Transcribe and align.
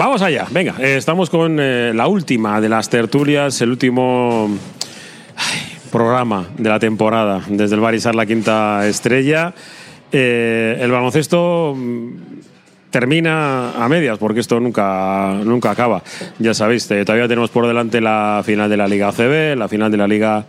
Vamos 0.00 0.22
allá, 0.22 0.46
venga, 0.50 0.76
eh, 0.78 0.96
estamos 0.96 1.28
con 1.28 1.58
eh, 1.60 1.92
la 1.94 2.06
última 2.06 2.58
de 2.58 2.70
las 2.70 2.88
tertulias, 2.88 3.60
el 3.60 3.68
último 3.68 4.48
programa 5.92 6.48
de 6.56 6.70
la 6.70 6.78
temporada 6.78 7.42
desde 7.46 7.74
el 7.74 7.82
Barisar 7.82 8.14
la 8.14 8.24
quinta 8.24 8.88
estrella. 8.88 9.52
Eh, 10.10 10.78
el 10.80 10.90
baloncesto 10.90 11.74
mm, 11.76 12.12
termina 12.88 13.72
a 13.72 13.90
medias 13.90 14.16
porque 14.16 14.40
esto 14.40 14.58
nunca, 14.58 15.34
nunca 15.44 15.72
acaba. 15.72 16.02
Ya 16.38 16.54
sabéis, 16.54 16.88
todavía 16.88 17.28
tenemos 17.28 17.50
por 17.50 17.66
delante 17.66 18.00
la 18.00 18.40
final 18.42 18.70
de 18.70 18.78
la 18.78 18.88
Liga 18.88 19.08
ACB, 19.08 19.54
la 19.54 19.68
final 19.68 19.90
de 19.90 19.96
la 19.98 20.08
Liga 20.08 20.46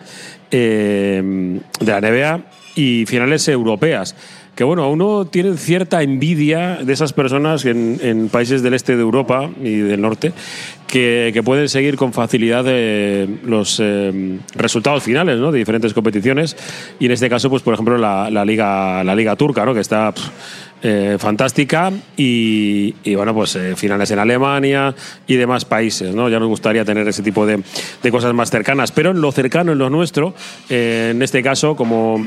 de 0.49 1.59
la 1.81 1.99
NBA 1.99 2.39
y 2.77 3.05
finales 3.05 3.45
europeas. 3.49 4.15
Que 4.55 4.65
bueno, 4.65 4.89
uno 4.89 5.25
tiene 5.25 5.55
cierta 5.55 6.03
envidia 6.03 6.79
de 6.83 6.91
esas 6.91 7.13
personas 7.13 7.63
en, 7.65 8.29
países 8.29 8.61
del 8.61 8.73
este 8.73 8.95
de 8.95 9.01
Europa 9.01 9.49
y 9.61 9.77
del 9.77 10.01
norte 10.01 10.33
que, 10.91 11.41
pueden 11.43 11.69
seguir 11.69 11.95
con 11.95 12.11
facilidad 12.11 12.65
eh, 12.67 13.27
los 13.45 13.79
eh, 13.81 14.39
resultados 14.55 15.03
finales 15.03 15.39
de 15.39 15.57
diferentes 15.57 15.93
competiciones 15.93 16.57
y 16.99 17.05
en 17.05 17.11
este 17.13 17.29
caso, 17.29 17.49
pues 17.49 17.63
por 17.63 17.73
ejemplo, 17.73 17.97
la, 17.97 18.45
liga, 18.45 19.03
la 19.03 19.15
liga 19.15 19.35
turca, 19.37 19.65
¿no? 19.65 19.73
que 19.73 19.79
está 19.79 20.13
eh, 20.83 21.15
fantástica 21.17 21.91
y, 22.17 22.93
bueno, 23.15 23.33
pues 23.33 23.57
finales 23.77 24.11
en 24.11 24.19
Alemania 24.19 24.93
y 25.27 25.35
demás 25.35 25.63
países. 25.63 26.13
Ya 26.13 26.39
nos 26.39 26.49
gustaría 26.49 26.83
tener 26.83 27.07
ese 27.07 27.23
tipo 27.23 27.45
de, 27.45 27.63
de 28.03 28.11
cosas 28.11 28.33
más 28.33 28.51
cercanas, 28.51 28.91
pero 28.91 29.11
en 29.11 29.21
lo 29.21 29.31
cercano, 29.31 29.71
en 29.71 29.77
lo 29.77 29.89
nuestro, 29.89 30.33
en 30.69 31.21
este 31.21 31.41
caso, 31.41 31.75
como 31.77 32.25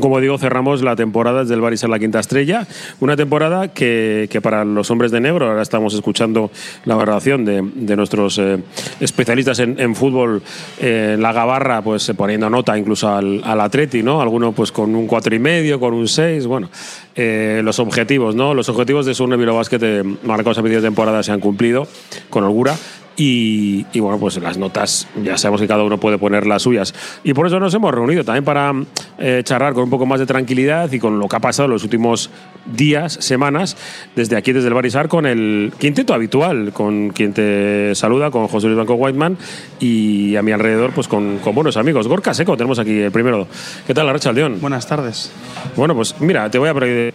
como 0.00 0.20
digo, 0.20 0.38
cerramos 0.38 0.82
la 0.82 0.96
temporada 0.96 1.40
desde 1.40 1.54
el 1.54 1.60
Barisar 1.60 1.90
la 1.90 1.98
quinta 1.98 2.20
estrella. 2.20 2.66
Una 3.00 3.16
temporada 3.16 3.68
que, 3.68 4.28
que, 4.30 4.40
para 4.40 4.64
los 4.64 4.90
hombres 4.90 5.10
de 5.10 5.20
negro, 5.20 5.48
ahora 5.48 5.62
estamos 5.62 5.94
escuchando 5.94 6.50
la 6.84 6.94
valoración 6.94 7.44
de, 7.44 7.62
de 7.74 7.96
nuestros 7.96 8.38
eh, 8.38 8.58
especialistas 9.00 9.58
en, 9.58 9.78
en 9.78 9.94
fútbol, 9.94 10.42
eh, 10.80 11.16
la 11.18 11.32
gabarra, 11.32 11.82
pues 11.82 12.08
eh, 12.08 12.14
poniendo 12.14 12.48
nota 12.48 12.76
incluso 12.76 13.08
al, 13.08 13.42
al 13.44 13.60
Atleti, 13.60 14.02
¿no? 14.02 14.20
Alguno 14.20 14.52
pues 14.52 14.72
con 14.72 14.94
un 14.94 15.06
cuatro 15.06 15.34
y 15.34 15.38
medio, 15.38 15.78
con 15.78 15.94
un 15.94 16.08
6, 16.08 16.46
bueno. 16.46 16.70
Los 17.14 17.78
objetivos, 17.78 18.34
¿no? 18.34 18.54
Los 18.54 18.70
objetivos 18.70 19.04
de 19.04 19.14
Surne 19.14 19.36
Basket 19.36 19.78
eh, 19.82 20.02
marcados 20.22 20.58
a 20.58 20.62
medio 20.62 20.80
de 20.80 20.86
temporada 20.86 21.22
se 21.22 21.32
han 21.32 21.40
cumplido 21.40 21.86
con 22.30 22.44
holgura. 22.44 22.74
Y, 23.14 23.84
y, 23.92 24.00
bueno, 24.00 24.18
pues 24.18 24.38
las 24.38 24.56
notas 24.56 25.06
ya 25.22 25.36
sabemos 25.36 25.60
que 25.60 25.68
cada 25.68 25.84
uno 25.84 25.98
puede 25.98 26.16
poner 26.16 26.46
las 26.46 26.62
suyas. 26.62 26.94
Y 27.22 27.34
por 27.34 27.46
eso 27.46 27.60
nos 27.60 27.74
hemos 27.74 27.92
reunido 27.94 28.24
también 28.24 28.44
para 28.44 28.72
eh, 29.18 29.42
charlar 29.44 29.74
con 29.74 29.84
un 29.84 29.90
poco 29.90 30.06
más 30.06 30.18
de 30.18 30.26
tranquilidad 30.26 30.90
y 30.90 30.98
con 30.98 31.18
lo 31.18 31.28
que 31.28 31.36
ha 31.36 31.40
pasado 31.40 31.66
en 31.66 31.72
los 31.72 31.84
últimos 31.84 32.30
días, 32.64 33.12
semanas, 33.20 33.76
desde 34.16 34.36
aquí, 34.36 34.52
desde 34.52 34.68
el 34.68 34.74
Barisar, 34.74 35.08
con 35.08 35.26
el 35.26 35.72
quinteto 35.78 36.14
habitual, 36.14 36.72
con 36.72 37.10
quien 37.10 37.34
te 37.34 37.94
saluda, 37.94 38.30
con 38.30 38.48
José 38.48 38.68
Luis 38.68 38.76
Blanco 38.76 38.94
Whiteman 38.94 39.36
y 39.78 40.36
a 40.36 40.42
mi 40.42 40.52
alrededor, 40.52 40.92
pues 40.92 41.06
con, 41.06 41.38
con 41.38 41.54
buenos 41.54 41.76
amigos. 41.76 42.08
Gorka 42.08 42.32
Seco, 42.32 42.56
tenemos 42.56 42.78
aquí 42.78 42.98
el 42.98 43.12
primero. 43.12 43.46
¿Qué 43.86 43.92
tal, 43.92 44.08
Arracha 44.08 44.30
Aldeón? 44.30 44.58
Buenas 44.60 44.86
tardes. 44.86 45.30
Bueno, 45.76 45.94
pues 45.94 46.18
mira, 46.20 46.50
te 46.50 46.58
voy 46.58 46.70
a 46.70 46.74
pedir, 46.74 47.12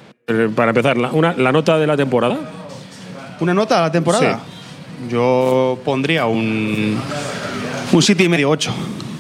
para 0.56 0.70
empezar, 0.70 0.98
la, 0.98 1.12
una, 1.12 1.34
la 1.34 1.52
nota 1.52 1.80
de 1.80 1.88
la 1.88 1.98
temporada. 1.98 2.38
¿Una 3.40 3.54
nota 3.54 3.80
a 3.80 3.82
la 3.84 3.92
temporada? 3.92 4.42
Sí. 4.46 4.57
Yo 5.10 5.80
pondría 5.86 6.26
un, 6.26 6.98
un 7.92 8.02
7 8.02 8.24
y 8.24 8.30
medio, 8.30 8.50
8. 8.50 8.74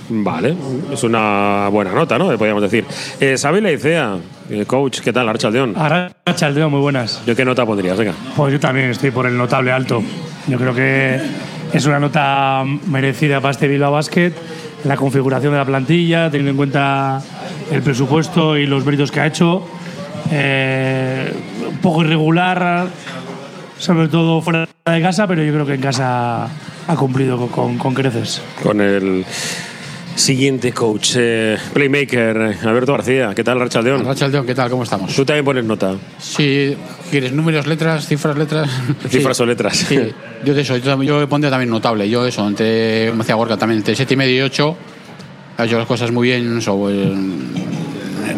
Vale, 0.09 0.55
es 0.91 1.03
una 1.03 1.67
buena 1.69 1.91
nota, 1.91 2.17
¿no? 2.17 2.25
Podríamos 2.37 2.63
decir. 2.63 2.85
Eh, 3.19 3.35
Xavi 3.39 3.59
Leicea, 3.59 4.17
eh, 4.49 4.65
coach, 4.65 5.01
¿qué 5.01 5.11
tal? 5.11 5.27
Archaldeón. 5.27 5.75
Archaldeón, 6.25 6.71
muy 6.71 6.79
buenas. 6.79 7.21
¿Yo 7.25 7.35
qué 7.35 7.43
nota 7.43 7.65
pondrías? 7.65 7.97
Venga. 7.97 8.13
Pues 8.35 8.53
yo 8.53 8.59
también 8.59 8.89
estoy 8.89 9.11
por 9.11 9.27
el 9.27 9.37
notable 9.37 9.71
alto. 9.71 10.01
Yo 10.47 10.57
creo 10.57 10.73
que 10.73 11.19
es 11.73 11.85
una 11.85 11.99
nota 11.99 12.63
merecida 12.87 13.41
para 13.41 13.51
este 13.51 13.67
Bilbao 13.67 13.91
Basket. 13.91 14.31
La 14.85 14.95
configuración 14.95 15.51
de 15.51 15.57
la 15.57 15.65
plantilla, 15.65 16.29
teniendo 16.31 16.51
en 16.51 16.57
cuenta 16.57 17.21
el 17.69 17.81
presupuesto 17.81 18.57
y 18.57 18.65
los 18.65 18.85
méritos 18.85 19.11
que 19.11 19.19
ha 19.19 19.27
hecho. 19.27 19.67
Eh, 20.31 21.33
un 21.69 21.77
poco 21.79 22.03
irregular, 22.03 22.87
sobre 23.79 24.07
todo 24.07 24.41
fuera 24.41 24.67
de 24.85 25.01
casa, 25.01 25.27
pero 25.27 25.43
yo 25.43 25.53
creo 25.53 25.65
que 25.65 25.75
en 25.75 25.81
casa 25.81 26.45
ha 26.87 26.95
cumplido 26.95 27.37
con, 27.37 27.47
con, 27.49 27.77
con 27.77 27.93
creces. 27.93 28.41
Con 28.61 28.81
el 28.81 29.25
siguiente 30.17 30.73
coach, 30.73 31.11
eh, 31.15 31.57
playmaker, 31.73 32.57
Alberto 32.63 32.93
García. 32.93 33.33
¿Qué 33.35 33.43
tal, 33.43 33.59
Rachaldeón? 33.59 34.03
Rachaldeón, 34.03 34.45
¿qué 34.45 34.55
tal? 34.55 34.69
¿Cómo 34.69 34.83
estamos? 34.83 35.15
¿Tú 35.15 35.23
también 35.23 35.45
pones 35.45 35.63
nota? 35.63 35.95
Sí, 36.17 36.75
¿quieres 37.11 37.31
números, 37.33 37.67
letras, 37.67 38.07
cifras, 38.07 38.35
letras? 38.37 38.69
Cifras 39.09 39.37
sí. 39.37 39.43
o 39.43 39.45
letras. 39.45 39.77
Sí, 39.77 39.99
yo 40.43 40.53
de 40.53 40.61
eso, 40.61 40.77
yo, 40.77 41.03
yo 41.03 41.29
pondría 41.29 41.51
también 41.51 41.69
notable. 41.69 42.09
Yo 42.09 42.25
eso, 42.25 42.47
entre, 42.47 43.09
como 43.09 43.23
decía 43.23 43.35
Gorka, 43.35 43.57
también 43.57 43.79
entre 43.79 43.95
7 43.95 44.13
y 44.13 44.17
medio 44.17 44.35
y 44.37 44.41
8. 44.41 44.77
Ha 45.57 45.65
hecho 45.65 45.77
las 45.77 45.87
cosas 45.87 46.11
muy 46.11 46.27
bien, 46.27 46.57
eso, 46.57 46.89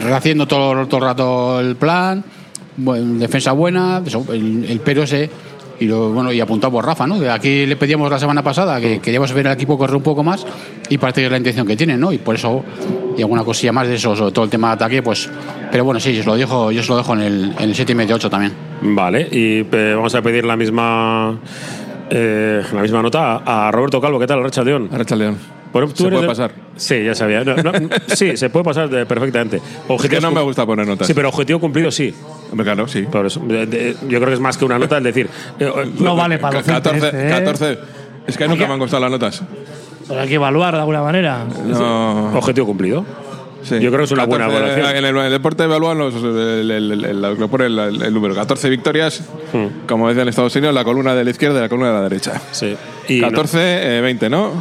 rehaciendo 0.02 0.48
todo, 0.48 0.86
todo 0.88 0.98
el 0.98 1.04
rato 1.04 1.60
el 1.60 1.76
plan, 1.76 2.24
buen, 2.78 3.20
defensa 3.20 3.52
buena, 3.52 4.02
eso, 4.06 4.26
el, 4.32 4.66
el 4.66 4.80
pero 4.80 5.04
ese 5.04 5.30
y 5.80 5.86
lo, 5.86 6.12
bueno 6.12 6.32
y 6.32 6.42
apuntado 6.42 6.72
por 6.72 6.86
Rafa, 6.86 7.08
¿no? 7.08 7.20
De 7.20 7.30
aquí 7.30 7.66
le 7.66 7.76
pedíamos 7.76 8.12
la 8.12 8.20
semana 8.20 8.44
pasada 8.44 8.80
que 8.82 9.00
queríamos 9.00 9.32
ver 9.34 9.48
al 9.48 9.54
equipo 9.54 9.78
correr 9.78 9.96
un 9.96 10.04
poco 10.04 10.24
más 10.24 10.46
y 10.90 10.98
parece 10.98 11.22
que 11.22 11.26
es 11.26 11.32
la 11.32 11.38
intención 11.38 11.66
que 11.66 11.76
tienen, 11.76 12.00
¿no? 12.00 12.12
Y 12.12 12.18
por 12.18 12.36
eso 12.36 12.64
y 13.18 13.22
alguna 13.22 13.44
cosilla 13.44 13.72
más 13.72 13.88
de 13.88 13.96
eso, 13.96 14.16
sobre 14.16 14.32
todo 14.32 14.46
el 14.46 14.52
tema 14.52 14.70
de 14.70 14.74
ataque, 14.74 15.02
pues 15.02 15.30
pero 15.72 15.86
bueno, 15.86 16.00
sí, 16.00 16.14
yo 16.14 16.22
os 16.22 16.26
lo 16.26 16.36
dejo, 16.36 16.72
yo 16.72 16.82
os 16.82 16.90
lo 16.90 16.98
dejo 16.98 17.14
en 17.14 17.22
el 17.22 17.54
en 17.58 17.70
el 17.70 17.76
7 17.76 17.92
y 17.92 17.96
medio 17.96 18.16
8 18.16 18.30
también. 18.30 18.54
Vale, 18.82 19.28
y 19.32 19.66
eh, 19.72 19.94
vamos 19.96 20.14
a 20.16 20.22
pedir 20.22 20.46
la 20.46 20.56
misma 20.56 21.40
eh, 22.10 22.64
la 22.74 22.82
misma 22.82 23.02
nota 23.02 23.42
a, 23.46 23.68
a 23.68 23.72
Roberto 23.72 24.02
Calvo, 24.02 24.20
¿qué 24.20 24.28
tal, 24.28 24.44
Racha 24.44 24.64
León? 24.64 24.90
Racha 24.92 25.16
León. 25.16 25.59
¿Se 25.72 26.04
puede 26.04 26.22
de... 26.22 26.28
pasar? 26.28 26.52
Sí, 26.76 27.04
ya 27.04 27.14
sabía. 27.14 27.44
No, 27.44 27.56
no, 27.56 27.72
sí, 28.08 28.36
se 28.38 28.50
puede 28.50 28.66
pasar 28.66 28.90
perfectamente. 28.90 29.62
Objetivo 29.88 30.18
es 30.18 30.20
que 30.20 30.22
no 30.22 30.32
me 30.32 30.42
gusta 30.42 30.66
poner 30.66 30.88
notas. 30.88 31.08
Sí, 31.08 31.14
pero 31.14 31.30
objetivo 31.30 31.60
cumplido 31.60 31.92
sí. 31.92 32.14
Hombre, 32.52 32.66
claro, 32.66 32.88
sí. 32.88 33.04
Por 33.04 33.26
eso, 33.26 33.40
de, 33.42 33.66
de, 33.66 33.96
yo 34.08 34.20
creo 34.20 34.28
que 34.28 34.34
es 34.34 34.40
más 34.40 34.58
que 34.58 34.66
una 34.66 34.80
nota, 34.80 34.98
es 34.98 35.04
decir. 35.04 35.30
Eh, 35.60 35.72
no 36.00 36.16
vale 36.16 36.40
para 36.40 36.64
14, 36.64 37.06
este, 37.06 37.28
¿eh? 37.28 37.30
14. 37.30 37.80
Es 38.28 38.38
que 38.38 38.48
nunca 38.48 38.68
me 38.68 38.74
han 38.74 38.80
gustado 38.80 39.02
las 39.02 39.12
notas. 39.12 39.44
Pero 40.08 40.22
hay 40.22 40.28
que 40.28 40.36
evaluar 40.36 40.74
de 40.74 40.80
alguna 40.80 41.02
manera. 41.02 41.46
No. 41.68 42.36
Objetivo 42.36 42.66
cumplido. 42.66 43.06
Sí. 43.62 43.76
Yo 43.80 43.90
creo 43.90 44.00
que 44.00 44.04
es 44.06 44.12
una 44.12 44.26
14, 44.26 44.28
buena 44.28 44.46
evaluación. 44.46 44.96
En 44.96 45.06
el, 45.06 45.18
el 45.18 45.32
deporte 45.32 45.64
evalúan 45.66 45.98
los, 45.98 46.16
el, 46.16 46.72
el, 46.72 47.06
el, 47.06 47.22
lo 47.22 47.48
pone 47.50 47.66
el, 47.66 48.14
número. 48.14 48.34
14 48.34 48.70
victorias, 48.70 49.22
hmm. 49.54 49.86
como 49.88 50.08
decían 50.08 50.24
en 50.24 50.30
Estados 50.30 50.56
Unidos, 50.56 50.74
la 50.74 50.84
columna 50.84 51.14
de 51.14 51.26
la 51.26 51.30
izquierda 51.30 51.60
y 51.60 51.62
la 51.62 51.70
columna 51.70 51.90
de 51.90 51.96
la 51.96 52.02
derecha. 52.04 52.42
Sí. 52.52 52.76
Y 53.08 53.20
14, 53.20 53.58
no, 53.58 53.64
eh, 53.64 54.02
20, 54.02 54.30
¿no? 54.30 54.54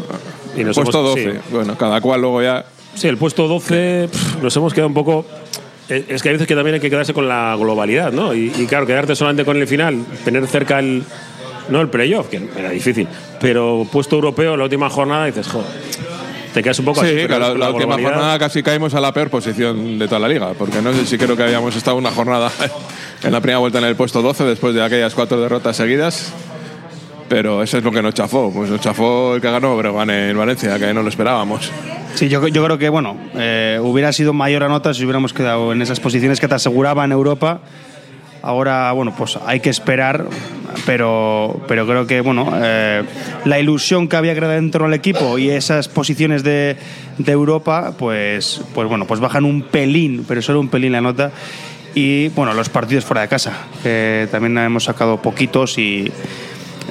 Y 0.60 0.64
nos 0.64 0.76
puesto 0.76 0.98
hemos, 1.00 1.14
12. 1.16 1.32
Sí. 1.32 1.38
Bueno, 1.50 1.76
cada 1.76 2.00
cual 2.00 2.20
luego 2.20 2.42
ya. 2.42 2.64
Sí, 2.94 3.08
el 3.08 3.16
puesto 3.16 3.46
12 3.48 4.08
pff, 4.10 4.42
nos 4.42 4.56
hemos 4.56 4.72
quedado 4.74 4.88
un 4.88 4.94
poco. 4.94 5.24
Es 5.88 6.22
que 6.22 6.28
hay 6.28 6.34
veces 6.34 6.46
que 6.46 6.54
también 6.54 6.74
hay 6.74 6.80
que 6.80 6.91
quedarse 6.91 7.14
con 7.14 7.28
la 7.28 7.56
globalidad, 7.58 8.12
¿no? 8.12 8.34
Y, 8.34 8.52
y 8.58 8.66
claro, 8.66 8.86
quedarte 8.86 9.16
solamente 9.16 9.44
con 9.44 9.56
el 9.56 9.66
final, 9.66 10.04
tener 10.24 10.46
cerca 10.46 10.78
el. 10.78 11.04
No 11.69 11.82
el 11.82 11.88
playoff, 11.91 12.28
que 12.28 12.48
era 12.56 12.70
difícil, 12.70 13.06
pero 13.42 13.86
puesto 13.92 14.16
europeo 14.16 14.56
la 14.56 14.64
última 14.64 14.88
jornada 14.88 15.26
dices, 15.26 15.48
joder, 15.48 15.66
te 16.54 16.62
quedas 16.62 16.78
un 16.78 16.86
poco 16.86 17.02
sí, 17.02 17.08
así. 17.08 17.28
la, 17.28 17.38
la, 17.38 17.54
la 17.54 17.70
última 17.70 17.94
jornada 17.94 18.38
casi 18.38 18.62
caímos 18.62 18.94
a 18.94 19.00
la 19.00 19.12
peor 19.12 19.28
posición 19.28 19.98
de 19.98 20.08
toda 20.08 20.19
la 20.19 20.28
liga, 20.28 20.54
porque 20.58 20.80
no 20.80 20.94
sé 20.94 21.04
si 21.04 21.19
creo 21.19 21.36
que 21.36 21.42
habíamos 21.42 21.76
estado 21.76 21.96
una 21.96 22.10
jornada 22.10 22.50
en 23.22 23.32
la 23.32 23.40
primera 23.40 23.58
vuelta 23.58 23.78
en 23.78 23.84
el 23.84 23.96
puesto 23.96 24.22
12 24.22 24.44
después 24.44 24.75
de 24.75 24.82
aquellas 24.82 25.14
cuatro 25.14 25.40
derrotas 25.40 25.76
seguidas. 25.76 26.32
Pero 27.28 27.62
eso 27.62 27.78
es 27.78 27.84
lo 27.84 27.93
que 27.93 28.03
nos 28.03 28.15
chafó. 28.15 28.50
Pues 28.53 28.71
nos 28.71 28.81
chafó 28.81 29.34
el 29.34 29.41
que 29.41 29.50
ganó 29.50 29.77
Bregan 29.77 30.11
en 30.11 30.37
Valencia, 30.37 30.78
que 30.78 30.93
no 30.94 31.03
lo 31.03 31.09
esperábamos. 31.09 31.71
Sí, 32.15 32.28
yo, 32.28 32.49
yo 32.49 32.65
creo 32.65 32.78
que 32.78 32.89
bueno, 32.89 33.16
eh, 33.34 33.78
hubiera 33.81 34.12
sido 34.12 34.33
mayor 34.33 34.65
a 34.65 34.69
nota 34.69 34.94
si 34.94 35.05
hubiéramos 35.05 35.33
quedado 35.33 35.72
en 35.72 35.83
esas 35.83 36.00
posiciones 36.00 36.41
que 36.41 36.49
te 36.49 36.55
aseguraban 36.55 37.12
Europa. 37.12 37.61
Ahora, 38.41 38.93
bueno, 38.93 39.15
pues 39.17 39.38
hay 39.47 39.61
que 39.61 39.69
esperar, 39.69 40.27
pero, 40.87 41.61
pero 41.67 41.87
creo 41.87 42.06
que, 42.06 42.21
bueno, 42.21 42.53
eh, 42.55 43.02
la 43.44 43.58
ilusión 43.58 44.08
que 44.08 44.17
había 44.17 44.35
creado 44.35 44.55
dentro 44.55 44.85
del 44.85 44.94
equipo 44.94 45.38
y 45.38 45.50
esas 45.50 45.88
posiciones 45.88 46.44
de, 46.44 46.76
de, 47.19 47.32
Europa, 47.32 47.94
pues, 47.99 48.62
pues 48.75 48.88
bueno, 48.88 49.06
pues 49.06 49.19
bajan 49.19 49.44
un 49.44 49.62
pelín, 49.62 50.25
pero 50.26 50.41
solo 50.41 50.61
un 50.61 50.69
pelín 50.69 50.93
la 50.93 51.00
nota. 51.00 51.32
Y 51.94 52.29
bueno, 52.29 52.55
los 52.55 52.69
partidos 52.69 53.05
fuera 53.05 53.23
de 53.23 53.29
casa, 53.29 53.52
que 53.82 54.29
también 54.31 54.56
hemos 54.58 54.85
sacado 54.85 55.20
poquitos 55.20 55.76
y, 55.79 56.12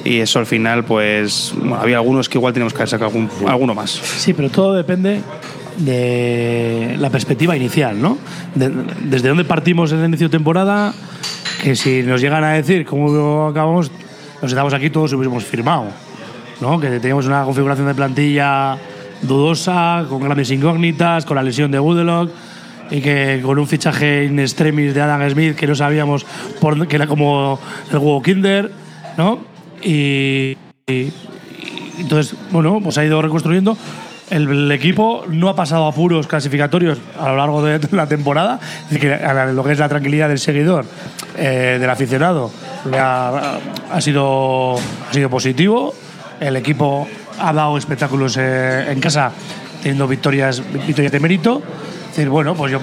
y 0.08 0.20
eso 0.20 0.38
al 0.38 0.46
final, 0.46 0.84
pues 0.84 1.52
bueno, 1.56 1.76
había 1.76 1.96
algunos 1.96 2.28
que 2.28 2.38
igual 2.38 2.54
tenemos 2.54 2.72
que 2.72 2.78
haber 2.78 2.88
sacado 2.88 3.10
algún, 3.10 3.28
alguno 3.46 3.74
más. 3.74 3.90
Sí, 3.90 4.32
pero 4.32 4.48
todo 4.48 4.74
depende 4.74 5.20
de 5.76 6.96
la 6.98 7.10
perspectiva 7.10 7.54
inicial, 7.54 8.00
¿no? 8.00 8.16
De, 8.54 8.70
desde 9.02 9.28
dónde 9.28 9.44
partimos 9.44 9.92
en 9.92 9.98
el 9.98 10.06
inicio 10.06 10.28
de 10.28 10.32
temporada, 10.32 10.94
que 11.62 11.76
si 11.76 12.02
nos 12.02 12.22
llegan 12.22 12.42
a 12.42 12.52
decir 12.52 12.86
cómo 12.86 13.48
acabamos, 13.48 13.90
nos 14.40 14.50
estamos 14.50 14.72
aquí 14.72 14.88
todos 14.88 15.12
hubiésemos 15.12 15.44
firmado, 15.44 15.88
¿no? 16.62 16.80
Que 16.80 16.88
teníamos 17.00 17.26
una 17.26 17.44
configuración 17.44 17.86
de 17.86 17.94
plantilla 17.94 18.78
dudosa, 19.20 20.06
con 20.08 20.22
grandes 20.22 20.50
incógnitas, 20.50 21.26
con 21.26 21.36
la 21.36 21.42
lesión 21.42 21.70
de 21.70 21.80
Woodlock 21.80 22.30
y 22.90 23.02
que 23.02 23.42
con 23.44 23.58
un 23.58 23.66
fichaje 23.66 24.24
in 24.24 24.38
extremis 24.38 24.94
de 24.94 25.02
Adam 25.02 25.28
Smith 25.28 25.54
que 25.54 25.66
no 25.66 25.74
sabíamos 25.74 26.24
por, 26.60 26.88
que 26.88 26.96
era 26.96 27.06
como 27.06 27.58
el 27.90 27.98
huevo 27.98 28.22
Kinder, 28.22 28.72
¿no? 29.18 29.57
Y, 29.82 30.56
entonces, 31.98 32.34
bueno, 32.50 32.80
pues 32.82 32.98
ha 32.98 33.04
ido 33.04 33.20
reconstruyendo. 33.22 33.76
El, 34.30 34.70
equipo 34.72 35.24
no 35.28 35.48
ha 35.48 35.56
pasado 35.56 35.86
apuros 35.86 36.26
clasificatorios 36.26 36.98
a 37.18 37.30
lo 37.30 37.36
largo 37.36 37.62
de 37.62 37.80
la 37.92 38.06
temporada, 38.06 38.60
lo 38.90 39.64
que 39.64 39.72
es 39.72 39.78
la 39.78 39.88
tranquilidad 39.88 40.28
del 40.28 40.38
seguidor, 40.38 40.84
eh, 41.36 41.78
del 41.80 41.88
aficionado, 41.88 42.50
ha, 42.92 44.00
sido, 44.00 44.76
ha 44.76 45.12
sido 45.12 45.30
positivo. 45.30 45.94
El 46.40 46.56
equipo 46.56 47.08
ha 47.40 47.52
dado 47.52 47.78
espectáculos 47.78 48.36
eh, 48.38 48.92
en 48.92 49.00
casa, 49.00 49.32
teniendo 49.82 50.06
victorias, 50.06 50.62
victorias 50.86 51.12
de 51.12 51.20
mérito. 51.20 51.62
Decir, 52.08 52.28
bueno, 52.28 52.54
pues 52.54 52.72
yo, 52.72 52.80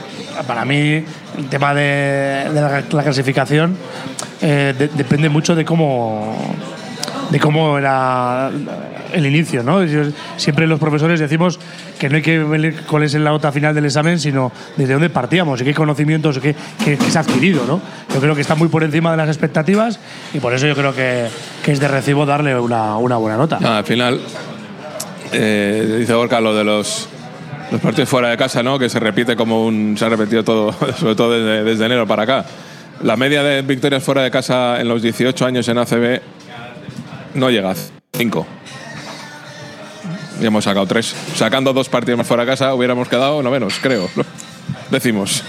para 0.48 0.66
mí, 0.66 1.04
el 1.38 1.50
tema 1.50 1.74
de, 1.76 2.50
la, 2.54 2.84
la 2.90 3.04
clasificación 3.04 3.78
eh, 4.42 4.74
de- 4.78 4.88
depende 4.90 5.30
mucho 5.30 5.56
de 5.56 5.64
cómo 5.64 6.36
de 7.30 7.40
cómo 7.40 7.78
era 7.78 8.52
el 9.14 9.26
inicio, 9.26 9.64
¿no? 9.64 9.80
Siempre 10.38 10.68
los 10.68 10.80
profesores 10.80 11.20
decimos 11.20 11.60
que 12.00 12.10
no 12.10 12.18
hay 12.18 12.22
que 12.22 12.40
ver 12.40 12.76
cuál 12.88 13.04
es 13.04 13.14
la 13.16 13.32
nota 13.32 13.52
final 13.52 13.74
del 13.74 13.86
examen, 13.86 14.20
sino 14.20 14.52
desde 14.78 14.94
dónde 14.94 15.10
partíamos 15.10 15.62
y 15.62 15.64
qué 15.64 15.74
conocimientos 15.74 16.40
que, 16.40 16.56
que- 16.84 16.98
que 16.98 17.10
se 17.12 17.18
ha 17.18 17.22
adquirido, 17.22 17.66
¿no? 17.66 17.82
Yo 18.14 18.20
creo 18.20 18.36
que 18.36 18.42
está 18.42 18.56
muy 18.56 18.68
por 18.68 18.84
encima 18.84 19.12
de 19.12 19.18
las 19.18 19.28
expectativas 19.30 20.00
y 20.34 20.40
por 20.40 20.54
eso 20.54 20.68
yo 20.68 20.76
creo 20.76 20.94
que, 20.94 21.28
que 21.64 21.72
es 21.72 21.80
de 21.80 21.88
recibo 21.88 22.26
darle 22.26 22.60
una, 22.60 22.98
una 22.98 23.18
buena 23.18 23.38
nota. 23.38 23.58
Al 23.78 23.84
final, 23.86 24.20
eh, 25.32 25.96
dice 26.00 26.14
Gorka 26.14 26.40
lo 26.42 26.56
de 26.56 26.64
los, 26.64 27.08
los 27.72 27.82
partidos 27.82 28.10
fuera 28.10 28.30
de 28.30 28.38
casa, 28.38 28.62
¿no? 28.64 28.78
Que 28.80 28.90
se 28.90 29.00
repite 29.00 29.36
como 29.36 29.66
un. 29.66 29.96
Se 29.98 30.06
ha 30.06 30.10
repetido 30.10 30.44
todo, 30.44 30.74
sobre 31.00 31.16
todo 31.16 31.32
desde, 31.34 31.64
desde 31.64 31.86
enero 31.86 32.06
para 32.08 32.24
acá. 32.24 32.46
La 33.04 33.18
media 33.18 33.44
de 33.44 33.62
victorias 33.62 34.02
fuera 34.04 34.22
de 34.24 34.32
casa 34.32 34.80
en 34.80 34.88
los 34.88 35.02
18 35.02 35.46
años 35.46 35.68
en 35.68 35.78
ACB 35.78 36.22
no 37.36 37.50
llega 37.50 37.72
a 37.72 37.76
5. 38.14 38.48
Y 40.42 40.46
hemos 40.46 40.64
sacado 40.64 40.86
3. 40.86 41.16
Sacando 41.36 41.74
dos 41.74 41.90
partidos 41.90 42.18
más 42.18 42.28
fuera 42.28 42.44
de 42.44 42.52
casa 42.52 42.74
hubiéramos 42.74 43.08
quedado 43.08 43.42
no 43.44 43.52
menos, 43.52 43.76
creo. 43.82 44.10
Decimos. 44.90 45.44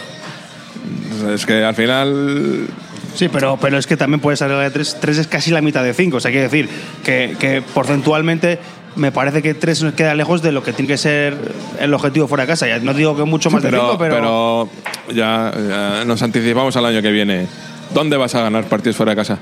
Es 1.32 1.46
que 1.46 1.64
al 1.64 1.74
final 1.74 2.68
Sí, 3.16 3.28
pero, 3.30 3.58
pero 3.60 3.78
es 3.78 3.86
que 3.86 3.96
también 3.96 4.20
puede 4.20 4.36
salir 4.36 4.56
de 4.58 4.70
3. 4.70 4.98
3 5.00 5.18
es 5.18 5.26
casi 5.26 5.50
la 5.50 5.62
mitad 5.62 5.82
de 5.82 5.94
5. 5.94 6.18
O 6.18 6.20
sea, 6.20 6.30
quiere 6.30 6.44
decir 6.44 6.68
que, 7.02 7.34
que 7.40 7.62
porcentualmente 7.62 8.58
me 8.94 9.10
parece 9.10 9.42
que 9.42 9.54
3 9.54 9.82
nos 9.84 9.94
queda 9.94 10.14
lejos 10.14 10.42
de 10.42 10.52
lo 10.52 10.62
que 10.62 10.72
tiene 10.72 10.88
que 10.88 10.98
ser 10.98 11.36
el 11.80 11.94
objetivo 11.94 12.28
fuera 12.28 12.44
de 12.44 12.48
casa. 12.48 12.68
Ya 12.68 12.78
no 12.78 12.92
digo 12.92 13.16
que 13.16 13.24
mucho 13.24 13.50
más 13.50 13.62
de 13.62 13.70
5, 13.70 13.96
pero, 13.98 13.98
pero, 13.98 14.68
pero 15.06 15.14
ya, 15.14 15.52
ya 15.68 16.04
nos 16.04 16.22
anticipamos 16.22 16.76
al 16.76 16.84
año 16.86 17.00
que 17.00 17.10
viene. 17.10 17.46
¿Dónde 17.94 18.18
vas 18.18 18.34
a 18.34 18.42
ganar 18.42 18.64
partidos 18.64 18.96
fuera 18.96 19.12
de 19.12 19.16
casa? 19.16 19.38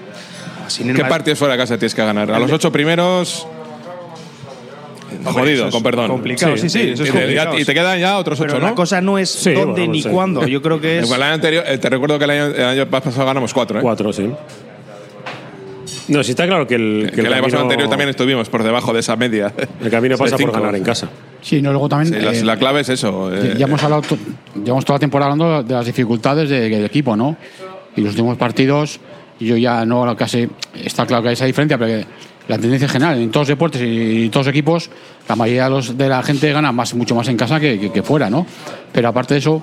Sin 0.68 0.88
ir 0.90 0.96
¿Qué 0.96 1.02
más- 1.02 1.10
partidos 1.10 1.38
fuera 1.38 1.54
de 1.54 1.58
casa 1.58 1.76
tienes 1.78 1.94
que 1.94 2.04
ganar? 2.04 2.30
A 2.30 2.38
los 2.38 2.50
ocho 2.52 2.70
primeros. 2.72 3.46
Jodido, 5.24 5.54
eso 5.54 5.66
es 5.68 5.72
con 5.74 5.82
perdón. 5.82 6.08
complicado, 6.08 6.56
sí, 6.56 6.68
sí, 6.68 6.80
Y- 6.80 6.90
eso 6.90 7.04
es 7.04 7.08
y, 7.08 7.12
te- 7.12 7.18
complicado. 7.18 7.58
y 7.58 7.64
te 7.64 7.72
quedan 7.72 7.98
ya 8.00 8.18
otros 8.18 8.38
Pero 8.38 8.54
ocho, 8.54 8.60
la 8.62 8.70
¿no? 8.70 8.74
cosa 8.74 9.00
no 9.00 9.16
es 9.16 9.30
Sí, 9.30 9.52
dónde 9.52 9.82
bueno, 9.82 9.92
ni 9.92 10.02
sí. 10.02 10.08
cuándo. 10.08 10.46
Yo 10.46 10.60
creo 10.60 10.80
que 10.80 10.98
es. 11.00 11.10
El 11.10 11.22
año 11.22 11.34
anterior, 11.34 11.64
eh, 11.66 11.78
te 11.78 11.88
recuerdo 11.88 12.18
que 12.18 12.24
el 12.24 12.30
año, 12.30 12.46
el 12.46 12.64
año 12.64 12.86
pasado 12.90 13.24
ganamos 13.24 13.54
cuatro, 13.54 13.78
¿eh? 13.78 13.82
Cuatro, 13.82 14.12
sí. 14.12 14.28
No, 16.08 16.22
sí 16.22 16.32
está 16.32 16.46
claro 16.46 16.66
que 16.66 16.74
el, 16.74 17.10
Que 17.14 17.20
el 17.22 17.26
año 17.32 17.36
pasado 17.44 17.50
camino- 17.50 17.60
anterior 17.62 17.88
también 17.88 18.10
estuvimos 18.10 18.48
por 18.50 18.62
debajo 18.62 18.92
de 18.92 19.00
esa 19.00 19.16
media. 19.16 19.52
el 19.82 19.90
camino 19.90 20.18
pasa 20.18 20.32
por 20.32 20.40
cinco. 20.40 20.52
ganar 20.52 20.74
en 20.74 20.82
casa. 20.82 21.08
Sí, 21.40 21.62
no, 21.62 21.70
luego 21.70 21.88
también. 21.88 22.12
Sí, 22.12 22.20
la, 22.20 22.32
eh, 22.32 22.44
la 22.44 22.56
clave 22.58 22.80
es 22.80 22.88
eso. 22.90 23.32
eh, 23.32 23.54
Ya 23.56 23.66
hemos 23.66 23.82
hablado, 23.82 24.02
to- 24.02 24.18
llevamos 24.62 24.84
toda 24.84 24.96
la 24.96 25.00
temporada 25.00 25.32
hablando 25.32 25.62
de 25.62 25.74
las 25.74 25.86
dificultades 25.86 26.50
de- 26.50 26.68
del 26.68 26.84
equipo, 26.84 27.16
¿no? 27.16 27.36
Y 27.96 28.00
los 28.02 28.10
últimos 28.10 28.36
partidos, 28.36 28.98
yo 29.44 29.56
ya 29.56 29.84
no 29.84 30.16
casi. 30.16 30.48
Está 30.74 31.06
claro 31.06 31.22
que 31.22 31.30
hay 31.30 31.34
esa 31.34 31.44
diferencia, 31.44 31.78
pero 31.78 32.04
la 32.48 32.58
tendencia 32.58 32.88
general 32.88 33.18
en 33.18 33.30
todos 33.30 33.48
los 33.48 33.56
deportes 33.56 33.80
y 33.82 34.28
todos 34.28 34.46
los 34.46 34.52
equipos, 34.52 34.90
la 35.28 35.36
mayoría 35.36 35.70
de, 35.70 36.08
la 36.08 36.22
gente 36.22 36.52
gana 36.52 36.72
más, 36.72 36.94
mucho 36.94 37.14
más 37.14 37.28
en 37.28 37.36
casa 37.36 37.58
que, 37.58 37.90
que- 37.90 38.02
fuera, 38.02 38.28
¿no? 38.28 38.46
Pero 38.92 39.08
aparte 39.08 39.34
de 39.34 39.40
eso, 39.40 39.62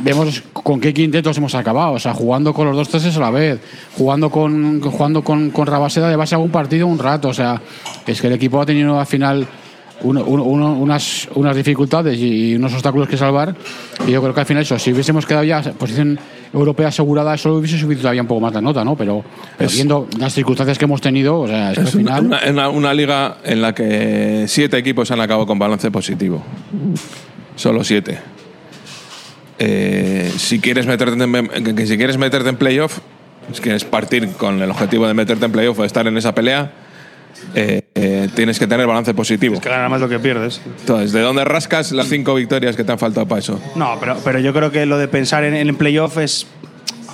vemos 0.00 0.42
con 0.52 0.80
qué 0.80 0.94
quintetos 0.94 1.36
hemos 1.36 1.54
acabado, 1.54 1.92
o 1.92 1.98
sea, 1.98 2.14
jugando 2.14 2.54
con 2.54 2.66
los 2.66 2.76
dos 2.76 2.88
treses 2.88 3.16
a 3.16 3.20
la 3.20 3.30
vez, 3.30 3.60
jugando 3.96 4.30
con 4.30 4.80
jugando 4.80 5.22
con, 5.22 5.50
con 5.50 5.66
Rabaseda 5.66 6.08
de 6.08 6.16
base 6.16 6.34
a 6.34 6.36
algún 6.36 6.50
partido 6.50 6.86
un 6.86 6.98
rato, 6.98 7.28
o 7.28 7.34
sea, 7.34 7.60
es 8.06 8.20
que 8.20 8.28
el 8.28 8.32
equipo 8.34 8.60
ha 8.60 8.66
tenido 8.66 8.98
al 8.98 9.06
final 9.06 9.46
uno- 10.02 10.24
uno- 10.24 10.72
unas, 10.74 11.28
unas 11.34 11.56
dificultades 11.56 12.18
y 12.18 12.54
unos 12.56 12.72
obstáculos 12.74 13.08
que 13.08 13.16
salvar, 13.16 13.54
y 14.06 14.10
yo 14.12 14.20
creo 14.20 14.34
que 14.34 14.40
al 14.40 14.46
final 14.46 14.62
eso, 14.62 14.78
si 14.78 14.92
hubiésemos 14.92 15.24
quedado 15.26 15.44
ya 15.44 15.60
en 15.60 15.74
posición 15.74 16.18
europea 16.52 16.88
asegurada, 16.88 17.34
eso 17.34 17.54
hubiese 17.54 17.78
subido 17.78 18.00
todavía 18.02 18.22
un 18.22 18.28
poco 18.28 18.40
más 18.40 18.52
la 18.52 18.60
nota, 18.60 18.84
¿no? 18.84 18.96
Pero, 18.96 19.24
pero 19.58 19.70
viendo 19.70 20.06
las 20.18 20.32
circunstancias 20.34 20.78
que 20.78 20.84
hemos 20.84 21.00
tenido, 21.00 21.40
o 21.40 21.48
sea, 21.48 21.70
es 21.72 21.74
que 21.76 21.80
al 21.80 21.86
Es 21.88 21.92
final... 21.94 22.26
una- 22.26 22.40
una- 22.50 22.68
una 22.68 22.94
liga 22.94 23.38
en 23.44 23.60
la 23.62 23.74
que 23.74 24.44
siete 24.48 24.76
equipos 24.78 25.10
han 25.10 25.20
acabado 25.20 25.46
con 25.46 25.58
balance 25.58 25.90
positivo. 25.90 26.42
Solo 27.56 27.82
siete. 27.84 28.18
Eh, 29.58 30.32
si 30.36 30.58
quieres 30.58 30.86
meterte 30.86 31.22
en, 31.22 31.76
que 31.76 31.86
si 31.86 31.96
quieres 31.96 32.18
meterte 32.18 32.48
en 32.48 32.56
playoff, 32.56 32.98
si 33.52 33.60
quieres 33.62 33.84
partir 33.84 34.28
con 34.32 34.60
el 34.60 34.70
objetivo 34.70 35.06
de 35.06 35.14
meterte 35.14 35.44
en 35.46 35.52
playoff 35.52 35.78
o 35.78 35.82
de 35.82 35.86
estar 35.86 36.06
en 36.06 36.16
esa 36.16 36.34
pelea, 36.34 36.72
eh, 37.54 37.82
eh, 37.94 38.28
tienes 38.34 38.58
que 38.58 38.66
tener 38.66 38.86
balance 38.86 39.14
positivo. 39.14 39.60
que 39.60 39.68
gana 39.68 39.88
más 39.88 40.00
lo 40.00 40.08
que 40.08 40.18
pierdes. 40.18 40.60
Entonces, 40.80 41.12
¿de 41.12 41.20
dónde 41.20 41.44
rascas 41.44 41.92
las 41.92 42.08
cinco 42.08 42.34
victorias 42.34 42.76
que 42.76 42.84
te 42.84 42.92
han 42.92 42.98
faltado 42.98 43.26
para 43.26 43.38
eso? 43.40 43.60
No, 43.76 43.96
pero, 44.00 44.16
pero 44.24 44.38
yo 44.38 44.52
creo 44.52 44.70
que 44.70 44.86
lo 44.86 44.98
de 44.98 45.08
pensar 45.08 45.44
en, 45.44 45.54
en 45.54 45.68
el 45.68 45.74
playoff 45.76 46.18
es, 46.18 46.46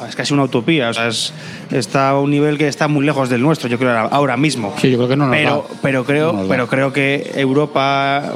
es 0.08 0.16
casi 0.16 0.32
una 0.32 0.44
utopía. 0.44 0.88
O 0.90 0.94
sea, 0.94 1.08
es- 1.08 1.32
está 1.70 2.08
a 2.10 2.18
un 2.20 2.30
nivel 2.30 2.56
que 2.58 2.66
está 2.68 2.88
muy 2.88 3.04
lejos 3.04 3.28
del 3.28 3.42
nuestro, 3.42 3.68
yo 3.68 3.78
creo, 3.78 3.90
ahora, 4.10 4.36
mismo. 4.36 4.74
Sí, 4.80 4.90
yo 4.90 4.96
creo 4.96 5.08
que 5.10 5.16
no 5.16 5.26
nos 5.26 5.36
pero, 5.36 5.66
da. 5.70 5.76
pero, 5.82 6.04
creo, 6.04 6.26
No 6.32 6.38
nos 6.40 6.48
da. 6.48 6.54
pero 6.54 6.66
creo 6.68 6.92
que 6.92 7.30
Europa, 7.36 8.32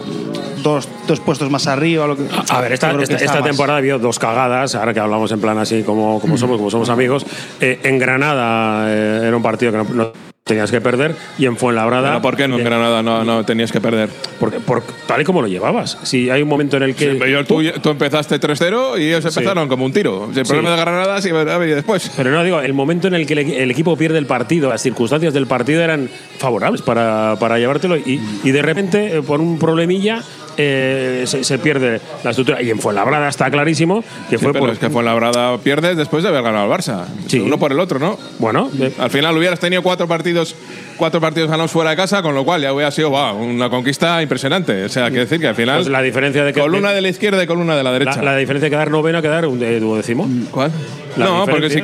dos, 0.63 0.89
dos 1.09 1.21
puestos 1.21 1.51
más 1.51 1.67
arriba. 1.67 2.07
Lo 2.07 2.17
que, 2.17 2.25
A 2.51 2.61
ver, 2.61 2.73
esta, 2.73 2.91
esta- 2.93 3.17
esta 3.17 3.43
temporada 3.43 3.77
ha 3.77 3.79
habido 3.79 3.99
dos 3.99 4.19
cagadas, 4.19 4.75
ahora 4.75 4.93
que 4.95 5.01
hablamos 5.01 5.33
en 5.33 5.41
plan 5.41 5.59
así 5.59 5.83
como, 5.83 6.21
como 6.21 6.37
somos, 6.37 6.59
como 6.59 6.71
somos 6.71 6.89
amigos. 6.91 7.25
Eh, 7.61 7.81
en 7.83 7.99
Granada 7.99 8.87
eh, 8.91 9.23
era 9.27 9.37
un 9.37 9.43
partido 9.43 9.73
que 9.73 9.79
no, 9.79 9.85
no 9.85 10.13
tenías 10.45 10.71
que 10.71 10.83
perder 10.83 11.17
y 11.39 11.47
en 11.47 11.57
Fuenlabrada. 11.57 12.11
Pero 12.11 12.21
¿Por 12.23 12.37
qué 12.37 12.47
no 12.47 12.57
en 12.57 12.61
eh, 12.61 12.65
Granada 12.65 13.03
no, 13.03 13.25
no 13.25 13.45
tenías 13.47 13.73
que 13.73 13.81
perder? 13.81 14.11
porque- 14.39 14.61
por- 14.61 14.83
tal 15.07 15.23
y 15.23 15.25
como 15.25 15.41
lo 15.41 15.49
llevabas. 15.49 15.97
Si 16.03 16.29
hay 16.29 16.43
un 16.43 16.49
momento 16.51 16.77
en 16.77 16.83
el 16.83 16.95
que. 16.95 17.15
Pero 17.19 17.27
yo- 17.27 17.45
tú, 17.47 17.63
tú 17.81 17.89
empezaste 17.89 18.39
3-0 18.39 18.99
y 19.01 19.05
ellos 19.09 19.25
empezaron 19.25 19.69
como 19.69 19.87
un 19.87 19.93
tiro. 19.95 20.31
El 20.37 20.43
problema 20.45 20.73
de 20.73 20.77
Granada 20.77 21.23
sí 21.23 21.31
ha 21.31 21.57
venido 21.59 21.77
después. 21.77 22.13
Pero 22.15 22.31
no, 22.31 22.45
digo, 22.45 22.61
el 22.61 22.75
momento 22.75 23.09
en 23.09 23.15
el 23.15 23.27
que 23.27 23.33
el, 23.33 23.39
el 23.53 23.71
equipo 23.71 23.97
pierde 23.97 24.19
el 24.19 24.27
partido, 24.27 24.69
las 24.69 24.83
circunstancias 24.83 25.33
del 25.33 25.47
partido 25.47 25.83
eran 25.83 26.11
favorables 26.39 26.83
para, 26.83 27.37
para 27.41 27.59
llevártelo 27.59 27.97
y, 27.97 28.21
y 28.45 28.51
de 28.51 28.61
repente, 28.61 29.17
eh, 29.17 29.23
por 29.23 29.41
un 29.41 29.59
problemilla, 29.59 30.23
eh, 30.57 31.25
se, 31.27 31.45
se 31.45 31.59
pierde 31.59 32.01
la 32.23 32.31
estructura. 32.31 32.63
Y 32.63 32.71
en 32.71 32.79
Fuenlabrada 32.79 33.29
está 33.29 33.51
clarísimo 33.51 34.03
que 34.31 34.39
Sí, 34.39 34.45
fue 34.45 34.53
pero 34.53 34.65
por. 34.65 34.71
es 34.75 34.79
que 34.79 34.91
Fuenlabrada 34.91 35.57
pierdes 35.59 35.97
después 35.97 36.23
de 36.23 36.29
haber 36.31 36.43
ganado 36.43 36.71
al 36.73 36.79
Barça. 36.81 37.05
Sí. 37.27 37.41
Uno 37.41 37.59
por 37.59 37.73
el 37.73 37.81
otro, 37.81 37.99
¿no? 37.99 38.19
Bueno, 38.39 38.71
eh, 38.81 38.93
Al 38.99 39.11
final 39.11 39.37
hubieras 39.37 39.59
tenido 39.61 39.83
cuatro 39.83 40.07
partidos, 40.09 40.55
cuatro 40.97 41.21
partidos 41.21 41.51
ganados 41.51 41.71
fuera 41.71 41.91
de 41.91 41.97
casa, 41.97 42.23
con 42.23 42.35
lo 42.35 42.45
cual 42.45 42.63
ya 42.63 42.73
hubiera 42.73 42.91
sido 42.91 43.11
wow, 43.11 43.37
una 43.37 43.69
conquista 43.71 44.21
impresionante. 44.23 44.85
O 44.85 44.89
sea, 44.89 45.09
quiere 45.09 45.25
decir 45.25 45.41
que 45.41 45.49
al 45.49 45.55
final. 45.55 45.77
pues 45.79 45.89
la 45.89 46.03
diferencia 46.03 46.45
de 46.45 46.53
que. 46.53 46.61
columna 46.61 46.93
de 46.93 47.01
la 47.01 47.09
izquierda 47.09 47.43
y 47.43 47.47
columna 47.47 47.77
de 47.77 47.83
la 47.83 47.93
derecha. 47.93 48.17
la, 48.23 48.33
la 48.33 48.37
diferencia 48.37 48.67
de 48.67 48.71
quedar 48.71 48.91
noveno 48.91 49.19
a 49.19 49.23
quedar 49.23 49.47
un 49.47 49.59
de- 49.59 49.81
duodécimo. 49.81 50.29
¿Cuál? 50.51 50.71
La 51.17 51.27
no, 51.27 51.47
porque 51.47 51.71
si, 51.71 51.81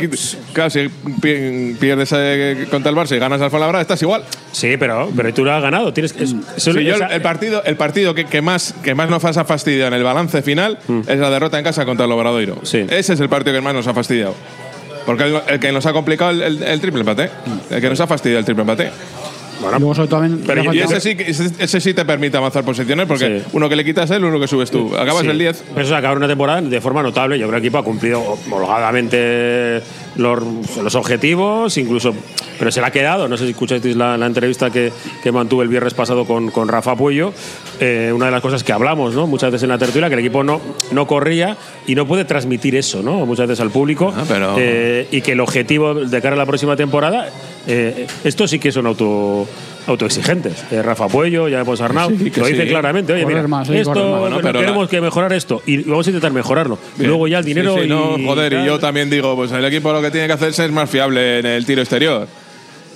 claro, 0.52 0.70
si 0.70 0.88
pierdes 1.78 2.12
eh, 2.16 2.66
contra 2.70 2.90
el 2.90 2.96
Barça 2.96 3.14
y 3.14 3.18
ganas 3.20 3.40
al 3.40 3.50
Fuenlabrada, 3.50 3.80
estás 3.82 4.02
igual. 4.02 4.24
Sí, 4.50 4.76
pero, 4.76 5.08
pero 5.16 5.32
tú 5.32 5.44
lo 5.44 5.52
has 5.52 5.62
ganado. 5.62 5.92
Tienes, 5.92 6.12
que- 6.12 6.24
es- 6.24 6.34
eso- 6.56 6.72
Sí, 6.72 6.84
yo 6.84 6.96
el, 6.96 7.22
partido, 7.22 7.62
el 7.64 7.76
partido 7.76 8.14
que, 8.14 8.24
que 8.24 8.42
más, 8.42 8.74
que 8.82 8.94
más 8.96 9.08
nos 9.08 9.24
ha 9.24 9.44
fastidiado 9.44 9.88
en 9.88 9.94
el 9.94 10.02
balance 10.02 10.42
final 10.42 10.78
es 11.06 11.18
la 11.18 11.30
derrota 11.30 11.58
en 11.58 11.64
casa 11.64 11.84
contra 11.84 12.06
el 12.06 12.12
Obradoiro. 12.12 12.56
Mm. 12.56 12.66
Sí. 12.66 12.78
Ese 12.90 13.12
es 13.14 13.20
el 13.20 13.28
partido 13.28 13.54
que 13.54 13.60
más 13.60 13.74
nos 13.74 13.86
ha 13.86 13.94
fastidiado. 13.94 14.34
Porque 15.10 15.42
el, 15.48 15.58
que 15.58 15.72
nos 15.72 15.84
ha 15.86 15.92
complicado 15.92 16.30
el 16.30 16.80
triple 16.80 17.00
empate. 17.00 17.28
El 17.68 17.80
que 17.80 17.88
nos 17.88 17.98
ha 17.98 18.06
fastidiado 18.06 18.38
el 18.38 18.44
triple 18.44 18.60
empate. 18.62 18.92
Y 19.60 19.78
luego 19.78 19.94
sobre 19.94 20.08
todo 20.08 20.20
también... 20.20 20.42
Pero 20.46 20.62
la 20.64 20.74
y- 20.74 20.78
falta- 20.80 20.96
ese 20.96 21.10
sí, 21.10 21.16
que- 21.16 21.30
ese, 21.30 21.50
ese 21.58 21.80
sí 21.80 21.94
te 21.94 22.04
permite 22.04 22.36
avanzar 22.36 22.64
posiciones 22.64 23.06
porque 23.06 23.40
Sí. 23.40 23.46
uno 23.52 23.68
que 23.68 23.76
le 23.76 23.84
quitas 23.84 24.10
él, 24.10 24.24
uno 24.24 24.40
que 24.40 24.48
subes 24.48 24.70
tú. 24.70 24.94
Acabas 24.96 25.22
Sí. 25.22 25.28
el 25.28 25.38
10. 25.38 25.64
Pero 25.74 25.80
eso 25.82 25.92
es 25.94 25.98
acabar 25.98 26.16
una 26.16 26.28
temporada 26.28 26.60
de 26.62 26.80
forma 26.80 27.02
notable. 27.02 27.38
Yo 27.38 27.46
creo 27.46 27.60
que 27.60 27.66
el 27.66 27.66
equipo 27.66 27.78
ha 27.78 27.84
cumplido 27.84 28.38
holgadamente 28.50 29.82
los, 30.16 30.42
los 30.82 30.94
objetivos, 30.94 31.76
incluso. 31.78 32.14
Pero 32.58 32.70
se 32.70 32.80
le 32.80 32.86
ha 32.86 32.90
quedado. 32.90 33.28
No 33.28 33.36
sé 33.36 33.44
si 33.44 33.50
escuchasteis 33.50 33.96
la, 33.96 34.16
la 34.18 34.26
entrevista 34.26 34.70
que, 34.70 34.92
que 35.22 35.32
mantuve 35.32 35.62
el 35.64 35.68
viernes 35.70 35.94
pasado 35.94 36.24
con, 36.26 36.50
con 36.50 36.68
Rafa 36.68 36.94
Puello. 36.96 37.32
Eh, 37.80 38.12
una 38.14 38.26
de 38.26 38.32
las 38.32 38.42
cosas 38.42 38.62
que 38.64 38.72
hablamos 38.72 39.14
¿no? 39.14 39.26
muchas 39.26 39.50
veces 39.50 39.62
en 39.64 39.70
la 39.70 39.78
tertulia, 39.78 40.08
que 40.08 40.14
el 40.14 40.20
equipo 40.20 40.42
no, 40.44 40.60
no 40.92 41.06
corría 41.06 41.56
y 41.86 41.94
no 41.94 42.06
puede 42.06 42.24
transmitir 42.24 42.76
eso 42.76 43.02
¿no? 43.02 43.24
muchas 43.26 43.46
veces 43.48 43.60
al 43.60 43.70
público. 43.70 44.12
Ah, 44.14 44.24
pero- 44.28 44.56
Eh, 44.58 45.08
y 45.10 45.22
que 45.22 45.32
el 45.32 45.40
objetivo 45.40 45.94
de 45.94 46.20
cara 46.20 46.34
a 46.34 46.38
la 46.38 46.46
próxima 46.46 46.76
temporada, 46.76 47.28
eh, 47.66 48.06
esto 48.24 48.46
sí 48.48 48.58
que 48.58 48.72
son 48.72 48.86
auto 48.86 49.46
autoexigentes. 49.86 50.64
Eh, 50.70 50.82
Rafa 50.82 51.08
Puello, 51.08 51.48
ya 51.48 51.60
hemos 51.60 51.80
Arnau, 51.80 52.10
Sí, 52.10 52.30
lo 52.36 52.46
dice 52.46 52.62
sí. 52.64 52.68
claramente. 52.68 53.12
Oye, 53.12 53.22
Correr 53.22 53.36
mira, 53.38 53.48
más, 53.48 53.66
sí, 53.66 53.76
esto 53.76 53.92
correr 53.94 54.10
más. 54.10 54.20
Bueno, 54.20 54.36
pero 54.42 54.60
queremos 54.60 54.84
la- 54.84 54.90
que 54.90 55.00
mejorar 55.00 55.32
esto 55.32 55.62
y 55.66 55.78
vamos 55.84 56.06
a 56.06 56.10
intentar 56.10 56.32
mejorarlo. 56.32 56.78
Luego 56.98 57.26
ya 57.28 57.38
el 57.38 57.44
dinero 57.44 57.74
Sí, 57.76 57.82
sí, 57.82 57.88
no, 57.88 58.18
y 58.18 58.24
joder, 58.26 58.52
y 58.52 58.64
yo 58.66 58.78
también 58.78 59.08
digo, 59.10 59.34
pues 59.34 59.50
el 59.52 59.64
equipo 59.64 59.92
lo 59.92 60.02
que 60.02 60.10
tiene 60.10 60.26
que 60.26 60.34
hacerse 60.34 60.66
es 60.66 60.70
más 60.70 60.88
fiable 60.88 61.38
en 61.40 61.46
el 61.46 61.64
tiro 61.66 61.80
exterior. 61.80 62.28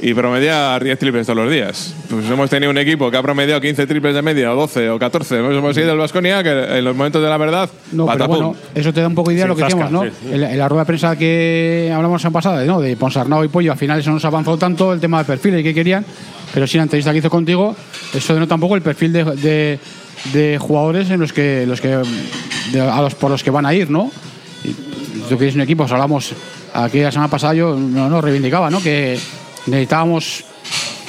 Y 0.06 0.12
promedia 0.12 0.78
10 0.78 0.98
triples 0.98 1.26
todos 1.26 1.38
los 1.44 1.50
días. 1.50 1.94
Pues 2.10 2.28
hemos 2.28 2.50
tenido 2.50 2.70
un 2.70 2.76
equipo 2.76 3.10
que 3.10 3.16
ha 3.16 3.22
promediado 3.22 3.58
15 3.60 3.86
triples 3.86 4.14
de 4.14 4.20
media, 4.20 4.52
o 4.52 4.56
12 4.56 4.90
o 4.90 4.98
14. 4.98 5.38
Hemos, 5.38 5.54
hemos 5.54 5.76
ido 5.78 5.92
al 5.92 5.96
Vasconia 5.98 6.42
que 6.42 6.50
en 6.50 6.84
los 6.84 6.94
momentos 6.94 7.22
de 7.22 7.28
la 7.30 7.38
verdad, 7.38 7.70
No, 7.90 8.04
pero 8.06 8.28
bueno, 8.28 8.54
eso 8.74 8.92
te 8.92 9.00
da 9.00 9.08
un 9.08 9.14
poco 9.14 9.30
de 9.30 9.36
idea 9.36 9.44
de 9.44 9.48
lo 9.48 9.56
que 9.56 9.62
zasca, 9.62 9.76
decíamos, 9.84 10.04
¿no? 10.04 10.10
sí. 10.10 10.28
En, 10.34 10.40
la, 10.42 10.52
en 10.52 10.58
la 10.58 10.68
rueda 10.68 10.82
de 10.82 10.86
prensa 10.86 11.16
que 11.16 11.90
hablamos 11.94 12.22
en 12.22 12.32
pasada, 12.32 12.62
¿no? 12.64 12.80
De 12.82 12.96
Ponsarnau 12.96 13.44
y 13.44 13.48
Pollo, 13.48 13.72
al 13.72 13.78
final 13.78 13.98
eso 13.98 14.10
nos 14.10 14.24
avanzó 14.26 14.58
tanto 14.58 14.92
el 14.92 15.00
tema 15.00 15.18
de 15.20 15.24
perfiles 15.24 15.60
y 15.60 15.62
qué 15.64 15.72
querían, 15.72 16.04
pero 16.52 16.66
sí 16.66 16.76
la 16.76 16.82
entrevista 16.82 17.10
que 17.12 17.18
hizo 17.18 17.30
contigo, 17.30 17.74
eso 18.12 18.34
denota 18.34 18.56
un 18.56 18.60
poco 18.60 18.76
el 18.76 18.82
perfil 18.82 19.12
de, 19.12 19.24
de- 19.24 19.78
de 20.34 20.58
jugadores 20.58 21.08
en 21.10 21.18
los 21.20 21.32
que, 21.32 21.64
los 21.66 21.80
que 21.80 21.98
de- 22.72 22.80
a 22.80 23.00
los, 23.00 23.14
por 23.14 23.30
los 23.30 23.42
que 23.42 23.50
van 23.50 23.64
a 23.64 23.72
ir, 23.74 23.90
¿no? 23.90 24.10
Y 24.64 24.70
tú 25.30 25.38
que 25.38 25.44
eres 25.44 25.54
un 25.54 25.62
equipo, 25.62 25.84
os 25.84 25.92
hablamos 25.92 26.32
aquí 26.74 27.00
la 27.00 27.10
semana 27.10 27.30
pasada, 27.30 27.54
yo 27.54 27.74
no, 27.74 28.08
no 28.10 28.20
reivindicaba, 28.20 28.68
¿no? 28.68 28.82
Que 28.82 29.18
necesitábamos 29.66 30.44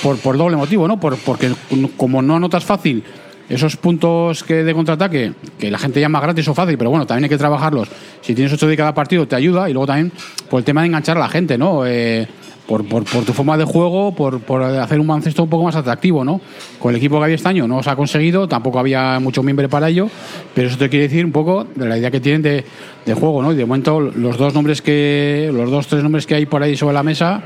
por, 0.02 0.18
por 0.20 0.38
doble 0.38 0.56
motivo, 0.56 0.88
¿no? 0.88 1.00
Por, 1.00 1.18
porque 1.18 1.52
como 1.98 2.22
no 2.22 2.36
anotas 2.36 2.64
fácil 2.64 3.04
esos 3.50 3.78
puntos 3.78 4.44
que 4.44 4.64
de 4.64 4.74
contraataque, 4.74 5.34
que 5.60 5.70
la 5.70 5.78
gente 5.78 6.00
llama 6.00 6.20
gratis 6.20 6.48
o 6.48 6.54
fácil, 6.54 6.78
pero 6.78 6.90
bueno, 6.90 7.06
también 7.06 7.26
hay 7.26 7.30
que 7.30 7.38
trabajarlos. 7.38 7.90
Si 8.22 8.34
tienes 8.34 8.52
ocho 8.54 8.68
de 8.68 8.76
cada 8.76 8.94
partido, 8.94 9.28
te 9.28 9.36
ayuda. 9.36 9.70
Y 9.70 9.74
luego 9.74 9.88
también 9.88 10.12
por 10.50 10.60
el 10.60 10.66
tema 10.66 10.82
de 10.82 10.88
enganchar 10.88 11.18
a 11.18 11.20
la 11.20 11.30
gente, 11.30 11.58
¿no? 11.58 11.86
Eh, 11.86 12.28
por, 12.68 12.84
por, 12.88 13.04
por 13.04 13.24
tu 13.24 13.34
forma 13.34 13.58
de 13.58 13.64
juego, 13.64 14.16
por, 14.16 14.40
por 14.40 14.64
hacer 14.64 15.00
un 15.00 15.06
baloncesto 15.06 15.44
un 15.44 15.50
poco 15.50 15.66
más 15.66 15.76
atractivo, 15.76 16.26
¿no? 16.26 16.42
Con 16.80 16.92
el 16.92 16.98
equipo 16.98 17.20
que 17.20 17.26
había 17.26 17.36
este 17.36 17.48
año 17.48 17.68
no 17.68 17.84
se 17.84 17.90
ha 17.92 17.96
conseguido, 17.96 18.48
tampoco 18.48 18.80
había 18.80 19.20
mucho 19.20 19.44
miembro 19.44 19.70
para 19.70 19.90
ello, 19.90 20.10
pero 20.56 20.68
eso 20.68 20.78
te 20.78 20.90
quiere 20.90 21.08
decir 21.08 21.24
un 21.24 21.32
poco 21.32 21.68
de 21.76 21.86
la 21.88 21.98
idea 21.98 22.10
que 22.10 22.20
tienen 22.20 22.42
de, 22.42 22.66
de 23.06 23.14
juego, 23.14 23.44
¿no? 23.44 23.52
Y 23.52 23.56
de 23.56 23.66
momento 23.66 24.00
los 24.00 24.38
dos 24.38 24.56
nombres 24.56 24.82
que, 24.82 25.52
los 25.54 25.70
dos, 25.70 25.86
tres 25.86 26.02
nombres 26.02 26.26
que 26.26 26.34
hay 26.34 26.48
por 26.48 26.64
ahí 26.64 26.76
sobre 26.76 26.96
la 26.96 27.04
mesa, 27.04 27.44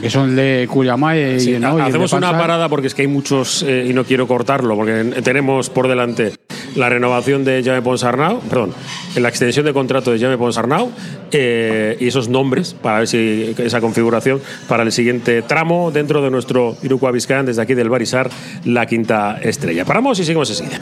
que 0.00 0.10
son 0.10 0.30
el 0.30 0.36
de 0.36 0.68
Cuyamá 0.70 1.16
y, 1.16 1.40
Sí, 1.40 1.58
¿no? 1.58 1.74
y 1.78 1.82
de 1.82 1.88
hacemos 1.88 2.12
una 2.12 2.32
parada 2.36 2.68
porque 2.68 2.86
es 2.86 2.94
que 2.94 3.02
hay 3.02 3.08
muchos 3.08 3.62
eh, 3.62 3.86
y 3.88 3.92
no 3.92 4.04
quiero 4.04 4.26
cortarlo 4.26 4.76
porque 4.76 5.22
tenemos 5.22 5.70
por 5.70 5.88
delante 5.88 6.34
la 6.76 6.88
renovación 6.88 7.44
de 7.44 7.62
Jaime 7.64 7.82
Ponsarnau, 7.82 8.40
perdón, 8.40 8.72
la 9.16 9.28
extensión 9.28 9.66
de 9.66 9.72
contrato 9.72 10.12
de 10.12 10.18
Jaime 10.18 10.38
Ponsarnau 10.38 10.90
eh, 11.32 11.96
y 12.00 12.08
esos 12.08 12.28
nombres 12.28 12.74
para 12.74 12.98
ver 12.98 13.08
si 13.08 13.54
esa 13.58 13.80
configuración 13.80 14.40
para 14.68 14.82
el 14.82 14.92
siguiente 14.92 15.42
tramo 15.42 15.90
dentro 15.90 16.22
de 16.22 16.30
nuestro 16.30 16.76
Iruko 16.82 17.10
Vizcayán 17.10 17.46
desde 17.46 17.62
aquí 17.62 17.74
del 17.74 17.88
Barisar, 17.88 18.30
la 18.64 18.86
quinta 18.86 19.38
estrella. 19.42 19.84
Paramos 19.84 20.18
y 20.20 20.24
seguimos 20.24 20.50
enseguida. 20.50 20.80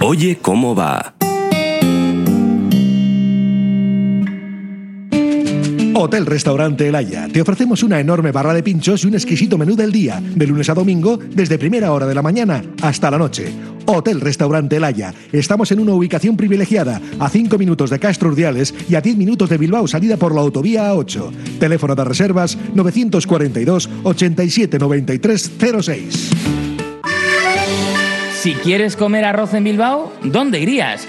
Oye, 0.00 0.38
¿cómo 0.40 0.74
va? 0.74 1.14
Hotel 6.00 6.26
Restaurante 6.26 6.86
El 6.86 6.94
Haya. 6.94 7.26
Te 7.26 7.40
ofrecemos 7.40 7.82
una 7.82 7.98
enorme 7.98 8.30
barra 8.30 8.54
de 8.54 8.62
pinchos 8.62 9.02
y 9.02 9.08
un 9.08 9.14
exquisito 9.14 9.58
menú 9.58 9.74
del 9.74 9.90
día, 9.90 10.22
de 10.22 10.46
lunes 10.46 10.70
a 10.70 10.74
domingo, 10.74 11.16
desde 11.16 11.58
primera 11.58 11.92
hora 11.92 12.06
de 12.06 12.14
la 12.14 12.22
mañana 12.22 12.62
hasta 12.82 13.10
la 13.10 13.18
noche. 13.18 13.52
Hotel 13.84 14.20
Restaurante 14.20 14.76
El 14.76 14.84
Haya. 14.84 15.12
Estamos 15.32 15.72
en 15.72 15.80
una 15.80 15.94
ubicación 15.94 16.36
privilegiada, 16.36 17.00
a 17.18 17.28
5 17.28 17.58
minutos 17.58 17.90
de 17.90 17.98
Castro 17.98 18.28
Urdiales 18.28 18.72
y 18.88 18.94
a 18.94 19.00
10 19.00 19.16
minutos 19.16 19.50
de 19.50 19.58
Bilbao, 19.58 19.88
salida 19.88 20.16
por 20.16 20.36
la 20.36 20.40
autovía 20.40 20.92
A8. 20.92 21.58
Teléfono 21.58 21.96
de 21.96 22.04
reservas 22.04 22.56
942 22.74 23.90
87 24.04 24.78
93 24.78 25.52
06. 25.82 26.30
Si 28.40 28.54
quieres 28.54 28.94
comer 28.94 29.24
arroz 29.24 29.52
en 29.52 29.64
Bilbao, 29.64 30.12
¿dónde 30.22 30.60
irías? 30.60 31.08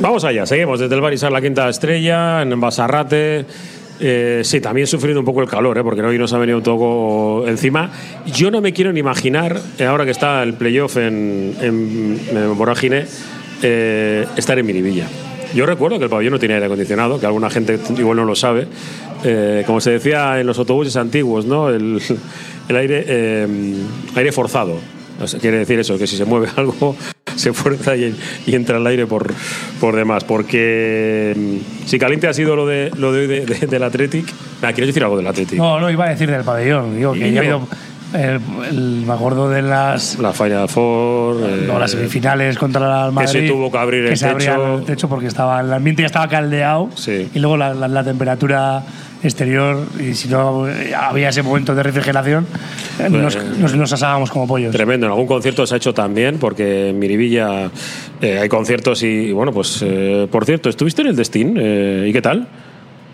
Vamos 0.00 0.22
allá, 0.22 0.46
seguimos 0.46 0.78
desde 0.78 0.94
el 0.94 1.00
Barisar 1.00 1.32
la 1.32 1.40
quinta 1.40 1.68
estrella, 1.68 2.42
en 2.42 2.60
Basarrate. 2.60 3.44
Eh, 3.98 4.42
sí, 4.44 4.60
también 4.60 4.86
sufriendo 4.86 5.18
un 5.18 5.26
poco 5.26 5.42
el 5.42 5.48
calor, 5.48 5.76
¿eh? 5.76 5.82
porque 5.82 6.02
hoy 6.02 6.18
nos 6.18 6.32
ha 6.32 6.38
venido 6.38 6.58
un 6.58 7.48
encima. 7.48 7.90
Yo 8.26 8.52
no 8.52 8.60
me 8.60 8.72
quiero 8.72 8.92
ni 8.92 9.00
imaginar, 9.00 9.60
eh, 9.76 9.84
ahora 9.84 10.04
que 10.04 10.12
está 10.12 10.44
el 10.44 10.54
playoff 10.54 10.96
en, 10.98 11.56
en, 11.60 12.56
Vorágine, 12.56 13.06
eh, 13.62 14.24
estar 14.36 14.56
en 14.56 14.66
Miribilla. 14.66 15.08
Yo 15.52 15.66
recuerdo 15.66 15.98
que 15.98 16.04
el 16.04 16.10
pabellón 16.10 16.34
no 16.34 16.38
tenía 16.38 16.56
aire 16.56 16.66
acondicionado, 16.66 17.18
que 17.18 17.26
alguna 17.26 17.50
gente 17.50 17.80
igual 17.96 18.18
no 18.18 18.24
lo 18.24 18.36
sabe. 18.36 18.68
Como 19.66 19.80
se 19.80 19.90
decía 19.90 20.38
en 20.38 20.46
los 20.46 20.58
autobuses 20.60 20.94
antiguos, 20.96 21.44
¿no? 21.44 21.70
el, 21.70 22.00
aire, 22.68 23.46
aire 24.14 24.32
forzado. 24.32 24.76
Quiere 25.40 25.58
decir 25.58 25.80
eso, 25.80 25.98
que 25.98 26.06
si 26.06 26.16
se 26.16 26.24
mueve 26.24 26.48
algo, 26.56 26.94
se 27.40 27.52
fuerza 27.52 27.96
y, 27.96 28.14
y 28.46 28.54
entra 28.54 28.78
el 28.78 28.86
aire 28.86 29.06
por, 29.06 29.32
por 29.80 29.96
demás. 29.96 30.24
Porque 30.24 31.34
mm, 31.36 31.86
si 31.86 31.98
caliente 31.98 32.26
ha 32.28 32.32
sido 32.34 32.56
lo 32.56 32.66
de, 32.66 32.90
lo 32.96 33.12
de 33.12 33.20
hoy 33.20 33.26
de- 33.26 33.46
de- 33.46 33.66
del 33.66 33.82
Athletic. 33.82 34.26
Nada, 34.60 34.72
¿Quieres 34.74 34.88
decir 34.88 35.02
algo 35.04 35.16
del 35.16 35.26
Athletic? 35.26 35.58
No, 35.58 35.80
no, 35.80 35.90
iba 35.90 36.04
a 36.06 36.10
decir 36.10 36.30
del 36.30 36.42
pabellón. 36.44 36.96
Digo, 36.96 37.12
que 37.12 37.32
ya 37.32 37.40
ha 37.40 37.42
habido. 37.42 37.68
el- 38.14 38.40
el- 38.70 39.04
me 39.06 39.12
acuerdo 39.12 39.48
de 39.50 39.62
las. 39.62 40.18
La 40.18 40.32
Final 40.32 40.68
Four. 40.68 41.36
eh, 41.42 41.64
no, 41.66 41.78
las 41.78 41.90
semifinales 41.92 42.56
contra 42.58 43.06
el 43.06 43.12
Madrid. 43.12 43.28
se 43.30 43.48
tuvo 43.48 43.70
que 43.70 43.78
abrir 43.78 44.04
el 44.06 44.16
se 44.16 44.28
techo. 44.34 44.78
el 44.78 44.84
techo 44.84 45.08
porque 45.08 45.26
estaba, 45.26 45.60
el 45.60 45.72
ambiente 45.72 46.02
ya 46.02 46.06
estaba 46.06 46.26
caldeado. 46.28 46.88
Sí. 46.96 47.28
Y 47.34 47.38
luego 47.38 47.56
la, 47.56 47.74
la- 47.74 47.88
la 47.88 48.02
temperatura 48.04 48.82
exterior, 49.22 49.84
y 49.98 50.14
si 50.14 50.28
no 50.28 50.66
había 50.96 51.28
ese 51.30 51.42
momento 51.42 51.74
de 51.74 51.82
refrigeración, 51.82 52.46
eh, 53.00 53.08
nos, 53.10 53.36
nos, 53.58 53.74
nos 53.74 53.92
asábamos 53.92 54.30
como 54.30 54.46
pollos. 54.46 54.72
Tremendo, 54.72 55.06
en 55.06 55.12
algún 55.12 55.26
concierto 55.26 55.66
se 55.66 55.74
ha 55.74 55.76
hecho 55.76 55.92
también, 55.94 56.38
porque 56.38 56.90
en 56.90 56.98
Miribilla 56.98 57.70
eh, 58.20 58.38
hay 58.38 58.48
conciertos 58.48 59.02
y, 59.02 59.06
y 59.06 59.32
bueno, 59.32 59.52
pues 59.52 59.80
eh, 59.84 60.28
por 60.30 60.44
cierto, 60.44 60.68
¿estuviste 60.68 61.02
en 61.02 61.08
el 61.08 61.16
Destin? 61.16 61.56
Eh, 61.58 62.06
¿Y 62.08 62.12
qué 62.12 62.22
tal, 62.22 62.46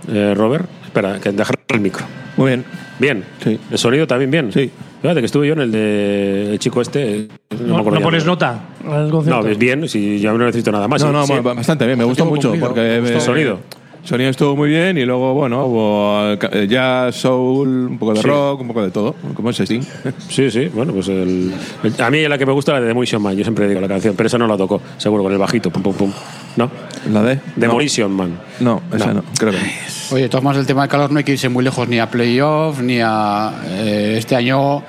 eh, 0.08 0.34
Robert? 0.36 0.68
Espera, 0.84 1.18
que 1.20 1.32
dejar 1.32 1.58
el 1.68 1.80
micro. 1.80 2.04
Muy 2.36 2.48
bien. 2.48 2.64
Bien. 2.98 3.24
Sí. 3.42 3.58
¿El 3.70 3.78
sonido 3.78 4.06
también 4.06 4.30
bien? 4.30 4.52
Sí. 4.52 4.70
Fíjate 5.02 5.20
que 5.20 5.26
estuve 5.26 5.48
yo 5.48 5.54
en 5.54 5.60
el 5.60 5.72
de 5.72 6.52
el 6.52 6.58
chico 6.60 6.80
este. 6.80 7.16
eh, 7.16 7.28
¿No, 7.60 7.82
me 7.82 7.90
no 7.90 7.98
ya. 7.98 8.04
pones 8.04 8.24
nota 8.24 8.60
al 8.88 9.10
concierto? 9.10 9.42
No, 9.42 9.48
es 9.48 9.58
bien, 9.58 9.88
si 9.88 10.20
ya 10.20 10.32
no 10.32 10.38
necesito 10.38 10.70
nada 10.70 10.86
más. 10.86 11.02
No, 11.02 11.10
no, 11.12 11.26
sí. 11.26 11.34
bastante 11.42 11.86
bien. 11.86 11.98
Me 11.98 12.04
gustó 12.04 12.24
mucho 12.24 12.50
cumplido, 12.50 12.68
porque 12.68 12.96
¿El 12.98 13.20
sonido? 13.20 13.58
Sonido 14.04 14.28
estuvo 14.28 14.54
muy 14.54 14.68
bien 14.68 14.98
y 14.98 15.04
luego, 15.06 15.32
bueno, 15.32 15.64
hubo 15.64 16.32
eh, 16.52 16.66
jazz, 16.68 17.16
soul, 17.16 17.86
un 17.88 17.98
poco 17.98 18.12
de 18.12 18.20
Sí. 18.20 18.28
rock, 18.28 18.60
un 18.60 18.68
poco 18.68 18.82
de 18.82 18.90
todo, 18.90 19.14
como 19.34 19.48
ese 19.48 19.64
Sting. 19.64 19.80
Sí, 20.28 20.50
sí, 20.50 20.66
bueno, 20.74 20.92
pues 20.92 21.08
el, 21.08 21.54
el- 21.82 22.02
a 22.02 22.10
mí 22.10 22.20
la 22.28 22.36
que 22.36 22.44
me 22.44 22.52
gusta 22.52 22.72
es 22.72 22.74
la 22.76 22.80
de 22.82 22.88
Demolition 22.88 23.22
Man, 23.22 23.34
yo 23.34 23.42
siempre 23.44 23.66
digo 23.66 23.80
la 23.80 23.88
canción, 23.88 24.14
pero 24.14 24.26
esa 24.26 24.36
no 24.36 24.46
la 24.46 24.58
tocó, 24.58 24.82
seguro, 24.98 25.22
con 25.22 25.32
el 25.32 25.38
bajito, 25.38 25.70
pum, 25.70 25.82
pum, 25.82 25.94
pum. 25.94 26.12
¿No? 26.56 26.70
¿La 27.10 27.22
de? 27.22 27.40
Demolition 27.56 28.12
Man. 28.12 28.38
No, 28.60 28.82
esa 28.94 29.06
No. 29.08 29.14
no, 29.14 29.24
creo 29.38 29.52
que 29.52 29.58
no. 29.58 29.64
Oye, 30.12 30.28
tomas 30.28 30.56
el 30.58 30.66
tema 30.66 30.82
del 30.82 30.90
calor, 30.90 31.10
no 31.10 31.16
hay 31.18 31.24
que 31.24 31.32
irse 31.32 31.48
muy 31.48 31.64
lejos 31.64 31.88
ni 31.88 31.98
a 31.98 32.10
playoff, 32.10 32.80
ni 32.82 32.98
a. 33.02 33.52
eh, 33.68 34.16
este 34.18 34.36
año 34.36 34.82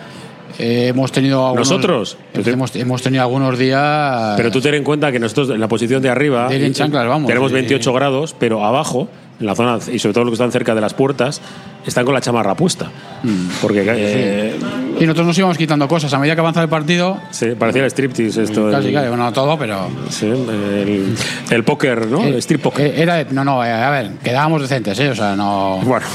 eh, 0.59 0.87
hemos 0.89 1.11
tenido. 1.11 1.45
Algunos, 1.45 1.69
¿Nosotros? 1.69 2.17
Hemos, 2.33 2.75
hemos 2.75 3.01
tenido 3.01 3.23
algunos 3.23 3.57
días. 3.57 4.33
Pero 4.37 4.51
tú 4.51 4.61
ten 4.61 4.75
en 4.75 4.83
cuenta 4.83 5.11
que 5.11 5.19
nosotros 5.19 5.49
en 5.49 5.59
la 5.59 5.67
posición 5.67 6.01
de 6.01 6.09
arriba 6.09 6.47
De 6.47 6.65
en 6.65 6.73
chanclas, 6.73 7.07
vamos. 7.07 7.27
tenemos 7.27 7.49
Sí. 7.51 7.55
28 7.55 7.93
grados, 7.93 8.35
pero 8.37 8.63
abajo, 8.65 9.07
en 9.39 9.45
la 9.45 9.55
zona, 9.55 9.79
y 9.91 9.99
sobre 9.99 10.13
todo 10.13 10.23
los 10.25 10.31
que 10.31 10.35
están 10.35 10.51
cerca 10.51 10.73
de 10.75 10.81
las 10.81 10.93
puertas, 10.93 11.41
están 11.85 12.05
con 12.05 12.13
la 12.13 12.21
chamarra 12.21 12.55
puesta. 12.55 12.89
Porque 13.61 13.83
eh, 13.87 14.55
Y 14.99 15.03
nosotros 15.03 15.27
nos 15.27 15.37
íbamos 15.37 15.57
quitando 15.57 15.87
cosas. 15.87 16.13
A 16.13 16.19
medida 16.19 16.35
que 16.35 16.41
avanza 16.41 16.61
el 16.61 16.69
partido, 16.69 17.17
sí, 17.31 17.47
parecía 17.57 17.83
el 17.83 17.91
striptease 17.91 18.43
esto. 18.43 18.71
casi, 18.71 18.91
bueno, 18.91 19.17
no 19.17 19.33
todo, 19.33 19.57
pero. 19.57 19.87
sí, 20.09 20.25
el, 20.27 21.15
el 21.49 21.63
póker, 21.63 22.07
¿no? 22.07 22.23
El 22.23 22.35
strip 22.35 22.61
poker. 22.61 22.85
Eh, 22.87 23.01
Era, 23.01 23.25
no, 23.31 23.43
no, 23.43 23.63
eh, 23.65 23.71
a 23.71 23.89
ver, 23.89 24.11
quedábamos 24.23 24.61
decentes, 24.61 24.99
¿eh? 24.99 25.09
O 25.09 25.15
sea, 25.15 25.35
no. 25.35 25.79
Bueno, 25.83 26.05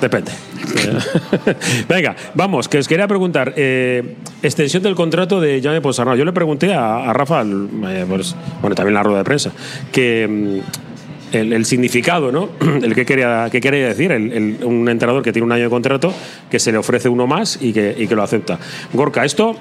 depende. 0.00 0.32
Venga, 1.88 2.16
vamos, 2.34 2.68
que 2.68 2.78
os 2.78 2.88
quería 2.88 3.06
preguntar. 3.06 3.52
eh, 3.56 4.16
extensión 4.42 4.82
del 4.82 4.94
contrato 4.94 5.40
de 5.40 5.60
Jaime 5.62 5.80
Ponsarnau. 5.80 6.16
Yo 6.16 6.24
le 6.24 6.32
pregunté 6.32 6.74
a, 6.74 7.10
a 7.10 7.12
Rafa, 7.12 7.42
eh, 7.42 8.04
bueno, 8.08 8.74
también 8.74 8.88
en 8.88 8.94
la 8.94 9.02
rueda 9.02 9.18
de 9.18 9.24
prensa, 9.24 9.52
que 9.92 10.26
mm, 10.28 11.36
el, 11.36 11.64
significado, 11.64 12.30
¿no? 12.30 12.50
El 12.82 12.94
que 12.94 13.04
quería, 13.04 13.48
que 13.50 13.60
quería 13.60 13.88
decir, 13.88 14.12
el- 14.12 14.58
un 14.62 14.88
entrenador 14.88 15.22
que 15.22 15.32
tiene 15.32 15.46
un 15.46 15.52
año 15.52 15.64
de 15.64 15.70
contrato, 15.70 16.12
que 16.50 16.58
se 16.58 16.70
le 16.72 16.78
ofrece 16.78 17.08
uno 17.08 17.26
más 17.26 17.58
y 17.60 17.72
que, 17.72 18.06
lo 18.10 18.22
acepta. 18.22 18.58
Gorka, 18.92 19.24
esto 19.24 19.56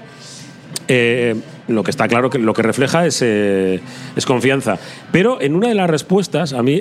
eh, 0.88 1.36
lo 1.68 1.84
que 1.84 1.92
está 1.92 2.08
claro 2.08 2.30
lo 2.30 2.54
que 2.54 2.62
refleja 2.62 3.06
es, 3.08 3.24
confianza. 4.26 4.78
Pero 5.12 5.42
en 5.42 5.56
una 5.56 5.70
de 5.70 5.76
las 5.76 5.90
respuestas, 5.90 6.54
a 6.54 6.62
mí, 6.62 6.80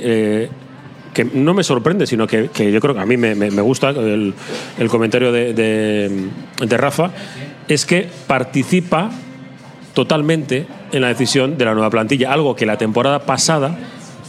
que 1.12 1.24
no 1.24 1.54
me 1.54 1.62
sorprende, 1.62 2.06
sino 2.06 2.26
que, 2.26 2.48
yo 2.72 2.80
creo 2.80 2.94
que 2.94 3.00
a 3.00 3.06
mí 3.06 3.16
me, 3.16 3.48
gusta 3.62 3.90
el, 3.90 4.34
comentario 4.88 5.32
de, 5.32 6.28
Rafa, 6.60 7.10
es 7.68 7.86
que 7.86 8.08
participa 8.26 9.10
totalmente 9.94 10.66
en 10.92 11.02
la 11.02 11.08
decisión 11.08 11.58
de 11.58 11.64
la 11.64 11.74
nueva 11.74 11.90
plantilla, 11.90 12.32
algo 12.32 12.56
que 12.56 12.66
la 12.66 12.78
temporada 12.78 13.20
pasada 13.20 13.76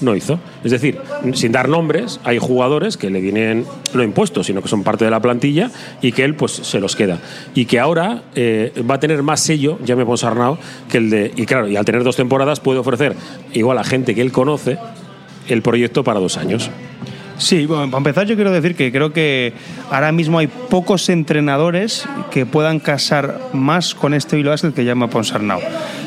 no 0.02 0.16
hizo. 0.16 0.40
Es 0.66 0.72
decir, 0.72 1.00
sin 1.34 1.54
dar 1.54 1.70
nombres, 1.70 2.20
hay 2.26 2.38
jugadores 2.38 2.98
que 2.98 3.10
le 3.10 3.22
vienen 3.22 3.66
no 3.94 4.04
impuestos, 4.04 4.48
sino 4.48 4.62
que 4.62 4.68
son 4.68 4.84
parte 4.84 5.06
de 5.06 5.12
la 5.12 5.22
plantilla 5.22 5.72
y 6.02 6.12
que 6.12 6.26
él 6.26 6.36
pues 6.36 6.52
se 6.52 6.82
los 6.82 6.98
queda. 6.98 7.20
Y 7.56 7.66
que 7.66 7.80
ahora 7.80 8.24
eh, 8.36 8.74
va 8.90 8.96
a 8.96 9.00
tener 9.00 9.24
más 9.24 9.40
sello, 9.40 9.80
ya 9.86 9.96
me 9.96 10.06
Ponsarnau, 10.06 10.58
que 10.90 10.98
el 10.98 11.10
de. 11.10 11.32
Y 11.38 11.46
claro, 11.46 11.70
y 11.70 11.78
al 11.78 11.86
tener 11.86 12.04
dos 12.04 12.18
temporadas 12.18 12.60
puede 12.60 12.80
ofrecer 12.80 13.16
igual 13.54 13.78
a 13.78 13.86
gente 13.86 14.14
que 14.14 14.22
él 14.22 14.34
conoce 14.34 14.78
el 15.48 15.62
proyecto 15.62 16.04
para 16.04 16.20
dos 16.20 16.38
años. 16.38 16.70
Sí, 17.38 17.66
bueno, 17.66 17.88
para 17.88 17.98
empezar 17.98 18.28
yo 18.28 18.36
quiero 18.36 18.52
decir 18.52 18.76
que 18.76 18.92
creo 18.92 19.12
que 19.12 19.54
ahora 19.90 20.12
mismo 20.12 20.38
hay 20.38 20.48
pocos 20.48 21.10
entrenadores 21.10 22.08
que 22.32 22.46
puedan 22.46 22.80
casar 22.80 23.40
más 23.54 23.96
con 23.96 24.14
este 24.14 24.36
Bilbao 24.36 24.54
Basket 24.54 24.72
que 24.72 24.86
llama 24.86 25.10
Ponsarnau. 25.10 25.60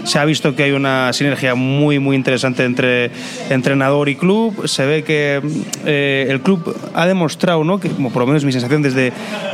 Se 0.04 0.18
ha 0.20 0.24
visto 0.24 0.54
que 0.54 0.62
hay 0.62 0.70
una 0.70 1.12
sinergia 1.12 1.54
muy 1.56 1.98
muy 1.98 2.14
interesante 2.14 2.64
entre 2.64 3.10
entrenador 3.50 4.08
y 4.08 4.14
club. 4.14 4.68
Se 4.68 4.86
ve 4.86 5.02
que 5.02 5.42
eh, 5.84 6.26
el 6.30 6.40
club 6.40 6.76
ha 6.94 7.06
demostrado, 7.06 7.64
¿no? 7.64 7.80
que 7.80 7.90
como 7.90 8.12
por 8.12 8.22
lo 8.22 8.26
menos 8.28 8.44
mi 8.44 8.52
sensación 8.52 8.82
desde, 8.82 9.12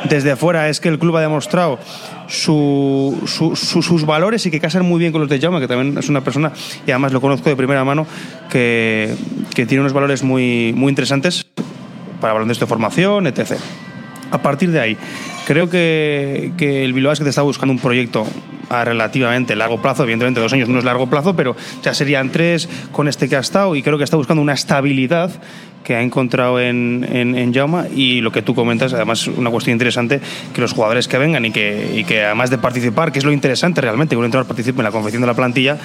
desde 0.09 0.33
afuera 0.33 0.69
es 0.69 0.79
que 0.79 0.89
el 0.89 0.99
club 0.99 1.17
ha 1.17 1.23
demostrado 1.23 1.79
su- 2.29 3.21
su- 3.27 3.57
su- 3.57 3.83
sus 3.83 4.05
valores 4.07 4.45
y 4.47 4.51
que 4.51 4.61
casan 4.61 4.85
muy 4.87 4.99
bien 4.99 5.13
con 5.13 5.21
los 5.21 5.31
de 5.31 5.39
Jaume, 5.41 5.61
que 5.61 5.69
también 5.69 5.97
es 5.99 6.09
una 6.09 6.23
persona, 6.23 6.53
y 6.87 6.91
además 6.91 7.13
lo 7.13 7.21
conozco 7.21 7.49
de 7.51 7.57
primera 7.57 7.85
mano, 7.85 8.07
que, 8.51 9.15
que 9.55 9.67
tiene 9.67 9.81
unos 9.81 9.93
valores 9.93 10.23
muy, 10.23 10.73
muy 10.77 10.91
interesantes 10.91 11.47
para 12.21 12.33
baloncesto 12.35 12.65
de 12.65 12.69
formación, 12.69 13.27
etc. 13.27 13.53
A 14.31 14.41
partir 14.41 14.71
de 14.71 14.81
ahí, 14.81 14.97
creo 15.47 15.69
que, 15.69 16.53
que 16.57 16.85
el 16.85 16.93
Bilbao 16.93 17.11
Basket 17.11 17.27
está 17.27 17.43
buscando 17.43 17.73
un 17.73 17.79
proyecto 17.81 18.27
a 18.71 18.85
relativamente 18.87 19.55
largo 19.55 19.83
plazo, 19.83 20.05
evidentemente 20.05 20.41
dos 20.41 20.53
años 20.55 20.69
no 20.69 20.79
es 20.79 20.85
largo 20.85 21.11
plazo, 21.11 21.37
pero 21.37 21.55
ya 21.83 21.93
serían 21.93 22.31
tres 22.31 22.69
con 22.91 23.07
este 23.07 23.29
que 23.29 23.37
ha 23.37 23.41
estado 23.41 23.77
y 23.77 23.83
creo 23.83 23.99
que 23.99 24.05
está 24.05 24.17
buscando 24.17 24.41
una 24.41 24.55
estabilidad 24.55 25.31
que 25.85 25.97
ha 25.97 26.03
encontrado 26.03 26.61
en, 26.61 27.07
en, 27.11 27.37
en 27.37 27.53
y 27.95 28.21
lo 28.21 28.33
que 28.33 28.43
tú 28.43 28.55
comentas, 28.55 28.93
además 28.93 29.27
una 29.27 29.51
cuestión 29.51 29.75
interesante, 29.75 30.21
que 30.55 30.61
los 30.61 30.73
jugadores 30.73 31.07
que 31.07 31.19
vengan 31.19 31.45
y 31.45 31.51
que, 31.51 31.93
y 31.95 32.05
que 32.05 32.25
además 32.25 32.51
de 32.51 32.59
participar, 32.59 33.13
que 33.13 33.19
es 33.19 33.25
lo 33.25 33.33
interesante 33.33 33.81
realmente, 33.81 34.15
que 34.15 34.19
un 34.19 34.25
entrenador 34.25 34.49
participe 34.49 34.79
en 34.79 34.85
la 34.85 34.91
confección 34.91 35.21
de 35.21 35.27
la 35.27 35.35
plantilla, 35.35 35.79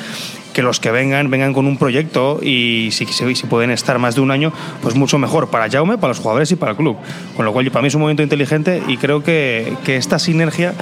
que 0.54 0.64
los 0.64 0.80
que 0.80 0.92
vengan 0.92 1.30
vengan 1.30 1.54
con 1.54 1.68
un 1.68 1.78
proyecto 1.78 2.40
y 2.42 2.90
si, 2.92 3.06
si, 3.06 3.36
si 3.36 3.48
pueden 3.48 3.70
estar 3.70 4.00
más 4.00 4.16
de 4.16 4.22
un 4.22 4.32
año, 4.32 4.52
pues 4.82 4.96
mucho 4.96 5.18
mejor 5.20 5.50
para 5.50 5.70
Jaume, 5.70 5.98
para 5.98 6.10
los 6.10 6.20
jugadores 6.20 6.52
y 6.52 6.56
para 6.56 6.72
el 6.72 6.78
club. 6.78 6.98
Con 7.36 7.46
lo 7.46 7.54
cual 7.54 7.70
para 7.70 7.82
mí 7.82 7.90
es 7.90 7.96
un 7.96 8.02
momento 8.02 8.24
inteligente 8.24 8.82
y 8.88 8.98
creo 8.98 9.24
que, 9.24 9.74
que 9.84 9.98
esta 9.98 10.20
sinergia 10.20 10.74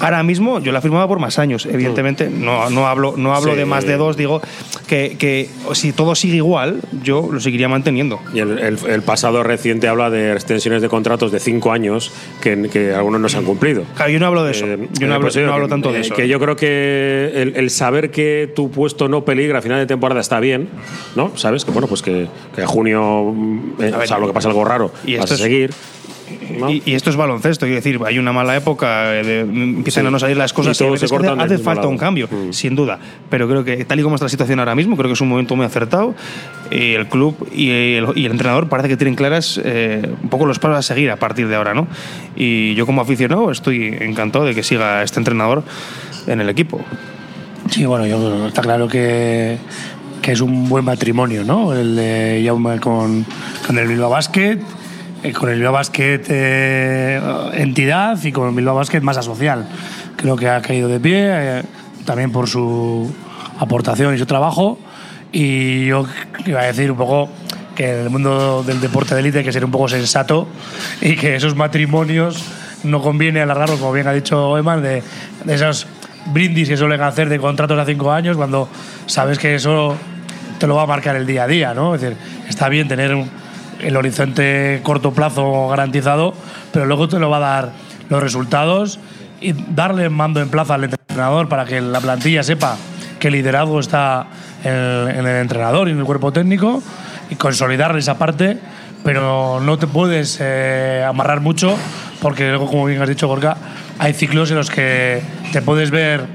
ahora 0.00 0.22
mismo 0.22 0.60
yo 0.60 0.72
la 0.72 0.80
firmaba 0.80 1.06
por 1.08 1.18
más 1.18 1.38
años, 1.38 1.66
evidentemente 1.66 2.28
no, 2.30 2.70
no 2.70 2.86
hablo, 2.86 3.14
no 3.16 3.34
hablo 3.34 3.52
Sí. 3.52 3.58
de 3.58 3.64
más 3.66 3.84
de 3.86 3.96
dos, 3.96 4.16
digo 4.16 4.40
que, 4.86 5.16
que 5.18 5.48
si 5.74 5.92
todo 5.92 6.14
sigue 6.14 6.36
igual, 6.36 6.80
yo 7.02 7.28
lo 7.30 7.40
seguiría 7.40 7.68
manteniendo. 7.68 8.20
Y 8.34 8.40
el, 8.40 8.58
el- 8.58 8.78
el 8.88 9.02
pasado 9.02 9.42
reciente 9.42 9.88
habla 9.88 10.10
de 10.10 10.32
extensiones 10.32 10.82
de 10.82 10.88
contratos 10.88 11.32
de 11.32 11.40
cinco 11.40 11.72
años 11.72 12.10
que, 12.40 12.68
que 12.70 12.92
algunos 12.94 13.20
no 13.20 13.28
se 13.28 13.36
han 13.38 13.44
cumplido. 13.44 13.84
Claro, 13.96 14.10
yo 14.10 14.18
no 14.20 14.26
hablo 14.26 14.44
de 14.44 14.52
eso, 14.52 14.66
Eh, 14.66 14.88
yo 14.98 15.06
no 15.06 15.14
hablo, 15.14 15.28
no 15.34 15.52
hablo 15.52 15.68
tanto 15.68 15.92
de 15.92 15.98
eh, 15.98 16.00
eso. 16.02 16.14
Que 16.14 16.28
yo 16.28 16.38
creo 16.40 16.56
que 16.56 17.32
el, 17.34 17.56
el 17.56 17.70
saber 17.70 18.10
que 18.10 18.52
tu 18.54 18.70
puesto 18.70 19.08
no 19.08 19.24
peligra 19.24 19.58
a 19.58 19.62
final 19.62 19.78
de 19.78 19.86
temporada 19.86 20.20
está 20.20 20.40
bien, 20.40 20.68
¿no? 21.16 21.36
Sabes 21.36 21.64
que 21.64 21.70
bueno, 21.70 21.86
pues 21.88 22.02
que, 22.02 22.26
que 22.54 22.64
junio, 22.66 23.32
mm, 23.34 23.82
eh, 23.82 23.90
A 23.94 23.98
ver, 23.98 24.08
salvo 24.08 24.26
que 24.26 24.32
pase 24.32 24.48
algo 24.48 24.64
raro, 24.64 24.90
y 25.04 25.16
vas 25.16 25.24
esto 25.24 25.34
a 25.34 25.36
es- 25.36 25.42
seguir. 25.42 25.70
¿No? 26.58 26.70
Y, 26.70 26.82
y 26.84 26.94
esto 26.94 27.10
es 27.10 27.16
baloncesto, 27.16 27.66
quiero 27.66 27.76
decir, 27.76 27.98
hay 28.04 28.18
una 28.18 28.32
mala 28.32 28.56
época, 28.56 29.14
eh, 29.16 29.22
de- 29.24 29.40
empiezan 29.40 30.04
Sí. 30.04 30.08
a 30.08 30.10
no 30.10 30.18
salir 30.18 30.36
las 30.36 30.52
cosas 30.52 30.76
Y 30.76 30.78
todo 30.78 30.92
veces 30.92 31.08
se 31.08 31.14
corta 31.14 31.28
que 31.28 31.32
en 31.34 31.40
el 31.40 31.44
hace 31.46 31.54
mismo 31.54 31.64
falta 31.64 31.80
lado. 31.82 31.90
un 31.90 31.98
cambio, 31.98 32.28
Mm. 32.30 32.52
sin 32.52 32.74
duda. 32.74 32.98
Pero 33.30 33.48
creo 33.48 33.64
que 33.64 33.84
tal 33.84 34.00
y 34.00 34.02
como 34.02 34.14
está 34.16 34.24
la 34.26 34.30
situación 34.30 34.58
ahora 34.58 34.74
mismo, 34.74 34.96
creo 34.96 35.08
que 35.08 35.14
es 35.14 35.20
un 35.20 35.28
momento 35.28 35.56
muy 35.56 35.64
acertado. 35.66 36.14
Y 36.70 36.92
el 36.94 37.06
club 37.08 37.48
y 37.54 37.70
el, 37.70 38.06
y 38.14 38.26
el 38.26 38.32
entrenador 38.32 38.68
parece 38.68 38.88
que 38.88 38.96
tienen 38.96 39.14
claras 39.14 39.60
eh, 39.64 40.02
un 40.22 40.28
poco 40.28 40.44
los 40.46 40.58
pasos 40.58 40.76
a 40.78 40.82
seguir 40.82 41.10
a 41.10 41.16
partir 41.16 41.48
de 41.48 41.56
ahora, 41.56 41.72
¿no? 41.74 41.86
Y 42.36 42.74
yo 42.74 42.84
como 42.86 43.00
aficionado 43.00 43.50
estoy 43.50 43.96
encantado 44.00 44.44
de 44.44 44.54
que 44.54 44.62
siga 44.62 45.02
este 45.02 45.18
entrenador 45.20 45.62
en 46.26 46.40
el 46.40 46.48
equipo. 46.50 46.80
Sí, 47.70 47.84
bueno, 47.84 48.06
yo, 48.06 48.46
está 48.48 48.62
claro 48.62 48.88
que, 48.88 49.58
que 50.22 50.32
es 50.32 50.40
un 50.40 50.68
buen 50.68 50.84
matrimonio, 50.84 51.44
¿no? 51.44 51.72
El 51.74 51.96
de 51.96 52.42
Jaume 52.44 52.80
con, 52.80 53.24
con 53.66 53.78
el 53.78 53.88
Bilbao 53.88 54.10
Basket, 54.10 54.54
eh, 54.54 54.60
con 55.38 55.48
el 55.50 55.56
Bilbao 55.56 55.72
Basket 55.72 56.22
eh, 56.28 57.20
entidad 57.54 58.22
y 58.22 58.32
con 58.32 58.48
el 58.48 58.54
Bilbao 58.54 58.74
Basket 58.76 59.00
masa 59.00 59.22
social. 59.22 59.66
Creo 60.16 60.36
que 60.36 60.48
ha 60.48 60.60
caído 60.62 60.88
de 60.88 61.00
pie, 61.00 61.16
eh, 61.26 61.62
también 62.04 62.30
por 62.32 62.48
su 62.48 63.12
aportación 63.58 64.14
y 64.14 64.18
su 64.18 64.26
trabajo. 64.26 64.78
Y 65.32 65.86
yo 65.86 66.06
iba 66.46 66.60
a 66.60 66.64
decir 66.64 66.90
un 66.90 66.96
poco 66.96 67.28
que 67.74 67.92
en 67.92 67.98
el 68.04 68.10
mundo 68.10 68.62
del 68.66 68.80
deporte 68.80 69.14
de 69.14 69.20
élite 69.20 69.38
hay 69.38 69.44
que 69.44 69.52
ser 69.52 69.64
un 69.64 69.70
poco 69.70 69.88
sensato 69.88 70.48
y 71.00 71.16
que 71.16 71.36
esos 71.36 71.54
matrimonios 71.54 72.42
no 72.84 73.02
conviene 73.02 73.40
alargarlos, 73.40 73.78
como 73.78 73.92
bien 73.92 74.06
ha 74.08 74.12
dicho 74.12 74.56
Eman, 74.56 74.82
de, 74.82 75.02
de 75.44 75.54
esos 75.54 75.86
brindis 76.26 76.68
que 76.68 76.76
suelen 76.76 77.00
hacer 77.02 77.28
de 77.28 77.38
contratos 77.38 77.78
a 77.78 77.84
cinco 77.84 78.10
años 78.12 78.36
cuando 78.36 78.68
sabes 79.06 79.38
que 79.38 79.54
eso 79.54 79.96
te 80.58 80.66
lo 80.66 80.74
va 80.76 80.82
a 80.82 80.86
marcar 80.86 81.14
el 81.16 81.26
día 81.26 81.44
a 81.44 81.46
día, 81.46 81.74
¿no? 81.74 81.94
Es 81.94 82.00
decir, 82.00 82.16
está 82.48 82.68
bien 82.68 82.88
tener 82.88 83.14
un- 83.14 83.30
el 83.80 83.96
horizonte 83.96 84.80
corto 84.82 85.12
plazo 85.12 85.68
garantizado, 85.68 86.34
pero 86.72 86.86
luego 86.86 87.08
te 87.08 87.18
lo 87.18 87.30
va 87.30 87.36
a 87.38 87.40
dar 87.40 87.72
los 88.08 88.22
resultados 88.22 88.98
y 89.40 89.52
darle 89.52 90.08
mando 90.08 90.40
en 90.40 90.48
plaza 90.48 90.74
al 90.74 90.84
entrenador 90.84 91.48
para 91.48 91.64
que 91.64 91.80
la 91.80 92.00
plantilla 92.00 92.42
sepa 92.42 92.76
que 93.18 93.28
el 93.28 93.34
liderazgo 93.34 93.80
está 93.80 94.26
en 94.64 95.08
en 95.08 95.26
el 95.26 95.36
entrenador 95.36 95.88
y 95.88 95.92
en 95.92 95.98
el 95.98 96.04
cuerpo 96.04 96.32
técnico 96.32 96.82
y 97.30 97.36
consolidar 97.36 97.96
esa 97.96 98.18
parte, 98.18 98.58
pero 99.04 99.60
no 99.60 99.78
te 99.78 99.86
puedes 99.86 100.38
eh, 100.40 101.04
amarrar 101.06 101.40
mucho 101.40 101.76
porque 102.20 102.48
luego, 102.48 102.66
como 102.66 102.84
bien 102.86 103.00
has 103.00 103.08
dicho, 103.08 103.28
Gorka, 103.28 103.56
hay 103.98 104.12
ciclos 104.12 104.50
en 104.50 104.56
los 104.56 104.70
que 104.70 105.22
te 105.52 105.62
puedes 105.62 105.90
ver 105.90 106.26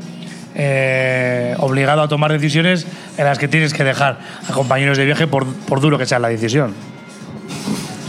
eh, 0.55 1.55
obligado 1.59 2.01
a 2.01 2.07
tomar 2.07 2.31
decisiones 2.31 2.87
en 3.17 3.25
las 3.25 3.39
que 3.39 3.47
tienes 3.47 3.73
que 3.73 3.83
dejar 3.83 4.19
a 4.47 4.53
compañeros 4.53 4.97
de 4.97 5.05
viaje 5.05 5.27
por, 5.27 5.45
por 5.53 5.81
duro 5.81 5.97
que 5.97 6.05
sea 6.05 6.19
la 6.19 6.29
decisión. 6.29 6.73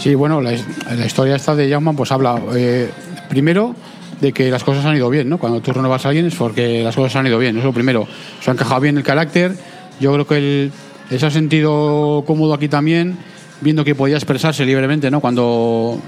Sí, 0.05 0.15
bueno, 0.15 0.43
la, 0.43 0.53
his- 0.53 0.67
la 0.99 1.07
historia 1.07 1.35
esta 1.35 1.57
de 1.57 1.67
Jaume 1.71 1.95
pues 1.95 2.13
habla 2.13 2.39
eh, 2.55 2.91
primero 3.31 3.75
de 4.21 4.35
que 4.35 4.51
las 4.51 4.63
cosas 4.63 4.85
han 4.85 4.95
ido 4.95 5.09
bien, 5.09 5.31
¿no? 5.31 5.39
Cuando 5.39 5.63
tú 5.63 5.73
renovas 5.73 6.05
a 6.05 6.11
alguien 6.11 6.27
es 6.27 6.35
porque 6.35 6.83
las 6.85 6.95
cosas 6.95 7.17
han 7.17 7.27
ido 7.27 7.39
bien, 7.39 7.57
eso 7.57 7.73
primero. 7.73 8.07
Se 8.43 8.51
ha 8.51 8.53
encajado 8.53 8.83
bien 8.83 8.99
el 8.99 9.03
carácter, 9.03 9.57
yo 10.01 10.13
creo 10.13 10.27
que 10.27 10.37
él, 10.37 10.73
se 11.19 11.25
ha 11.25 11.31
sentido 11.31 12.23
cómodo 12.27 12.53
aquí 12.53 12.69
también 12.69 13.17
viendo 13.63 13.83
que 13.83 13.95
podía 13.95 14.17
expresarse 14.17 14.67
libremente, 14.67 15.11
¿no? 15.11 15.21
Cuando, 15.21 15.99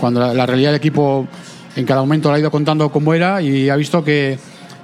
cuando 0.00 0.34
la, 0.34 0.44
realidad 0.44 0.70
del 0.70 0.78
equipo 0.78 1.28
en 1.76 1.86
cada 1.86 2.00
momento 2.00 2.28
le 2.28 2.38
ha 2.38 2.40
ido 2.40 2.50
contando 2.50 2.90
cómo 2.90 3.14
era 3.14 3.40
y 3.40 3.68
ha 3.68 3.76
visto 3.76 4.02
que 4.02 4.36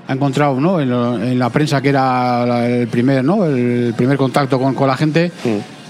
ha 0.06 0.12
encontrado 0.12 0.60
¿no? 0.60 0.80
en, 0.80 1.40
la 1.40 1.50
prensa 1.50 1.82
que 1.82 1.88
era 1.88 2.68
el 2.68 2.86
primer, 2.86 3.24
¿no? 3.24 3.44
el 3.44 3.94
primer 3.96 4.16
contacto 4.16 4.60
con, 4.60 4.74
con 4.74 4.86
la 4.86 4.96
gente, 4.96 5.32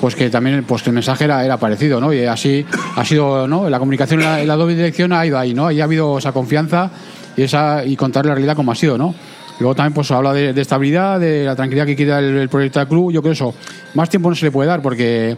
pues 0.01 0.15
que 0.15 0.31
también 0.31 0.65
pues 0.65 0.83
que 0.83 0.91
el 0.91 0.95
mensaje 0.95 1.25
era, 1.25 1.57
parecido, 1.57 2.01
¿no? 2.01 2.13
Y 2.13 2.25
así 2.25 2.65
ha 2.97 3.05
sido, 3.05 3.47
¿no? 3.49 3.69
La 3.69 3.79
comunicación 3.79 4.21
en 4.21 4.27
la, 4.27 4.45
la 4.45 4.57
doble 4.57 4.75
dirección 4.77 5.13
ha 5.13 5.25
ido 5.27 5.39
ahí, 5.39 5.55
¿no? 5.55 5.71
Y 5.71 5.81
ha 5.81 5.85
habido 5.85 6.19
esa 6.19 6.33
confianza 6.33 6.91
y 7.37 7.43
esa 7.43 7.85
y 7.85 7.97
contar 7.97 8.27
la 8.27 8.35
realidad 8.35 8.57
como 8.57 8.73
ha 8.73 8.75
sido, 8.75 8.97
¿no? 8.99 9.15
Luego 9.61 9.75
también 9.75 9.95
pues 9.95 10.11
habla 10.11 10.33
de, 10.33 10.61
estabilidad, 10.61 11.19
de 11.19 11.45
la 11.45 11.57
tranquilidad 11.57 11.87
que 11.87 11.97
quiere 11.97 12.17
el, 12.19 12.49
proyecto 12.49 12.79
del 12.79 12.89
club. 12.89 13.13
Yo 13.13 13.23
creo 13.23 13.33
eso, 13.33 13.55
más 13.95 14.09
tiempo 14.09 14.29
no 14.29 14.37
se 14.37 14.47
le 14.47 14.53
puede 14.53 14.69
dar 14.69 14.81
porque 14.83 15.37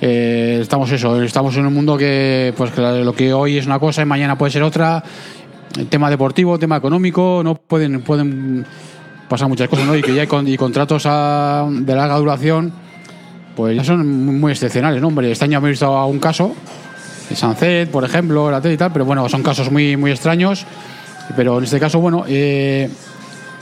eh, 0.00 0.58
estamos 0.60 0.90
eso, 0.92 1.22
estamos 1.22 1.56
en 1.56 1.66
un 1.66 1.72
mundo 1.72 1.96
que 1.96 2.52
pues 2.56 2.70
que 2.72 2.82
lo 2.82 3.14
que 3.14 3.32
hoy 3.32 3.56
es 3.56 3.66
una 3.66 3.78
cosa 3.78 4.02
y 4.02 4.04
mañana 4.04 4.36
puede 4.36 4.52
ser 4.52 4.62
otra. 4.62 5.02
El 5.78 5.88
tema 5.88 6.10
deportivo, 6.10 6.58
tema 6.58 6.76
económico, 6.76 7.40
no 7.42 7.54
pueden 7.54 8.02
pueden 8.02 8.64
pasar 9.28 9.48
muchas 9.48 9.68
cosas, 9.68 9.86
¿no? 9.86 9.96
Y 9.96 10.02
que 10.02 10.14
ya 10.14 10.20
hay 10.20 10.26
con- 10.28 10.46
y 10.46 10.56
contratos 10.56 11.04
de 11.04 11.94
larga 11.94 12.16
duración, 12.18 12.72
pues 13.56 13.76
ya 13.76 13.84
son 13.84 14.40
muy 14.40 14.52
excepcionales, 14.52 15.00
¿no? 15.00 15.08
Hombre, 15.08 15.30
este 15.30 15.44
año 15.44 15.58
hemos 15.58 15.70
visto 15.70 15.86
a 15.86 16.06
un 16.06 16.18
caso, 16.18 16.54
de 17.28 17.36
Sancet, 17.36 17.90
por 17.90 18.04
ejemplo, 18.04 18.50
la 18.50 18.58
y 18.70 18.76
tal, 18.76 18.92
pero 18.92 19.04
bueno, 19.04 19.28
son 19.28 19.42
casos 19.42 19.70
muy, 19.70 19.96
muy 19.96 20.10
extraños. 20.10 20.66
Pero 21.36 21.58
en 21.58 21.64
este 21.64 21.80
caso, 21.80 22.00
bueno, 22.00 22.24
eh, 22.28 22.90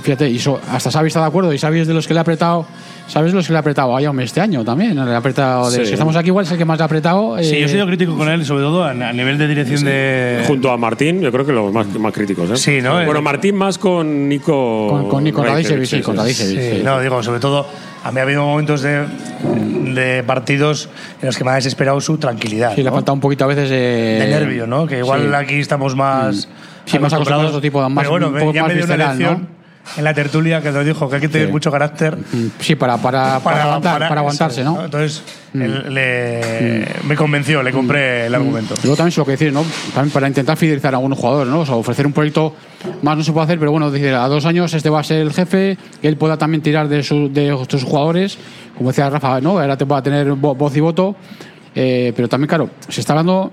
fíjate, 0.02 0.36
so- 0.38 0.60
hasta 0.70 0.90
Xavi 0.90 1.08
está 1.08 1.20
de 1.20 1.26
acuerdo 1.26 1.52
y 1.52 1.58
Xavi 1.58 1.80
es 1.80 1.86
de 1.86 1.94
los 1.94 2.06
que 2.08 2.14
le 2.14 2.18
ha 2.20 2.22
apretado, 2.22 2.66
¿sabes 3.08 3.32
los 3.34 3.46
que 3.46 3.52
le 3.52 3.58
ha 3.58 3.60
apretado 3.60 3.96
a 3.96 4.00
Jaume 4.00 4.24
este 4.24 4.40
año 4.40 4.64
también? 4.64 4.94
Le 4.94 5.12
ha 5.14 5.16
apretado, 5.16 5.70
de 5.70 5.78
Sí. 5.78 5.82
que 5.84 5.92
estamos 5.94 6.16
aquí 6.16 6.28
igual 6.28 6.44
es 6.46 6.52
el 6.52 6.58
que 6.58 6.64
más 6.64 6.78
le 6.78 6.82
ha 6.82 6.86
apretado. 6.86 7.36
Sí, 7.42 7.50
yo 7.50 7.56
he 7.56 7.64
eh, 7.64 7.68
sido 7.68 7.86
crítico 7.86 8.16
con 8.16 8.28
él, 8.28 8.44
sobre 8.44 8.62
todo 8.62 8.84
a, 8.84 8.90
a 8.90 9.12
nivel 9.12 9.38
de 9.38 9.48
dirección 9.48 9.84
de. 9.84 10.44
Junto 10.46 10.70
a 10.70 10.76
Martín, 10.76 11.20
yo 11.20 11.30
creo 11.32 11.44
que 11.46 11.52
los 11.52 11.72
más, 11.72 11.86
más 11.98 12.12
críticos. 12.12 12.50
¿eh? 12.50 12.56
Sí, 12.56 12.80
¿no? 12.82 13.04
Bueno, 13.04 13.22
Martín 13.22 13.56
más 13.56 13.78
con 13.78 14.28
Nico. 14.28 14.88
Con- 14.88 15.08
con 15.08 15.24
Nico 15.24 15.42
Radicevic, 15.44 15.86
sí, 15.86 16.00
con 16.00 16.14
Sí, 16.14 16.20
Radicevic, 16.20 16.84
no, 16.84 17.00
digo, 17.00 17.22
sobre 17.22 17.40
todo, 17.40 17.66
a 18.04 18.10
mí 18.12 18.18
ha 18.18 18.22
habido 18.22 18.44
momentos 18.44 18.82
de, 18.82 19.04
de 19.94 20.22
partidos 20.24 20.88
en 21.20 21.26
los 21.26 21.36
que 21.36 21.44
me 21.44 21.50
ha 21.50 21.54
desesperado 21.54 22.00
su 22.00 22.18
tranquilidad. 22.18 22.74
Sí, 22.74 22.82
le 22.82 22.88
ha 22.88 22.90
¿no? 22.90 22.96
faltado 22.96 23.14
un 23.14 23.20
poquito 23.20 23.44
a 23.44 23.48
veces 23.48 23.68
eh, 23.72 24.18
de 24.20 24.28
nervio, 24.28 24.66
¿no? 24.66 24.86
Que 24.86 24.98
igual 24.98 25.28
sí. 25.28 25.34
aquí 25.34 25.54
estamos 25.60 25.94
más. 25.96 26.48
Sí, 26.84 26.98
más 26.98 27.12
acostumbrados 27.12 27.46
a 27.46 27.48
otro 27.50 27.60
tipo 27.60 27.80
de- 27.82 27.88
más- 27.88 28.02
Pero 28.02 28.10
bueno, 28.10 28.28
un 28.28 28.34
poco 28.38 28.52
ya 28.52 28.62
más 28.62 28.68
me 28.70 28.74
dio 28.74 28.84
una 28.84 28.94
visceral, 28.96 29.18
lección 29.18 29.48
en 29.96 30.04
la 30.04 30.14
tertulia 30.14 30.60
que 30.62 30.70
nos 30.70 30.86
dijo 30.86 31.08
que 31.08 31.16
hay 31.16 31.20
que 31.20 31.28
tener 31.28 31.48
Sí. 31.48 31.52
mucho 31.52 31.70
carácter 31.70 32.16
Sí, 32.60 32.76
para, 32.76 32.96
para, 32.98 33.40
para, 33.40 33.64
aguantar, 33.64 34.08
para, 34.08 34.20
aguantarse, 34.20 34.62
¿no? 34.64 34.84
Entonces, 34.84 35.22
Mm. 35.54 35.62
él 35.62 35.94
le- 35.94 36.86
me 37.06 37.14
convenció, 37.16 37.62
le 37.62 37.72
compré 37.72 38.26
el 38.26 38.34
argumento. 38.34 38.74
Luego 38.82 38.96
también 38.96 39.08
es 39.08 39.16
lo 39.18 39.24
que 39.24 39.32
decir, 39.32 39.52
¿no? 39.52 39.64
También 39.94 40.12
para 40.12 40.28
intentar 40.28 40.56
fidelizar 40.56 40.94
a 40.94 40.96
algunos 40.98 41.18
jugadores, 41.18 41.52
¿no? 41.52 41.60
O 41.60 41.66
sea, 41.66 41.74
ofrecer 41.74 42.06
un 42.06 42.12
proyecto 42.12 42.54
más 43.02 43.16
no 43.16 43.24
se 43.24 43.32
puede 43.32 43.44
hacer, 43.44 43.58
pero 43.58 43.70
bueno, 43.72 43.90
decir, 43.90 44.14
a 44.14 44.26
dos 44.28 44.46
años 44.46 44.72
este 44.72 44.88
va 44.88 45.00
a 45.00 45.04
ser 45.04 45.18
el 45.18 45.32
jefe, 45.32 45.76
que 46.00 46.08
él 46.08 46.16
pueda 46.16 46.36
también 46.38 46.62
tirar 46.62 46.88
de, 46.88 47.02
su- 47.02 47.30
de 47.32 47.56
sus 47.68 47.82
jugadores, 47.84 48.38
como 48.78 48.90
decía 48.90 49.10
Rafa, 49.10 49.40
¿no? 49.40 49.58
Ahora 49.58 49.76
te 49.76 49.84
pueda 49.84 50.02
tener 50.02 50.28
vo- 50.32 50.56
voz 50.56 50.74
y 50.76 50.80
voto, 50.80 51.16
eh, 51.74 52.12
pero 52.14 52.28
también, 52.28 52.48
claro, 52.48 52.70
se 52.88 53.00
está 53.00 53.12
hablando. 53.14 53.50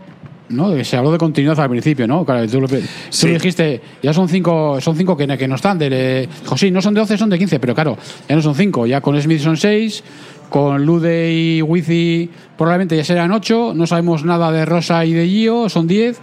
¿No? 0.49 0.83
Se 0.83 0.97
habló 0.97 1.11
de 1.11 1.17
continuidad 1.17 1.59
al 1.59 1.69
principio, 1.69 2.07
¿no? 2.07 2.25
Claro, 2.25 2.47
tú, 2.47 2.65
Sí. 3.09 3.27
dijiste, 3.29 3.81
ya 4.03 4.13
son 4.13 4.27
cinco, 4.27 4.79
son 4.81 4.95
cinco 4.95 5.15
que, 5.15 5.27
que 5.37 5.47
no 5.47 5.55
están. 5.55 5.77
De, 5.79 6.27
dijo, 6.41 6.57
sí, 6.57 6.71
no 6.71 6.81
son 6.81 6.93
de 6.93 6.99
12, 7.01 7.17
son 7.17 7.29
de 7.29 7.37
15, 7.37 7.59
pero 7.59 7.73
claro, 7.75 7.97
ya 8.27 8.35
no 8.35 8.41
son 8.41 8.55
cinco. 8.55 8.85
Ya 8.85 9.01
con 9.01 9.19
Smith 9.21 9.39
son 9.41 9.57
seis, 9.57 10.03
con 10.49 10.85
Lude 10.85 11.31
y 11.31 11.61
Wizi 11.61 12.29
probablemente 12.57 12.95
ya 12.97 13.03
serán 13.03 13.31
ocho. 13.31 13.73
No 13.75 13.85
sabemos 13.87 14.25
nada 14.25 14.51
de 14.51 14.65
Rosa 14.65 15.05
y 15.05 15.13
de 15.13 15.27
Gio, 15.27 15.69
son 15.69 15.87
10. 15.87 16.17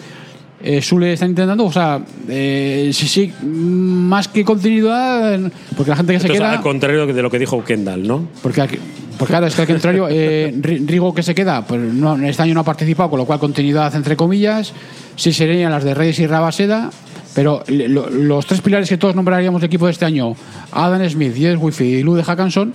Eh, 0.63 0.81
Sule 0.81 1.13
está 1.13 1.27
intentando, 1.27 1.65
o 1.67 1.73
sea, 1.73 2.01
eh, 2.29 2.91
sí, 2.93 3.07
sí, 3.07 3.33
más 3.45 4.27
que 4.29 4.45
continuidad, 4.45 5.35
eh, 5.35 5.51
porque 5.77 5.91
la 5.91 5.97
gente 5.97 6.15
que 6.15 6.21
se 6.21 6.29
queda. 6.29 6.53
al 6.53 6.63
contrario 6.63 7.07
de 7.07 7.23
lo 7.23 7.31
que 7.31 7.39
dijo 7.39 7.63
Kendall, 7.63 8.07
¿no? 8.07 8.27
Porque, 8.43 8.63
aquí- 8.63 8.79
porque 9.19 9.33
claro, 9.33 9.47
es 9.47 9.55
que 9.55 9.63
al 9.63 9.69
contrario, 9.69 10.07
eh, 10.11 10.55
Ri- 10.59 10.87
Rigo 10.87 11.15
que 11.15 11.23
se 11.23 11.35
queda, 11.35 11.67
pues 11.67 11.81
no, 11.81 12.17
este 12.27 12.43
año 12.43 12.55
no 12.55 12.61
ha 12.61 12.65
participado, 12.65 13.11
con 13.11 13.19
lo 13.19 13.27
cual 13.27 13.39
continuidad 13.39 13.95
entre 13.95 14.17
comillas. 14.17 14.73
Sí 15.15 15.33
serían 15.33 15.73
las 15.73 15.85
de 15.85 15.95
Reyes 15.95 16.19
y 16.21 16.27
Rabaseda, 16.27 16.91
pero 17.35 17.63
lo- 17.69 18.09
los 18.09 18.47
tres 18.47 18.63
pilares 18.63 18.89
que 18.89 18.97
todos 18.97 19.15
nombraríamos 19.15 19.61
de 19.61 19.67
equipo 19.67 19.85
de 19.87 19.93
este 19.93 20.07
año, 20.07 20.35
Adam 20.73 21.07
Smith, 21.09 21.35
Jess 21.37 21.59
Wifi 21.61 21.85
y 21.85 22.03
Lude 22.03 22.25
Hackanson, 22.25 22.73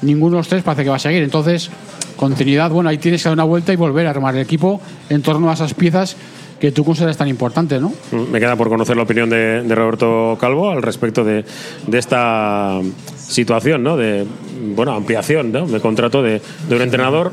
ninguno 0.00 0.32
de 0.36 0.40
los 0.40 0.48
tres 0.48 0.62
parece 0.62 0.84
que 0.84 0.90
va 0.90 0.96
a 0.96 1.00
seguir. 1.00 1.22
Entonces, 1.22 1.70
continuidad, 2.16 2.70
bueno, 2.70 2.88
ahí 2.88 2.96
tienes 2.98 3.22
que 3.22 3.28
dar 3.28 3.34
una 3.34 3.44
vuelta 3.44 3.72
y 3.72 3.76
volver 3.76 4.06
a 4.06 4.10
armar 4.10 4.34
el 4.34 4.40
equipo 4.42 4.80
en 5.10 5.20
torno 5.22 5.50
a 5.50 5.54
esas 5.54 5.74
piezas 5.74 6.16
que 6.60 6.72
tú 6.72 6.84
consideras 6.84 7.16
tan 7.16 7.28
importantes, 7.28 7.80
¿no? 7.80 7.92
Me 8.30 8.40
queda 8.40 8.56
por 8.56 8.68
conocer 8.68 8.96
la 8.96 9.04
opinión 9.04 9.30
de, 9.30 9.62
Roberto 9.74 10.36
Calvo 10.40 10.70
al 10.70 10.82
respecto 10.82 11.24
de, 11.24 11.44
esta 11.92 12.80
situación, 13.16 13.82
¿no? 13.82 13.96
De 13.96 14.26
bueno, 14.74 14.94
ampliación 14.94 15.52
¿no? 15.52 15.66
de 15.66 15.80
contrato 15.80 16.22
de, 16.22 16.40
un 16.70 16.82
entrenador. 16.82 17.32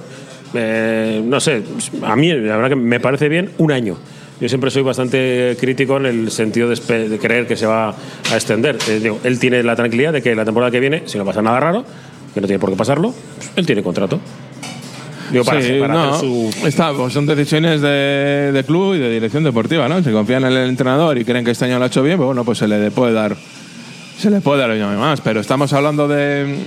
Eh, 0.53 1.21
no 1.25 1.39
sé, 1.39 1.63
a 2.03 2.15
mí 2.15 2.31
la 2.31 2.55
verdad 2.55 2.69
que 2.69 2.75
me 2.75 2.99
parece 2.99 3.29
bien 3.29 3.51
un 3.57 3.71
año. 3.71 3.97
Yo 4.39 4.49
siempre 4.49 4.69
soy 4.69 4.83
bastante 4.83 5.55
crítico 5.59 5.97
en 5.97 6.05
el 6.05 6.31
sentido 6.31 6.69
de, 6.69 7.19
creer 7.19 7.47
que 7.47 7.55
se 7.55 7.65
va 7.65 7.89
a 7.89 8.35
extender. 8.35 8.77
Eh, 8.89 9.13
él 9.23 9.39
tiene 9.39 9.63
la 9.63 9.75
tranquilidad 9.75 10.13
de 10.13 10.21
que 10.21 10.35
la 10.35 10.45
temporada 10.45 10.71
que 10.71 10.79
viene, 10.79 11.03
si 11.05 11.17
no 11.17 11.25
pasa 11.25 11.41
nada 11.41 11.59
raro, 11.59 11.85
que 12.33 12.41
no 12.41 12.47
tiene 12.47 12.59
por 12.59 12.69
qué 12.69 12.75
pasarlo, 12.75 13.13
pues 13.37 13.51
él 13.55 13.65
tiene 13.65 13.81
contrato. 13.81 14.19
Digo, 15.31 15.43
para, 15.43 15.61
Sí, 15.61 15.77
para 15.79 15.93
no, 15.93 16.03
hacer 16.13 16.19
su 16.29 16.53
está, 16.67 16.93
pues 16.93 17.13
son 17.13 17.25
decisiones 17.25 17.81
de, 17.81 18.51
de 18.53 18.63
club 18.63 18.95
y 18.95 18.99
de 18.99 19.09
dirección 19.09 19.43
deportiva, 19.43 19.87
¿no? 19.89 20.03
Si 20.03 20.11
confían 20.11 20.43
en 20.45 20.53
el 20.53 20.69
entrenador 20.69 21.17
y 21.17 21.25
creen 21.25 21.43
que 21.43 21.51
este 21.51 21.65
año 21.65 21.77
lo 21.79 21.85
ha 21.85 21.87
hecho 21.87 22.03
bien, 22.03 22.17
pues 22.17 22.27
bueno, 22.27 22.43
pues 22.45 22.57
se 22.59 22.67
le 22.67 22.91
puede 22.91 23.13
dar, 23.13 23.35
se 24.17 24.29
le 24.29 24.41
puede 24.41 24.61
dar 24.61 24.69
un 24.71 24.81
año 24.81 24.99
más. 24.99 25.21
Pero 25.21 25.39
estamos 25.39 25.73
hablando 25.73 26.07
de, 26.07 26.65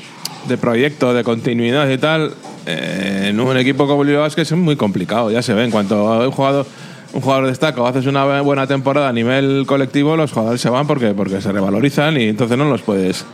de 0.48 0.58
proyecto, 0.58 1.14
de 1.14 1.22
continuidad 1.24 1.88
y 1.88 1.98
tal. 1.98 2.32
eh, 2.66 3.26
en 3.30 3.40
un 3.40 3.56
equipo 3.56 3.86
como 3.86 4.02
el 4.02 4.08
Bilbao 4.08 4.26
es 4.26 4.34
que 4.34 4.42
es 4.42 4.52
muy 4.52 4.76
complicado, 4.76 5.30
ya 5.30 5.42
se 5.42 5.54
ve. 5.54 5.64
En 5.64 5.70
cuanto 5.70 6.12
a 6.12 6.26
un 6.26 6.32
jugador, 6.32 6.66
un 7.12 7.20
jugador 7.20 7.46
destaca 7.46 7.80
o 7.80 7.86
haces 7.86 8.06
una 8.06 8.40
buena 8.42 8.66
temporada 8.66 9.08
a 9.08 9.12
nivel 9.12 9.64
colectivo, 9.66 10.16
los 10.16 10.32
jugadores 10.32 10.60
se 10.60 10.68
van 10.68 10.86
porque, 10.86 11.14
porque 11.14 11.40
se 11.40 11.52
revalorizan 11.52 12.20
y 12.20 12.24
entonces 12.24 12.58
no 12.58 12.64
los 12.64 12.82
puedes 12.82 13.24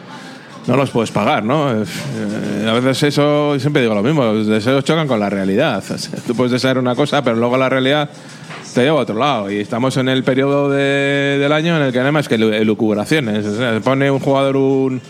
no 0.66 0.76
los 0.76 0.90
puedes 0.90 1.10
pagar, 1.10 1.44
¿no? 1.44 1.70
Eh, 1.72 1.84
a 2.68 2.72
veces 2.72 3.02
eso, 3.04 3.58
siempre 3.58 3.82
digo 3.82 3.94
lo 3.94 4.02
mismo, 4.02 4.24
los 4.24 4.46
deseos 4.46 4.82
chocan 4.84 5.06
con 5.06 5.20
la 5.20 5.28
realidad. 5.30 5.82
O 5.94 5.98
sea, 5.98 6.18
tú 6.26 6.34
puedes 6.34 6.52
desear 6.52 6.78
una 6.78 6.94
cosa, 6.94 7.22
pero 7.22 7.36
luego 7.36 7.56
la 7.56 7.68
realidad 7.68 8.08
te 8.74 8.82
lleva 8.82 8.98
a 8.98 9.02
otro 9.02 9.16
lado. 9.18 9.50
Y 9.50 9.58
estamos 9.58 9.96
en 9.98 10.08
el 10.08 10.24
periodo 10.24 10.68
de- 10.70 11.38
del 11.38 11.52
año 11.52 11.76
en 11.76 11.82
el 11.82 11.92
que 11.92 12.00
hay 12.00 12.10
más 12.12 12.28
que 12.28 12.38
lu- 12.38 12.52
elucubraciones. 12.52 13.44
O 13.46 13.56
sea, 13.56 13.78
pone 13.80 14.10
un 14.10 14.18
jugador 14.20 14.56
un, 14.56 15.00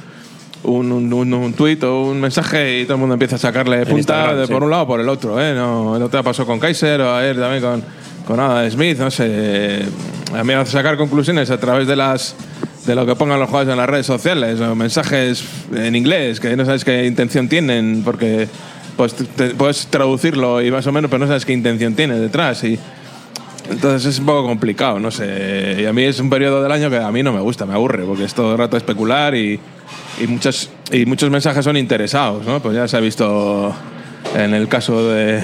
un, 0.65 1.13
un, 1.13 1.53
tuit 1.55 1.83
o 1.85 2.05
un 2.07 2.21
mensaje 2.21 2.81
y 2.81 2.85
todo 2.85 2.95
el 2.95 3.01
mundo 3.01 3.15
empieza 3.15 3.37
a 3.37 3.39
sacarle 3.39 3.85
punta 3.87 4.35
de 4.35 4.47
sí. 4.47 4.53
por 4.53 4.63
un 4.65 4.71
lado 4.71 4.83
o 4.83 4.87
por 4.87 5.01
el 5.01 5.09
otro. 5.09 5.41
¿eh? 5.41 5.55
No, 5.55 5.97
el 5.97 6.03
otro 6.03 6.23
pasó 6.25 6.45
con 6.47 6.59
Kaiser 6.59 7.01
o 7.01 7.15
ayer 7.15 7.39
también 7.39 7.63
con, 7.63 7.83
con 8.27 8.41
Adam 8.41 8.69
Smith. 8.71 8.99
No 8.99 9.11
sé. 9.11 9.83
A 10.35 10.39
mí 10.39 10.45
me 10.49 10.55
hace 10.55 10.73
sacar 10.73 10.97
conclusiones 10.97 11.51
a 11.51 11.59
través 11.59 11.87
de 11.87 11.97
las 11.97 12.35
de 12.87 12.95
lo 12.95 13.07
que 13.07 13.17
pongan 13.17 13.41
los 13.41 13.49
jugadores 13.49 13.73
en 13.73 13.79
las 13.79 13.89
redes 13.89 14.07
sociales 14.07 14.61
o 14.61 14.75
mensajes 14.75 15.45
en 15.75 15.97
inglés 15.97 16.41
que 16.41 16.57
no 16.57 16.65
sabes 16.65 16.85
qué 16.85 17.07
intención 17.07 17.49
tienen 17.49 18.03
porque 18.05 18.49
pues 18.97 19.15
puedes 19.57 19.87
traducirlo 19.87 20.63
y 20.63 20.71
más 20.71 20.87
o 20.87 20.93
menos 20.93 21.11
pero 21.11 21.21
no 21.21 21.27
sabes 21.27 21.45
qué 21.45 21.53
intención 21.53 21.95
tiene 21.95 22.19
detrás 22.19 22.63
y 22.65 22.79
entonces 23.71 24.15
es 24.15 24.19
un 24.19 24.27
poco 24.27 24.47
complicado, 24.47 25.01
no 25.01 25.11
sé. 25.11 25.79
Y 25.81 25.87
a 25.87 25.93
mí 25.93 26.03
es 26.03 26.21
un 26.21 26.29
periodo 26.29 26.63
del 26.63 26.71
año 26.71 26.91
que 26.91 26.99
a 26.99 27.11
mí 27.11 27.23
no 27.23 27.33
me 27.33 27.41
gusta, 27.41 27.65
me 27.65 27.73
aburre, 27.73 28.05
porque 28.05 28.25
es 28.25 28.35
todo 28.35 28.53
el 28.53 28.59
rato 28.59 28.77
especular 28.77 29.35
y, 29.35 29.59
y, 30.21 30.27
muchos, 30.27 30.71
y 30.93 31.07
muchos 31.07 31.31
mensajes 31.31 31.65
son 31.65 31.77
interesados, 31.77 32.45
¿no? 32.45 32.61
Pues 32.61 32.77
ya 32.77 32.87
se 32.87 32.97
ha 32.97 33.01
visto 33.01 33.75
en 34.37 34.53
el 34.53 34.69
caso 34.69 35.09
de, 35.09 35.43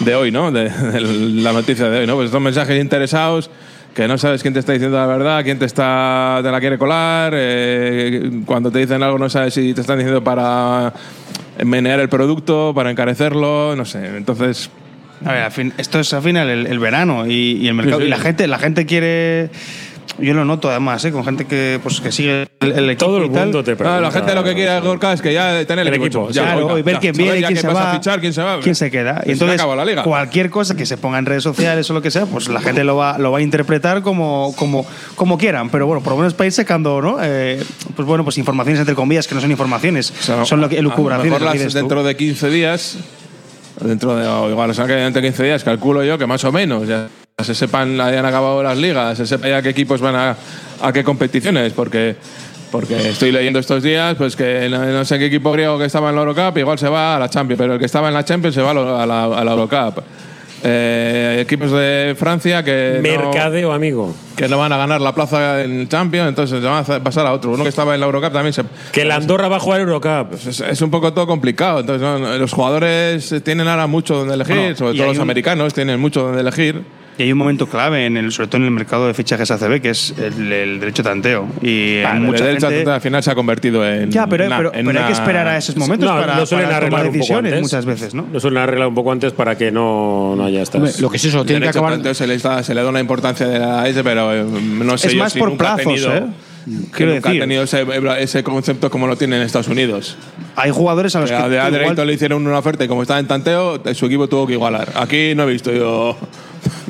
de 0.00 0.14
hoy, 0.14 0.30
¿no? 0.30 0.50
De, 0.50 0.70
la 1.42 1.52
noticia 1.52 1.90
de 1.90 2.00
hoy, 2.00 2.06
¿no? 2.06 2.16
Pues 2.16 2.30
son 2.30 2.42
mensajes 2.42 2.80
interesados 2.80 3.50
que 3.98 4.06
no 4.06 4.16
sabes 4.16 4.42
quién 4.42 4.54
te 4.54 4.60
está 4.60 4.72
diciendo 4.72 4.96
la 4.96 5.06
verdad, 5.06 5.42
quién 5.42 5.58
te 5.58 5.64
está 5.64 6.38
te 6.40 6.50
la 6.52 6.60
quiere 6.60 6.78
colar, 6.78 7.32
eh, 7.34 8.30
cuando 8.46 8.70
te 8.70 8.78
dicen 8.78 9.02
algo 9.02 9.18
no 9.18 9.28
sabes 9.28 9.54
si 9.54 9.74
te 9.74 9.80
están 9.80 9.98
diciendo 9.98 10.22
para 10.22 10.92
menear 11.64 11.98
el 11.98 12.08
producto, 12.08 12.72
para 12.76 12.92
encarecerlo, 12.92 13.74
no 13.74 13.84
sé. 13.84 14.16
Entonces, 14.16 14.70
A 15.24 15.32
ver, 15.32 15.42
al 15.42 15.50
fin- 15.50 15.72
esto 15.78 15.98
es 15.98 16.12
al 16.14 16.22
final 16.22 16.48
el, 16.48 16.68
el 16.68 16.78
verano 16.78 17.26
y, 17.26 17.54
y 17.60 17.66
el 17.66 17.74
mercado. 17.74 17.98
Sí, 17.98 18.02
sí. 18.04 18.06
Y 18.06 18.10
la 18.10 18.18
gente, 18.18 18.46
la 18.46 18.58
gente 18.60 18.86
quiere. 18.86 19.50
Yo 20.18 20.34
lo 20.34 20.44
noto 20.44 20.68
además, 20.70 21.04
¿eh? 21.04 21.12
con 21.12 21.24
gente 21.24 21.44
que, 21.44 21.78
pues, 21.82 22.00
que 22.00 22.10
sigue 22.10 22.48
el, 22.60 22.72
el 22.72 22.90
equipo. 22.90 23.06
Todo 23.06 23.18
el 23.18 23.26
y 23.26 23.28
tal. 23.30 23.42
mundo 23.44 23.62
te 23.62 23.76
pregunta. 23.76 23.96
No, 23.96 24.00
la 24.00 24.10
gente 24.10 24.34
lo 24.34 24.42
que 24.42 24.54
quiere 24.54 24.80
Gorka 24.80 25.12
es 25.12 25.22
que 25.22 25.32
ya 25.32 25.64
tener 25.66 25.86
el, 25.86 25.94
El 25.94 26.00
equipo. 26.02 26.24
equipo, 26.24 26.30
Ya, 26.30 26.42
Claro, 26.44 26.66
oiga, 26.66 26.78
y 26.80 26.82
ver 26.82 26.94
ya, 26.94 27.00
quién 27.00 27.12
viene, 27.16 27.42
quién 27.46 27.56
se 27.56 27.68
va, 27.68 27.92
a 27.92 27.94
fichar, 27.94 28.20
quién 28.20 28.32
se 28.32 28.42
va. 28.42 28.58
quién 28.60 28.74
se 28.74 28.90
queda. 28.90 29.22
Se 29.22 29.28
Y 29.28 29.32
entonces, 29.34 29.60
acaba 29.60 29.76
la 29.76 29.84
liga. 29.84 30.02
cualquier 30.02 30.50
cosa 30.50 30.74
que 30.76 30.86
se 30.86 30.96
ponga 30.96 31.18
en 31.18 31.26
redes 31.26 31.42
sociales 31.44 31.88
o 31.90 31.94
lo 31.94 32.02
que 32.02 32.10
sea, 32.10 32.26
pues 32.26 32.48
la 32.48 32.60
gente 32.60 32.82
lo 32.82 32.96
va, 32.96 33.16
lo 33.18 33.30
va 33.30 33.38
a 33.38 33.42
interpretar 33.42 34.02
como, 34.02 34.54
como, 34.56 34.84
como 35.14 35.38
quieran. 35.38 35.68
Pero 35.70 35.86
bueno, 35.86 36.02
por 36.02 36.14
lo 36.14 36.18
menos 36.18 36.34
para 36.34 36.46
ir 36.46 36.52
secando, 36.52 37.00
¿no? 37.00 37.18
Eh, 37.22 37.62
pues 37.94 38.08
bueno, 38.08 38.24
pues 38.24 38.38
informaciones 38.38 38.80
entre 38.80 38.94
comillas 38.96 39.28
que 39.28 39.34
no 39.36 39.40
son 39.40 39.50
informaciones, 39.52 40.12
O 40.18 40.22
sea, 40.22 40.44
son 40.44 40.60
lo 40.60 40.68
que, 40.68 40.78
elucubraciones. 40.78 41.40
lo 41.40 41.46
las- 41.54 41.72
dentro 41.74 42.02
de 42.02 42.16
15 42.16 42.48
días 42.50 42.98
Dentro 43.80 44.16
de, 44.16 44.26
o 44.26 44.50
igual, 44.50 44.70
o 44.70 44.74
sea, 44.74 44.86
que 44.86 44.94
dentro 44.94 45.22
de 45.22 45.28
15 45.28 45.44
días, 45.44 45.62
calculo 45.62 46.02
yo 46.02 46.18
que 46.18 46.26
más 46.26 46.42
o 46.42 46.50
menos 46.50 46.88
ya 46.88 47.08
se 47.44 47.54
sepan, 47.54 48.00
hayan 48.00 48.26
acabado 48.26 48.60
las 48.64 48.76
ligas, 48.76 49.16
se 49.16 49.24
sepa 49.24 49.46
ya 49.48 49.62
qué 49.62 49.68
equipos 49.68 50.00
van 50.00 50.16
a, 50.16 50.36
a 50.82 50.92
qué 50.92 51.04
competiciones, 51.04 51.72
porque, 51.72 52.16
porque 52.72 53.10
estoy 53.10 53.30
leyendo 53.30 53.60
estos 53.60 53.80
días 53.84 54.16
pues 54.16 54.34
que 54.34 54.66
no, 54.68 54.84
no 54.84 55.04
sé 55.04 55.20
qué 55.20 55.26
equipo 55.26 55.52
griego 55.52 55.78
que 55.78 55.84
estaba 55.84 56.08
en 56.10 56.16
la 56.16 56.22
Eurocup 56.22 56.58
igual 56.58 56.80
se 56.80 56.88
va 56.88 57.14
a 57.14 57.18
la 57.20 57.28
Champions, 57.30 57.58
pero 57.60 57.74
el 57.74 57.78
que 57.78 57.84
estaba 57.86 58.08
en 58.08 58.14
la 58.14 58.24
Champions 58.24 58.56
se 58.56 58.60
va 58.60 58.72
a 58.72 59.06
la, 59.06 59.24
a 59.24 59.42
Eurocup. 59.44 60.02
Eh, 60.64 61.38
equipos 61.40 61.70
de 61.70 62.16
Francia 62.18 62.64
que 62.64 62.94
no- 62.96 63.02
Mercadeo, 63.02 63.70
amigo. 63.72 64.12
que 64.34 64.48
no 64.48 64.58
van 64.58 64.72
a 64.72 64.76
ganar 64.76 65.00
la 65.00 65.14
plaza 65.14 65.62
en 65.62 65.88
Champions, 65.88 66.30
entonces 66.30 66.60
se 66.60 66.66
van 66.66 66.84
a 66.84 67.04
pasar 67.04 67.24
a 67.24 67.32
otro. 67.32 67.52
Uno 67.52 67.62
que 67.62 67.68
estaba 67.68 67.94
en 67.94 68.00
la 68.00 68.06
Eurocup 68.06 68.32
también 68.32 68.52
se. 68.52 68.64
Que 68.90 69.04
la 69.04 69.14
Andorra 69.14 69.46
va 69.46 69.58
a 69.58 69.60
jugar 69.60 69.80
Eurocup. 69.82 70.32
Es, 70.34 70.58
es 70.60 70.82
un 70.82 70.90
poco 70.90 71.12
todo 71.12 71.28
complicado. 71.28 71.78
Entonces, 71.78 72.02
no, 72.02 72.18
no, 72.18 72.36
los 72.36 72.52
jugadores 72.52 73.32
tienen 73.44 73.68
ahora 73.68 73.86
mucho 73.86 74.16
donde 74.16 74.34
elegir, 74.34 74.56
Bueno, 74.56 74.76
sobre 74.76 74.96
todo 74.96 75.06
los 75.06 75.16
un- 75.18 75.22
americanos 75.22 75.72
tienen 75.72 76.00
mucho 76.00 76.22
donde 76.24 76.40
elegir. 76.40 76.97
Y 77.18 77.22
hay 77.24 77.32
un 77.32 77.38
momento 77.38 77.66
clave, 77.66 78.06
en 78.06 78.16
el, 78.16 78.30
sobre 78.30 78.46
todo 78.46 78.58
en 78.58 78.64
el 78.66 78.70
mercado 78.70 79.08
de 79.08 79.12
fichajes 79.14 79.50
ACB, 79.50 79.80
que 79.80 79.90
es 79.90 80.14
el, 80.18 80.52
el 80.52 80.78
derecho 80.80 81.02
de 81.02 81.08
tanteo. 81.08 81.48
Y 81.60 82.00
Vale, 82.02 82.20
mucha 82.20 82.38
el 82.38 82.44
derecho 82.50 82.68
gente- 82.70 82.90
al 82.90 83.00
final 83.00 83.22
se 83.24 83.30
ha 83.32 83.34
convertido 83.34 83.84
en. 83.86 84.10
Ya, 84.10 84.26
pero, 84.28 84.46
una- 84.46 84.56
pero, 84.56 84.72
en 84.72 84.86
pero 84.86 85.00
hay 85.00 85.06
que 85.06 85.12
una- 85.12 85.20
esperar 85.20 85.48
a 85.48 85.56
esos 85.58 85.76
momentos 85.76 86.08
No, 86.08 86.18
para, 86.20 86.36
lo 86.38 86.46
suelen 86.46 86.66
para 86.66 86.76
arreglar 86.76 87.00
tomar 87.02 87.12
decisiones 87.12 87.52
antes. 87.52 87.62
muchas 87.62 87.84
veces, 87.86 88.14
¿no? 88.14 88.24
Lo 88.32 88.38
suelen 88.38 88.62
arreglar 88.62 88.86
un 88.88 88.94
poco 88.94 89.10
antes 89.10 89.32
para 89.32 89.58
que 89.58 89.72
no, 89.72 90.34
no 90.36 90.44
haya 90.44 90.62
estas. 90.62 90.76
Hombre, 90.80 90.92
lo 91.00 91.10
que 91.10 91.16
es 91.16 91.24
eso, 91.24 91.44
tiene 91.44 91.62
que 91.62 91.68
acabar. 91.70 91.92
tanteo 91.94 92.14
se 92.14 92.26
le, 92.28 92.38
da, 92.38 92.62
se 92.62 92.72
le 92.74 92.82
da 92.82 92.88
una 92.88 93.00
importancia 93.00 93.46
de 93.48 93.58
la 93.58 93.88
S, 93.88 94.02
pero 94.04 94.32
eh, 94.32 94.44
no 94.44 94.96
sé 94.96 95.08
Es 95.08 95.12
yo 95.14 95.18
más 95.18 95.32
si 95.32 95.40
por 95.40 95.48
nunca 95.50 95.72
ha 95.72 95.76
plazos, 95.76 95.92
tenido, 95.94 96.14
¿eh? 96.16 96.22
que 96.68 96.96
Quiero 96.98 97.14
nunca 97.14 97.28
decir. 97.30 97.42
ha 97.42 97.44
tenido 97.44 97.62
ese, 97.64 97.86
ese 98.20 98.44
concepto 98.44 98.90
como 98.90 99.06
lo 99.08 99.16
tiene 99.16 99.36
en 99.36 99.42
Estados 99.42 99.68
Unidos. 99.68 100.16
Hay 100.54 100.70
jugadores 100.70 101.16
a 101.16 101.20
los 101.20 101.30
Que 101.30 101.36
que. 101.36 101.42
a 101.42 101.48
de 101.48 101.56
tú 101.56 101.62
Adre 101.62 101.88
igual- 101.90 102.06
le 102.06 102.12
hicieron 102.12 102.46
una 102.46 102.58
oferta 102.58 102.84
y 102.84 102.88
como 102.88 103.02
estaba 103.02 103.18
en 103.18 103.26
tanteo, 103.26 103.82
su 103.94 104.06
equipo 104.06 104.28
tuvo 104.28 104.46
que 104.46 104.52
igualar. 104.52 104.88
Aquí 104.94 105.34
no 105.34 105.44
he 105.44 105.52
visto 105.52 105.72
yo. 105.72 106.16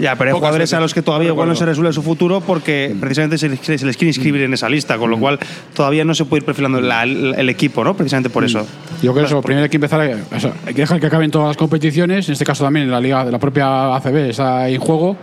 Ya, 0.01 0.15
pero 0.17 0.31
hay 0.31 0.33
Pocas 0.33 0.41
jugadores 0.41 0.63
veces. 0.71 0.75
a 0.75 0.81
los 0.81 0.95
que 0.95 1.03
todavía 1.03 1.29
igual 1.29 1.49
no 1.49 1.55
se 1.55 1.65
resuelve 1.67 1.93
su 1.93 2.03
futuro 2.03 2.41
porque 2.41 2.95
precisamente 3.01 3.37
se 3.39 3.49
les, 3.49 3.61
se 3.61 3.85
les 3.87 3.97
quiere 3.97 4.09
inscribir 4.11 4.43
en 4.43 4.55
esa 4.55 4.69
lista, 4.69 4.97
con 4.99 5.11
lo 5.11 5.19
cual 5.19 5.39
todavía 5.75 6.05
no 6.05 6.15
se 6.15 6.25
puede 6.25 6.41
ir 6.41 6.45
perfilando 6.47 6.81
la- 6.81 7.03
el 7.03 7.49
equipo, 7.49 7.83
¿no? 7.83 7.95
Precisamente 7.97 8.31
por 8.31 8.45
eso. 8.45 8.67
Yo 9.03 9.13
creo 9.13 9.25
que 9.25 9.29
eso, 9.29 9.43
primero 9.43 9.65
hay 9.65 9.71
que 9.71 9.77
empezar, 9.77 10.01
a- 10.01 10.37
o 10.37 10.41
sea, 10.41 10.53
hay 10.67 10.75
que 10.75 10.83
dejar 10.83 11.01
que 11.01 11.07
acaben 11.07 11.31
todas 11.31 11.49
las 11.49 11.57
competiciones, 11.57 12.29
en 12.29 12.33
este 12.35 12.45
caso 12.45 12.65
también 12.65 12.87
en 12.87 12.93
la 12.93 13.01
liga 13.01 13.25
de 13.25 13.33
la 13.33 13.39
propia 13.39 13.95
ACB 13.97 14.31
está 14.31 14.69
en 14.69 14.81
juego. 14.81 15.17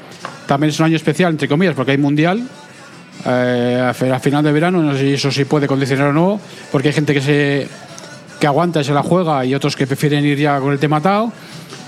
También 0.47 0.69
es 0.69 0.79
un 0.79 0.85
año 0.87 0.95
especial, 0.95 1.31
entre 1.31 1.47
comillas, 1.47 1.75
porque 1.75 1.91
hay 1.91 1.97
mundial. 1.97 2.43
eh, 3.27 3.81
a 3.89 3.93
fe- 3.93 4.11
a 4.11 4.19
final 4.19 4.43
de 4.43 4.51
verano, 4.51 4.81
no 4.83 4.91
sé 4.93 4.99
si 4.99 5.13
eso 5.13 5.31
sí 5.31 5.45
puede 5.45 5.65
condicionar 5.67 6.07
o 6.09 6.13
no, 6.13 6.39
porque 6.71 6.89
hay 6.89 6.93
gente 6.93 7.13
que 7.13 7.21
se 7.21 7.67
que 8.39 8.45
aguanta 8.45 8.81
y 8.81 8.83
se 8.83 8.93
la 8.93 9.01
juega 9.01 9.43
y 9.45 9.55
otros 9.55 9.75
que 9.75 9.87
prefieren 9.87 10.23
ir 10.25 10.37
ya 10.37 10.59
con 10.59 10.71
el 10.73 10.77
tema 10.79 10.97
atado. 10.97 11.31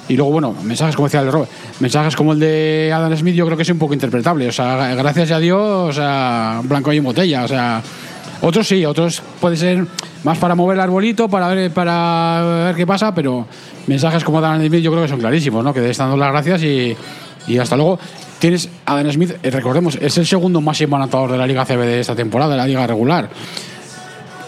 Y 0.09 0.15
luego, 0.15 0.31
bueno, 0.31 0.55
mensajes 0.63 0.95
como 0.95 1.07
decía 1.07 1.21
el 1.21 1.31
Robert, 1.31 1.51
mensajes 1.79 2.15
como 2.15 2.33
el 2.33 2.39
de 2.39 2.91
Adam 2.93 3.15
Smith, 3.17 3.35
yo 3.35 3.45
creo 3.45 3.57
que 3.57 3.63
es 3.63 3.69
un 3.69 3.77
poco 3.77 3.93
interpretable. 3.93 4.47
O 4.47 4.51
sea, 4.51 4.95
gracias 4.95 5.31
a 5.31 5.39
Dios, 5.39 5.59
o 5.59 5.93
sea, 5.93 6.61
blanco 6.63 6.93
y 6.93 6.99
botella. 6.99 7.43
O 7.43 7.47
sea, 7.47 7.81
otros 8.41 8.67
sí, 8.67 8.85
otros 8.85 9.21
puede 9.41 9.57
ser 9.57 9.85
más 10.23 10.37
para 10.37 10.55
mover 10.55 10.75
el 10.75 10.81
arbolito, 10.81 11.27
para 11.27 11.49
ver, 11.49 11.71
para 11.71 12.63
ver 12.65 12.75
qué 12.75 12.87
pasa, 12.87 13.13
pero 13.13 13.45
mensajes 13.87 14.23
como 14.23 14.39
Adam 14.39 14.65
Smith 14.65 14.81
yo 14.81 14.91
creo 14.91 15.03
que 15.03 15.09
son 15.09 15.19
clarísimos, 15.19 15.63
¿no? 15.63 15.73
Que 15.73 15.81
debes 15.81 15.97
dando 15.97 16.15
las 16.15 16.31
gracias 16.31 16.63
y, 16.63 16.95
y 17.47 17.57
hasta 17.57 17.75
luego. 17.75 17.99
Tienes 18.39 18.69
Adam 18.85 19.11
Smith, 19.11 19.35
eh, 19.41 19.49
recordemos, 19.49 19.97
es 19.99 20.15
el 20.19 20.27
segundo 20.27 20.61
máximo 20.61 20.95
anotador 20.95 21.31
de 21.31 21.37
la 21.39 21.47
Liga 21.47 21.65
CB 21.65 21.79
de 21.79 21.99
esta 21.99 22.15
temporada, 22.15 22.51
de 22.51 22.57
la 22.57 22.67
Liga 22.67 22.85
regular. 22.85 23.29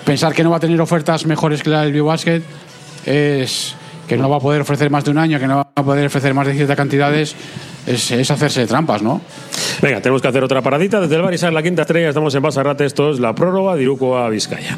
Pensar 0.06 0.34
que 0.34 0.44
no 0.44 0.52
va 0.52 0.58
a 0.58 0.60
tener 0.60 0.80
ofertas 0.80 1.26
mejores 1.26 1.64
que 1.64 1.72
la 1.72 1.82
del 1.82 1.94
BioBasket 1.94 2.44
es 3.06 3.76
que 4.10 4.18
no 4.18 4.28
va 4.28 4.38
a 4.38 4.40
poder 4.40 4.62
ofrecer 4.62 4.90
más 4.90 5.06
de 5.06 5.12
un 5.12 5.20
año, 5.20 5.40
que 5.40 5.48
no 5.48 5.58
va 5.58 5.68
a 5.74 5.84
poder 5.84 6.08
ofrecer 6.08 6.34
más 6.34 6.48
de 6.48 6.56
ciertas 6.56 6.76
cantidades, 6.76 7.36
es, 7.86 8.32
hacerse 8.32 8.66
trampas, 8.66 9.02
¿no? 9.02 9.22
Venga, 9.82 10.02
tenemos 10.02 10.22
que 10.22 10.28
hacer 10.28 10.44
otra 10.44 10.62
paradita. 10.62 11.00
Desde 11.00 11.16
el 11.16 11.22
Barisar, 11.22 11.54
la 11.54 11.64
quinta 11.64 11.84
estrella, 11.84 12.10
estamos 12.10 12.34
en 12.34 12.42
Basarrate. 12.42 12.86
Esto 12.86 13.12
es 13.12 13.20
la 13.20 13.34
prórroga 13.34 13.76
de 13.76 13.84
Iruko 13.84 14.18
a 14.18 14.28
Vizcaya. 14.30 14.78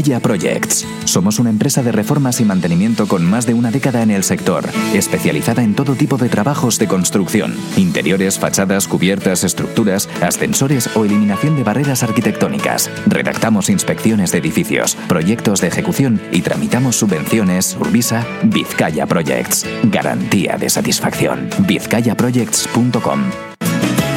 Vizcaya 0.00 0.20
Projects. 0.20 0.86
Somos 1.04 1.38
una 1.38 1.50
empresa 1.50 1.82
de 1.82 1.92
reformas 1.92 2.40
y 2.40 2.46
mantenimiento 2.46 3.06
con 3.06 3.22
más 3.24 3.44
de 3.44 3.52
una 3.52 3.70
década 3.70 4.02
en 4.02 4.10
el 4.10 4.24
sector, 4.24 4.64
especializada 4.94 5.62
en 5.62 5.74
todo 5.74 5.94
tipo 5.94 6.16
de 6.16 6.30
trabajos 6.30 6.78
de 6.78 6.88
construcción, 6.88 7.54
interiores, 7.76 8.38
fachadas, 8.38 8.88
cubiertas, 8.88 9.44
estructuras, 9.44 10.08
ascensores 10.22 10.88
o 10.96 11.04
eliminación 11.04 11.54
de 11.56 11.64
barreras 11.64 12.02
arquitectónicas. 12.02 12.90
Redactamos 13.06 13.68
inspecciones 13.68 14.32
de 14.32 14.38
edificios, 14.38 14.96
proyectos 15.06 15.60
de 15.60 15.68
ejecución 15.68 16.18
y 16.32 16.40
tramitamos 16.40 16.96
subvenciones 16.96 17.76
Urbisa 17.78 18.26
Vizcaya 18.42 19.06
Projects. 19.06 19.66
Garantía 19.84 20.56
de 20.56 20.70
satisfacción. 20.70 21.50
vizcayaprojects.com 21.66 23.49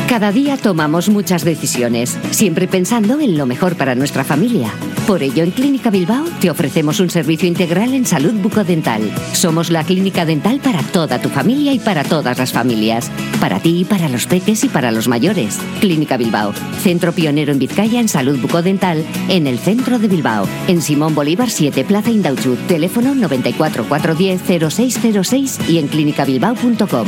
Cada 0.08 0.32
día 0.32 0.58
tomamos 0.58 1.10
muchas 1.10 1.44
decisiones, 1.44 2.18
siempre 2.32 2.68
pensando 2.68 3.20
en 3.20 3.38
lo 3.38 3.46
mejor 3.46 3.76
para 3.76 3.96
nuestra 3.96 4.24
familia. 4.24 4.72
Por 5.08 5.24
ello, 5.24 5.44
en 5.44 5.52
Clínica 5.52 5.90
Bilbao 5.90 6.26
te 6.40 6.50
ofrecemos 6.50 7.00
un 7.00 7.10
servicio 7.10 7.48
integral 7.48 7.94
en 7.94 8.06
salud 8.06 8.34
bucodental. 8.34 9.02
Somos 9.34 9.70
la 9.70 9.84
clínica 9.84 10.26
dental 10.26 10.60
para 10.60 10.82
toda 10.82 11.20
tu 11.20 11.30
familia 11.30 11.74
y 11.74 11.80
para 11.80 12.04
todas 12.04 12.38
las 12.38 12.54
familias. 12.54 13.10
Para 13.40 13.60
ti, 13.60 13.86
para 13.86 14.08
los 14.08 14.28
peques 14.28 14.64
y 14.64 14.70
para 14.70 14.92
los 14.92 15.08
mayores. 15.08 15.60
Clínica 15.80 16.18
Bilbao, 16.18 16.54
centro 16.82 17.12
pionero 17.12 17.52
en 17.52 17.60
Vizcaya 17.60 18.00
en 18.00 18.08
salud 18.08 18.40
bucodental, 18.40 19.04
en 19.30 19.48
el 19.48 19.58
centro 19.58 20.00
de 20.00 20.08
Bilbao. 20.08 20.48
En 20.68 20.82
Simón 20.82 21.16
Bolívar 21.16 21.50
7, 21.50 21.84
Plaza 21.86 22.12
Indauchu. 22.12 22.56
Teléfono 22.68 23.16
94 23.16 23.86
410 23.90 24.74
0606 24.74 25.60
y 25.70 25.80
en 25.80 25.88
clínicabilbao.com. 25.88 27.08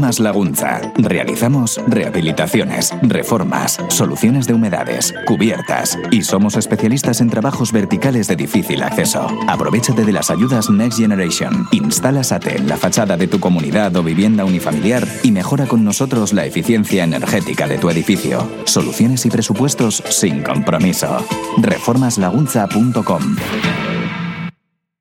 Reformas 0.00 0.20
Lagunza. 0.20 0.80
Realizamos 0.96 1.78
rehabilitaciones, 1.86 2.90
reformas, 3.02 3.78
soluciones 3.88 4.46
de 4.46 4.54
humedades, 4.54 5.12
cubiertas 5.26 5.98
y 6.10 6.22
somos 6.22 6.56
especialistas 6.56 7.20
en 7.20 7.28
trabajos 7.28 7.70
verticales 7.70 8.26
de 8.26 8.34
difícil 8.34 8.82
acceso. 8.82 9.26
Aprovechate 9.46 10.06
de 10.06 10.12
las 10.12 10.30
ayudas 10.30 10.70
Next 10.70 10.98
Generation. 10.98 11.66
Instala 11.72 12.24
SATE 12.24 12.56
en 12.56 12.66
la 12.66 12.78
fachada 12.78 13.18
de 13.18 13.28
tu 13.28 13.40
comunidad 13.40 13.94
o 13.94 14.02
vivienda 14.02 14.46
unifamiliar 14.46 15.06
y 15.22 15.32
mejora 15.32 15.66
con 15.66 15.84
nosotros 15.84 16.32
la 16.32 16.46
eficiencia 16.46 17.04
energética 17.04 17.68
de 17.68 17.76
tu 17.76 17.90
edificio. 17.90 18.50
Soluciones 18.64 19.26
y 19.26 19.28
presupuestos 19.28 20.02
sin 20.08 20.42
compromiso. 20.42 21.18
Reformaslagunza.com. 21.58 23.36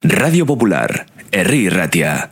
Radio 0.02 0.46
Popular, 0.46 1.06
Herri 1.32 1.70
Ratia. 1.70 2.32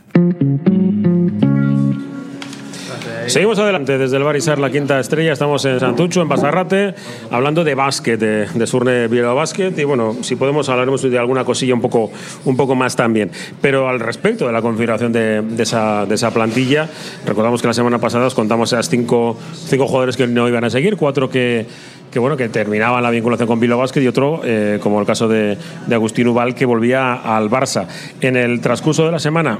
Seguimos 3.28 3.58
adelante 3.58 3.98
desde 3.98 4.16
el 4.16 4.22
Barisar, 4.22 4.58
la 4.58 4.70
quinta 4.70 4.98
estrella. 4.98 5.34
Estamos 5.34 5.62
en 5.66 5.78
Santucho, 5.78 6.22
en 6.22 6.28
Basarrate, 6.28 6.94
hablando 7.30 7.62
de 7.62 7.74
básquet, 7.74 8.18
de, 8.18 8.46
de 8.46 8.66
Surne 8.66 9.06
Bilbao 9.06 9.34
Básquet. 9.34 9.78
Y 9.78 9.84
bueno, 9.84 10.16
si 10.22 10.34
podemos, 10.34 10.70
hablaremos 10.70 11.02
de 11.02 11.18
alguna 11.18 11.44
cosilla 11.44 11.74
un 11.74 11.82
poco, 11.82 12.10
un 12.46 12.56
poco 12.56 12.74
más 12.74 12.96
también. 12.96 13.30
Pero 13.60 13.86
al 13.86 14.00
respecto 14.00 14.46
de 14.46 14.52
la 14.52 14.62
configuración 14.62 15.12
de, 15.12 15.42
de 15.42 15.62
esa, 15.62 16.06
de 16.06 16.14
esa 16.14 16.30
plantilla, 16.30 16.88
recordamos 17.26 17.60
que 17.60 17.68
la 17.68 17.74
semana 17.74 17.98
pasada 17.98 18.26
os 18.26 18.34
contamos 18.34 18.72
a 18.72 18.82
cinco, 18.82 19.36
cinco 19.66 19.86
jugadores 19.86 20.16
que 20.16 20.26
no 20.26 20.48
iban 20.48 20.64
a 20.64 20.70
seguir, 20.70 20.96
cuatro 20.96 21.28
que 21.28 21.66
que 22.10 22.18
bueno 22.18 22.38
que 22.38 22.48
terminaban 22.48 23.02
la 23.02 23.10
vinculación 23.10 23.46
con 23.46 23.60
Bilbao 23.60 23.80
Basket 23.80 24.00
y 24.00 24.06
otro 24.06 24.40
eh, 24.42 24.78
como 24.82 24.98
el 24.98 25.06
caso 25.06 25.28
de, 25.28 25.58
de 25.86 25.94
Agustín 25.94 26.26
Ubal 26.28 26.54
que 26.54 26.64
volvía 26.64 27.12
al 27.12 27.50
Barça 27.50 27.86
en 28.22 28.34
el 28.34 28.62
transcurso 28.62 29.04
de 29.04 29.12
la 29.12 29.18
semana 29.18 29.58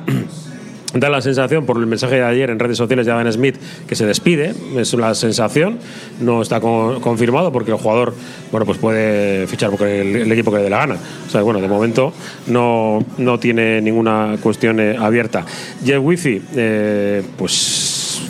Da 0.94 1.10
la 1.10 1.20
sensación, 1.20 1.66
por 1.66 1.76
el 1.78 1.86
mensaje 1.86 2.14
de 2.16 2.22
ayer 2.24 2.48
en 2.48 2.58
redes 2.58 2.78
sociales 2.78 3.04
de 3.04 3.12
Adam 3.12 3.30
Smith, 3.30 3.56
que 3.86 3.94
se 3.94 4.06
despide. 4.06 4.54
Es 4.76 4.94
la 4.94 5.14
sensación. 5.14 5.78
No 6.20 6.40
está 6.40 6.60
con- 6.60 7.00
confirmado 7.00 7.52
porque 7.52 7.70
el 7.72 7.76
jugador 7.76 8.14
bueno, 8.50 8.64
pues 8.64 8.78
puede 8.78 9.46
fichar 9.46 9.68
porque 9.70 10.00
el, 10.00 10.16
el 10.16 10.32
equipo 10.32 10.50
que 10.50 10.56
le 10.58 10.62
dé 10.64 10.70
la 10.70 10.78
gana. 10.78 10.96
O 11.26 11.30
sea, 11.30 11.42
bueno, 11.42 11.60
de 11.60 11.68
momento 11.68 12.12
no, 12.46 13.04
no 13.18 13.38
tiene 13.38 13.82
ninguna 13.82 14.36
cuestión 14.42 14.80
eh, 14.80 14.96
abierta. 14.98 15.44
Jeff 15.84 16.00
Wifi, 16.02 16.40
eh, 16.56 17.22
pues. 17.36 18.22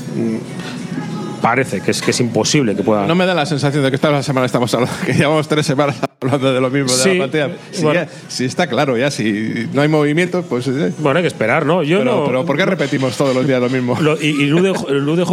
Parece 1.43 1.81
que 1.81 1.91
es, 1.93 2.03
que 2.03 2.11
es 2.11 2.21
imposible 2.21 2.75
que 2.75 2.83
pueda. 2.83 3.07
No 3.07 3.15
me 3.15 3.25
da 3.27 3.35
la 3.35 3.47
sensación 3.47 3.83
de 3.83 3.91
que 3.91 3.97
esta 3.97 4.23
semana 4.23 4.47
estamos 4.47 4.73
hablando, 4.75 4.95
que 5.07 5.13
llevamos 5.15 5.47
tres 5.49 5.67
semanas 5.67 5.97
hablando 6.21 6.53
de 6.53 6.61
lo 6.61 6.71
mismo 6.71 6.91
de 6.93 7.19
la 7.19 7.27
plantilla. 7.29 7.51
Si, 7.71 7.83
bueno. 7.83 8.01
ya- 8.01 8.09
si 8.29 8.45
está 8.45 8.67
claro 8.67 8.97
ya, 8.97 9.11
si 9.11 9.69
no 9.73 9.83
hay 9.83 9.89
movimiento, 9.89 10.43
pues. 10.43 10.67
eh. 10.69 10.93
Bueno, 10.99 11.19
hay 11.19 11.23
que 11.23 11.29
esperar, 11.29 11.65
¿no? 11.67 11.83
Yo 11.83 11.99
pero, 11.99 12.17
no- 12.21 12.25
pero 12.27 12.45
¿por 12.45 12.57
qué 12.57 12.67
repetimos 12.67 13.17
todos 13.17 13.35
los 13.35 13.47
días 13.47 13.61
lo 13.61 13.69
mismo? 13.71 13.97
Lo- 14.01 14.21
¿Y, 14.21 14.27
y 14.29 14.47
Lude, 14.47 14.73
Lude? 14.91 15.25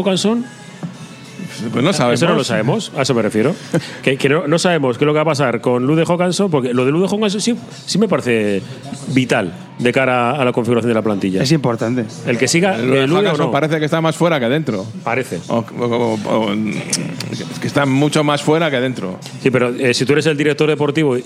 Pues 1.71 1.83
no 1.83 1.93
sabemos. 1.93 2.19
Eso 2.21 2.29
no 2.29 2.35
lo 2.35 2.43
sabemos, 2.43 2.91
a 2.95 3.01
eso 3.03 3.13
me 3.13 3.21
refiero. 3.21 3.55
Que, 4.03 4.17
que 4.17 4.29
no, 4.29 4.47
no 4.47 4.59
sabemos 4.59 4.97
qué 4.97 5.03
es 5.03 5.07
lo 5.07 5.13
que 5.13 5.17
va 5.17 5.21
a 5.23 5.25
pasar 5.25 5.61
con 5.61 5.85
Lude 5.87 6.03
Hawkinson, 6.07 6.51
porque 6.51 6.73
lo 6.73 6.85
de 6.85 6.91
Lude 6.91 7.07
Hawkinson 7.07 7.41
sí, 7.41 7.55
sí 7.85 7.97
me 7.97 8.07
parece 8.07 8.61
vital 9.07 9.51
de 9.79 9.91
cara 9.91 10.31
a 10.39 10.45
la 10.45 10.51
configuración 10.51 10.89
de 10.89 10.93
la 10.93 11.01
plantilla. 11.01 11.41
Es 11.41 11.51
importante. 11.51 12.05
El 12.27 12.37
que 12.37 12.47
siga 12.47 12.77
Lude 12.77 13.03
o 13.05 13.17
Hawkinson 13.17 13.37
no. 13.47 13.51
parece 13.51 13.79
que 13.79 13.85
está 13.85 13.99
más 14.01 14.15
fuera 14.15 14.39
que 14.39 14.47
dentro. 14.47 14.85
Parece. 15.03 15.39
O, 15.47 15.57
o- 15.79 15.85
o- 15.85 16.19
o- 16.45 16.53
es 16.53 17.59
que 17.59 17.67
está 17.67 17.85
mucho 17.85 18.23
más 18.23 18.43
fuera 18.43 18.69
que 18.69 18.79
dentro. 18.79 19.19
Sí, 19.41 19.49
pero 19.49 19.69
eh, 19.69 19.93
si 19.93 20.05
tú 20.05 20.13
eres 20.13 20.25
el 20.27 20.37
director 20.37 20.69
deportivo 20.69 21.17
y, 21.17 21.23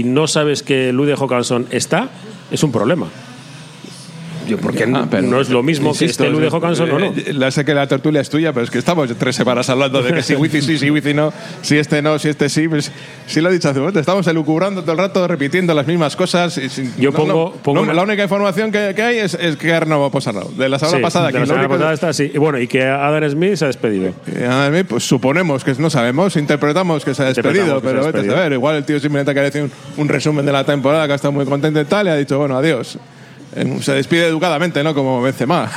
y 0.00 0.04
no 0.04 0.26
sabes 0.26 0.62
que 0.62 0.92
Lude 0.92 1.14
Hawkinson 1.18 1.66
está, 1.70 2.08
es 2.50 2.62
un 2.62 2.72
problema. 2.72 3.06
Yo, 4.46 4.58
porque 4.58 4.84
Ah, 4.94 5.06
pero- 5.10 5.26
no 5.26 5.40
es 5.40 5.48
lo 5.50 5.62
mismo 5.62 5.88
insisto, 5.90 6.24
que 6.24 6.28
esté 6.30 6.40
Lude 6.40 6.48
Hawkinson 6.50 6.90
o 6.90 6.98
no. 6.98 7.06
eh, 7.06 7.32
La 7.32 7.50
sé 7.50 7.64
que 7.64 7.74
la 7.74 7.86
tertulia 7.86 8.20
es 8.20 8.30
tuya, 8.30 8.52
pero 8.52 8.64
es 8.64 8.70
que 8.70 8.78
estamos 8.78 9.10
tres 9.18 9.34
semanas 9.36 9.68
hablando 9.70 10.02
de 10.02 10.12
que 10.14 10.22
si 10.22 10.34
Wifi 10.34 10.62
sí, 10.62 10.78
si 10.78 10.90
Wifi 10.90 11.14
no, 11.14 11.32
si 11.62 11.76
este 11.78 12.00
no, 12.02 12.18
si 12.18 12.28
este 12.28 12.48
sí. 12.48 12.68
Pues, 12.68 12.90
sí 13.26 13.40
lo 13.40 13.50
he 13.50 13.52
dicho 13.52 13.68
hace 13.68 13.78
un 13.78 13.84
momento, 13.84 14.00
estamos 14.00 14.26
elucubrando 14.26 14.82
todo 14.82 14.92
el 14.92 14.98
rato, 14.98 15.26
repitiendo 15.26 15.74
las 15.74 15.86
mismas 15.86 16.14
cosas. 16.16 16.56
y 16.58 16.68
sin- 16.68 16.94
Yo 16.96 17.10
no, 17.10 17.16
pongo- 17.18 17.32
no, 17.56 17.62
pongo 17.62 17.76
no, 17.76 17.82
una- 17.82 17.94
La 17.94 18.02
única 18.02 18.22
información 18.22 18.70
que, 18.70 18.92
que 18.94 19.02
hay 19.02 19.18
es, 19.18 19.34
es 19.34 19.56
que 19.56 19.72
ha 19.72 19.80
renovado 19.80 20.10
Posarnau. 20.10 20.50
De 20.56 20.68
la 20.68 20.78
semana 20.78 20.96
Sí, 20.98 21.02
pasada. 21.02 21.26
de 21.32 21.38
la 21.40 21.46
semana 21.46 21.68
pasada 21.68 21.92
está 21.92 22.08
así. 22.08 22.30
Y 22.32 22.38
bueno, 22.38 22.58
y 22.60 22.66
que 22.68 22.82
Adam 22.84 23.28
Smith 23.30 23.56
se 23.56 23.64
ha 23.64 23.68
despedido. 23.68 24.12
Eh, 24.26 24.46
a 24.50 24.70
mí, 24.70 24.82
pues 24.84 25.04
suponemos 25.04 25.64
que 25.64 25.74
no 25.74 25.90
sabemos, 25.90 26.36
interpretamos 26.36 27.04
que 27.04 27.14
se 27.14 27.22
ha 27.22 27.26
despedido, 27.26 27.80
pero 27.80 28.04
vete 28.04 28.20
a 28.20 28.24
saber. 28.34 28.52
Igual 28.52 28.76
el 28.76 28.84
tío 28.84 29.00
simplemente 29.00 29.32
quiere 29.32 29.46
decir 29.50 29.62
un, 29.62 29.70
un 29.96 30.08
resumen 30.08 30.46
de 30.46 30.52
la 30.52 30.64
temporada 30.64 31.06
que 31.06 31.12
ha 31.12 31.16
estado 31.16 31.32
muy 31.32 31.44
contento 31.44 31.80
y 31.80 31.84
tal, 31.84 32.06
y 32.06 32.10
ha 32.10 32.16
dicho, 32.16 32.38
bueno, 32.38 32.56
adiós. 32.56 32.98
Se 33.80 33.92
despide 33.92 34.26
educadamente, 34.26 34.82
¿no? 34.84 34.94
Como 34.94 35.22
Benzema. 35.22 35.70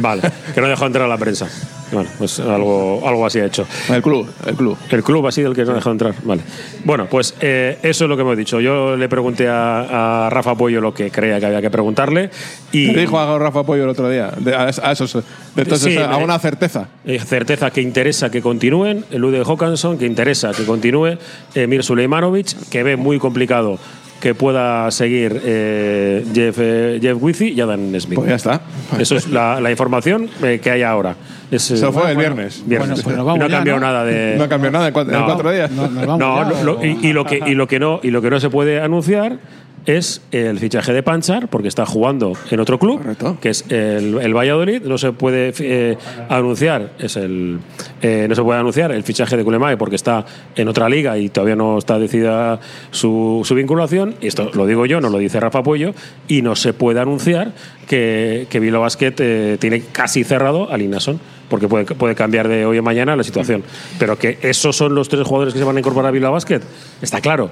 Vale, 0.00 0.22
que 0.54 0.60
no 0.60 0.68
dejó 0.68 0.86
entrar 0.86 1.04
a 1.04 1.08
la 1.08 1.18
prensa. 1.18 1.48
Bueno, 1.90 2.08
pues 2.16 2.40
algo, 2.40 3.06
algo 3.06 3.26
así 3.26 3.38
ha 3.40 3.44
hecho. 3.44 3.66
El 3.90 4.00
club, 4.00 4.26
el 4.46 4.54
club. 4.54 4.78
El 4.90 5.02
club 5.02 5.26
ha 5.26 5.32
sido 5.32 5.50
el 5.50 5.54
que 5.56 5.64
no 5.66 5.74
dejó 5.74 5.90
entrar. 5.90 6.14
Vale. 6.24 6.40
Bueno, 6.84 7.06
pues 7.10 7.34
eh, 7.40 7.78
eso 7.82 8.04
es 8.04 8.08
lo 8.08 8.16
que 8.16 8.22
hemos 8.22 8.36
dicho. 8.36 8.60
Yo 8.60 8.96
le 8.96 9.08
pregunté 9.10 9.48
a, 9.48 10.26
a 10.26 10.30
Rafa 10.30 10.54
Pollo 10.54 10.80
lo 10.80 10.94
que 10.94 11.10
creía 11.10 11.38
que 11.38 11.44
había 11.46 11.60
que 11.60 11.68
preguntarle. 11.70 12.30
Y 12.70 12.94
dijo 12.94 13.18
a 13.18 13.38
Rafa 13.38 13.64
Pollo 13.64 13.82
el 13.84 13.90
otro 13.90 14.08
día, 14.08 14.32
de- 14.38 14.54
a, 14.54 14.62
a 14.82 14.92
esos. 14.92 15.18
Entonces, 15.54 15.92
Sí, 15.92 15.98
a 15.98 16.16
una 16.16 16.38
certeza. 16.38 16.88
Eh, 17.04 17.18
certeza 17.18 17.70
que 17.70 17.82
interesa 17.82 18.30
que 18.30 18.40
continúen, 18.40 19.04
el 19.10 19.22
Ude 19.22 19.42
Hawkinson, 19.44 19.98
que 19.98 20.06
interesa 20.06 20.52
que 20.52 20.64
continúe, 20.64 21.18
Emir 21.54 21.82
Suleimanovic, 21.84 22.70
que 22.70 22.82
ve 22.84 22.96
muy 22.96 23.18
complicado 23.18 23.78
que 24.22 24.36
pueda 24.36 24.88
seguir 24.92 25.40
eh, 25.44 26.24
Jeff, 26.32 26.56
eh, 26.60 27.00
Jeff 27.02 27.16
Wizzy 27.20 27.48
y 27.54 27.60
Adam 27.60 27.92
Smith. 27.98 28.14
Pues 28.14 28.28
ya 28.28 28.36
está. 28.36 28.60
Eso 28.96 29.16
es 29.16 29.28
la, 29.28 29.60
la 29.60 29.68
información 29.72 30.28
eh, 30.44 30.60
que 30.62 30.70
hay 30.70 30.82
ahora. 30.82 31.16
Es, 31.50 31.68
eh, 31.72 31.74
Eso 31.74 31.92
fue 31.92 32.10
el 32.10 32.14
bueno, 32.14 32.20
viernes. 32.36 32.62
viernes. 32.64 33.02
Bueno, 33.02 33.02
pues 33.02 33.16
nos 33.16 33.24
Y 33.24 33.26
vamos 33.26 33.38
no 33.40 33.44
ha 33.44 33.48
ya, 33.48 33.56
cambiado 33.56 33.80
¿no? 33.80 33.86
nada 33.86 34.04
de. 34.04 34.34
No 34.38 34.44
ha 34.44 34.48
cambiado 34.48 34.72
nada 34.74 34.86
en 34.86 34.92
cuatro, 34.94 35.12
en 35.12 35.18
No. 35.20 35.26
cuatro 35.26 35.50
días. 35.50 35.70
No, 35.72 35.88
nos 35.88 36.06
vamos 36.06 36.18
No, 36.20 36.52
ya, 36.54 36.62
lo- 36.62 36.78
o- 36.78 36.84
y, 36.84 36.98
y 37.02 37.12
lo 37.12 37.24
que, 37.26 37.40
y, 37.44 37.54
lo 37.56 37.66
que 37.66 37.80
no, 37.80 37.98
y 38.00 38.10
lo 38.12 38.22
que 38.22 38.30
no 38.30 38.38
se 38.38 38.48
puede 38.48 38.80
anunciar 38.80 39.38
es 39.86 40.22
el 40.30 40.58
fichaje 40.58 40.92
de 40.92 41.02
Panchar, 41.02 41.48
porque 41.48 41.68
está 41.68 41.86
jugando 41.86 42.32
en 42.50 42.60
otro 42.60 42.78
club, 42.78 42.98
Correcto. 42.98 43.38
que 43.40 43.50
es 43.50 43.64
el, 43.68 44.18
el 44.20 44.34
Valladolid. 44.34 44.82
No 44.82 44.98
se 44.98 45.12
puede 45.12 45.52
eh, 45.58 45.96
anunciar, 46.28 46.92
es 46.98 47.16
el, 47.16 47.58
eh, 48.00 48.26
no 48.28 48.34
se 48.34 48.42
puede 48.42 48.60
anunciar 48.60 48.92
el 48.92 49.02
fichaje 49.02 49.36
de 49.36 49.44
Culemae 49.44 49.76
porque 49.76 49.96
está 49.96 50.24
en 50.54 50.68
otra 50.68 50.88
liga 50.88 51.18
y 51.18 51.28
todavía 51.28 51.56
no 51.56 51.78
está 51.78 51.98
decidida 51.98 52.60
su, 52.90 53.42
su 53.44 53.54
vinculación. 53.54 54.14
Y 54.20 54.28
esto 54.28 54.50
lo 54.54 54.66
digo 54.66 54.86
yo, 54.86 55.00
no 55.00 55.08
lo 55.08 55.18
dice 55.18 55.40
Rafa 55.40 55.62
Puello. 55.62 55.94
Y 56.28 56.42
no 56.42 56.54
se 56.54 56.72
puede 56.72 57.00
anunciar 57.00 57.52
que, 57.88 58.46
que 58.48 58.60
Bilbao 58.60 58.82
Basket 58.82 59.14
eh, 59.18 59.56
tiene 59.60 59.80
casi 59.92 60.24
cerrado 60.24 60.70
al 60.70 60.82
Inason 60.82 61.20
porque 61.48 61.68
puede, 61.68 61.84
puede 61.84 62.14
cambiar 62.14 62.48
de 62.48 62.64
hoy 62.64 62.78
a 62.78 62.82
mañana 62.82 63.14
la 63.14 63.24
situación. 63.24 63.62
Pero 63.98 64.18
que 64.18 64.38
esos 64.40 64.74
son 64.74 64.94
los 64.94 65.10
tres 65.10 65.26
jugadores 65.26 65.52
que 65.52 65.60
se 65.60 65.66
van 65.66 65.76
a 65.76 65.80
incorporar 65.80 66.08
a 66.08 66.10
Bilbao 66.10 66.32
Basket, 66.32 66.62
está 67.02 67.20
claro. 67.20 67.50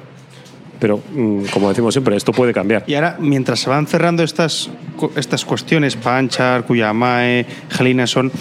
Pero, 0.81 0.99
mm, 0.99 1.45
como 1.53 1.69
decimos 1.69 1.95
siempre, 1.95 2.17
esto 2.17 2.33
puede 2.33 2.53
cambiar. 2.53 2.85
Y 2.87 2.95
ahora, 2.95 3.17
mientras 3.21 3.61
se 3.61 3.71
van 3.71 3.87
cerrando 3.87 4.23
estas, 4.23 4.71
estas 5.15 5.45
cuestiones, 5.45 5.95
Panchar, 5.97 6.65
Cuyamae, 6.65 7.47
Gelinason, 7.69 8.33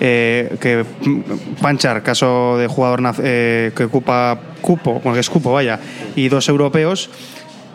eh, 0.00 0.56
que 0.60 0.84
mm, 0.84 1.20
Panchar, 1.62 2.02
caso 2.02 2.58
de 2.58 2.66
jugador 2.66 3.00
eh, 3.22 3.72
que 3.74 3.84
ocupa 3.84 4.38
cupo, 4.60 4.94
bueno, 4.94 5.14
que 5.14 5.20
es 5.20 5.30
cupo, 5.30 5.52
vaya, 5.52 5.78
y 6.16 6.28
dos 6.28 6.48
europeos, 6.48 7.08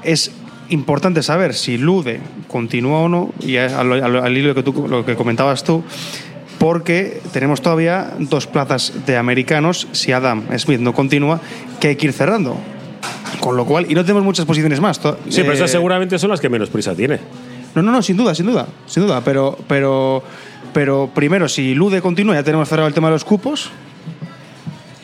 es 0.04 0.32
importante 0.70 1.24
saber 1.24 1.54
si 1.54 1.78
Lude 1.78 2.20
continúa 2.48 3.00
o 3.00 3.10
no, 3.10 3.34
y 3.40 3.58
al 3.58 4.38
hilo 4.38 4.54
que 4.54 4.64
tú, 4.64 4.88
lo 4.88 5.06
que 5.06 5.16
comentabas 5.16 5.64
tú, 5.64 5.84
porque 6.60 7.22
tenemos 7.34 7.62
todavía 7.62 8.12
dos 8.20 8.46
plazas 8.46 8.94
de 9.06 9.18
americanos, 9.18 9.88
si 9.94 10.12
Adam 10.12 10.44
Smith 10.60 10.80
no 10.80 10.94
continúa, 10.94 11.42
que 11.80 11.90
hay 11.90 11.96
que 11.96 12.08
ir 12.08 12.14
cerrando. 12.14 12.58
Con 13.40 13.58
lo 13.58 13.66
cual, 13.66 13.86
y 13.90 13.96
no 13.96 14.02
tenemos 14.02 14.24
muchas 14.24 14.46
posiciones 14.46 14.80
más. 14.80 14.98
Sí, 14.98 15.42
pero 15.42 15.52
eh, 15.52 15.56
esas 15.56 15.72
seguramente 15.72 16.20
son 16.20 16.30
las 16.30 16.40
que 16.40 16.50
menos 16.50 16.70
prisa 16.70 16.96
tiene. 16.96 17.20
no, 17.76 17.82
no, 17.82 17.92
no, 17.92 18.02
sin 18.02 18.18
duda, 18.18 18.36
sin 18.36 18.46
duda, 18.46 18.68
sin 18.86 19.04
duda. 19.04 19.22
Pero, 19.22 19.58
pero, 19.68 20.24
pero 20.74 21.10
primero, 21.14 21.50
si 21.50 21.74
Lude 21.74 22.02
continúa, 22.02 22.36
ya 22.36 22.44
tenemos 22.44 22.70
cerrado 22.70 22.88
el 22.88 22.94
tema 22.94 23.08
de 23.08 23.14
los 23.14 23.26
cupos. 23.26 23.72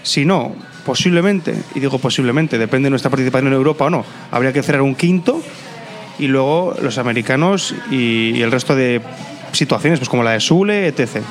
Si 0.03 0.23
no, 0.23 0.55
posiblemente, 0.85 1.55
y 1.75 1.79
digo 1.79 1.99
posiblemente, 1.99 2.57
depende 2.57 2.87
de 2.87 2.91
nuestra 2.91 3.09
participación 3.09 3.47
en 3.47 3.53
Europa 3.53 3.85
o 3.85 3.89
no, 3.89 4.05
habría 4.31 4.53
que 4.53 4.63
cerrar 4.63 4.81
un 4.81 4.95
quinto 4.95 5.41
y 6.19 6.27
luego 6.27 6.75
los 6.81 6.97
americanos 6.97 7.75
y, 7.91 8.31
y 8.37 8.41
el 8.41 8.51
resto 8.51 8.75
de 8.75 9.01
situaciones, 9.51 9.99
pues 9.99 10.07
como 10.09 10.23
la 10.23 10.31
de 10.31 10.39
Sule, 10.39 10.87
etc. 10.87 11.21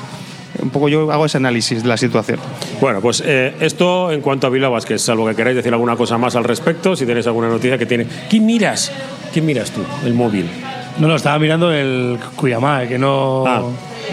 Un 0.63 0.71
poco 0.71 0.89
yo 0.89 1.11
hago 1.13 1.27
ese 1.27 1.37
análisis 1.37 1.83
de 1.83 1.89
la 1.89 1.97
situación. 1.97 2.39
Bueno, 2.81 3.01
pues 3.01 3.23
eh, 3.25 3.55
esto 3.61 4.11
en 4.11 4.21
cuanto 4.21 4.47
a 4.47 4.51
Bilbao 4.51 4.71
Basket, 4.73 4.99
salvo 4.99 5.27
que 5.27 5.35
queráis 5.35 5.57
decir 5.57 5.73
alguna 5.73 5.97
cosa 5.97 6.17
más 6.19 6.35
al 6.37 6.45
respecto, 6.45 6.97
si 6.97 7.05
tenéis 7.07 7.27
alguna 7.27 7.49
noticia 7.49 7.77
que 7.79 7.87
tiene. 7.87 8.07
¿Quién 8.31 8.47
miras? 8.47 8.91
¿Quién 9.33 9.45
miras 9.47 9.71
tú? 9.71 9.83
El 10.05 10.15
móvil. 10.15 10.47
No, 10.99 11.09
no, 11.09 11.17
estaba 11.17 11.39
mirando 11.39 11.71
el 11.73 12.19
Cuyamá, 12.37 12.87
que 12.87 12.99
no. 12.99 13.45
Ah, 13.47 13.63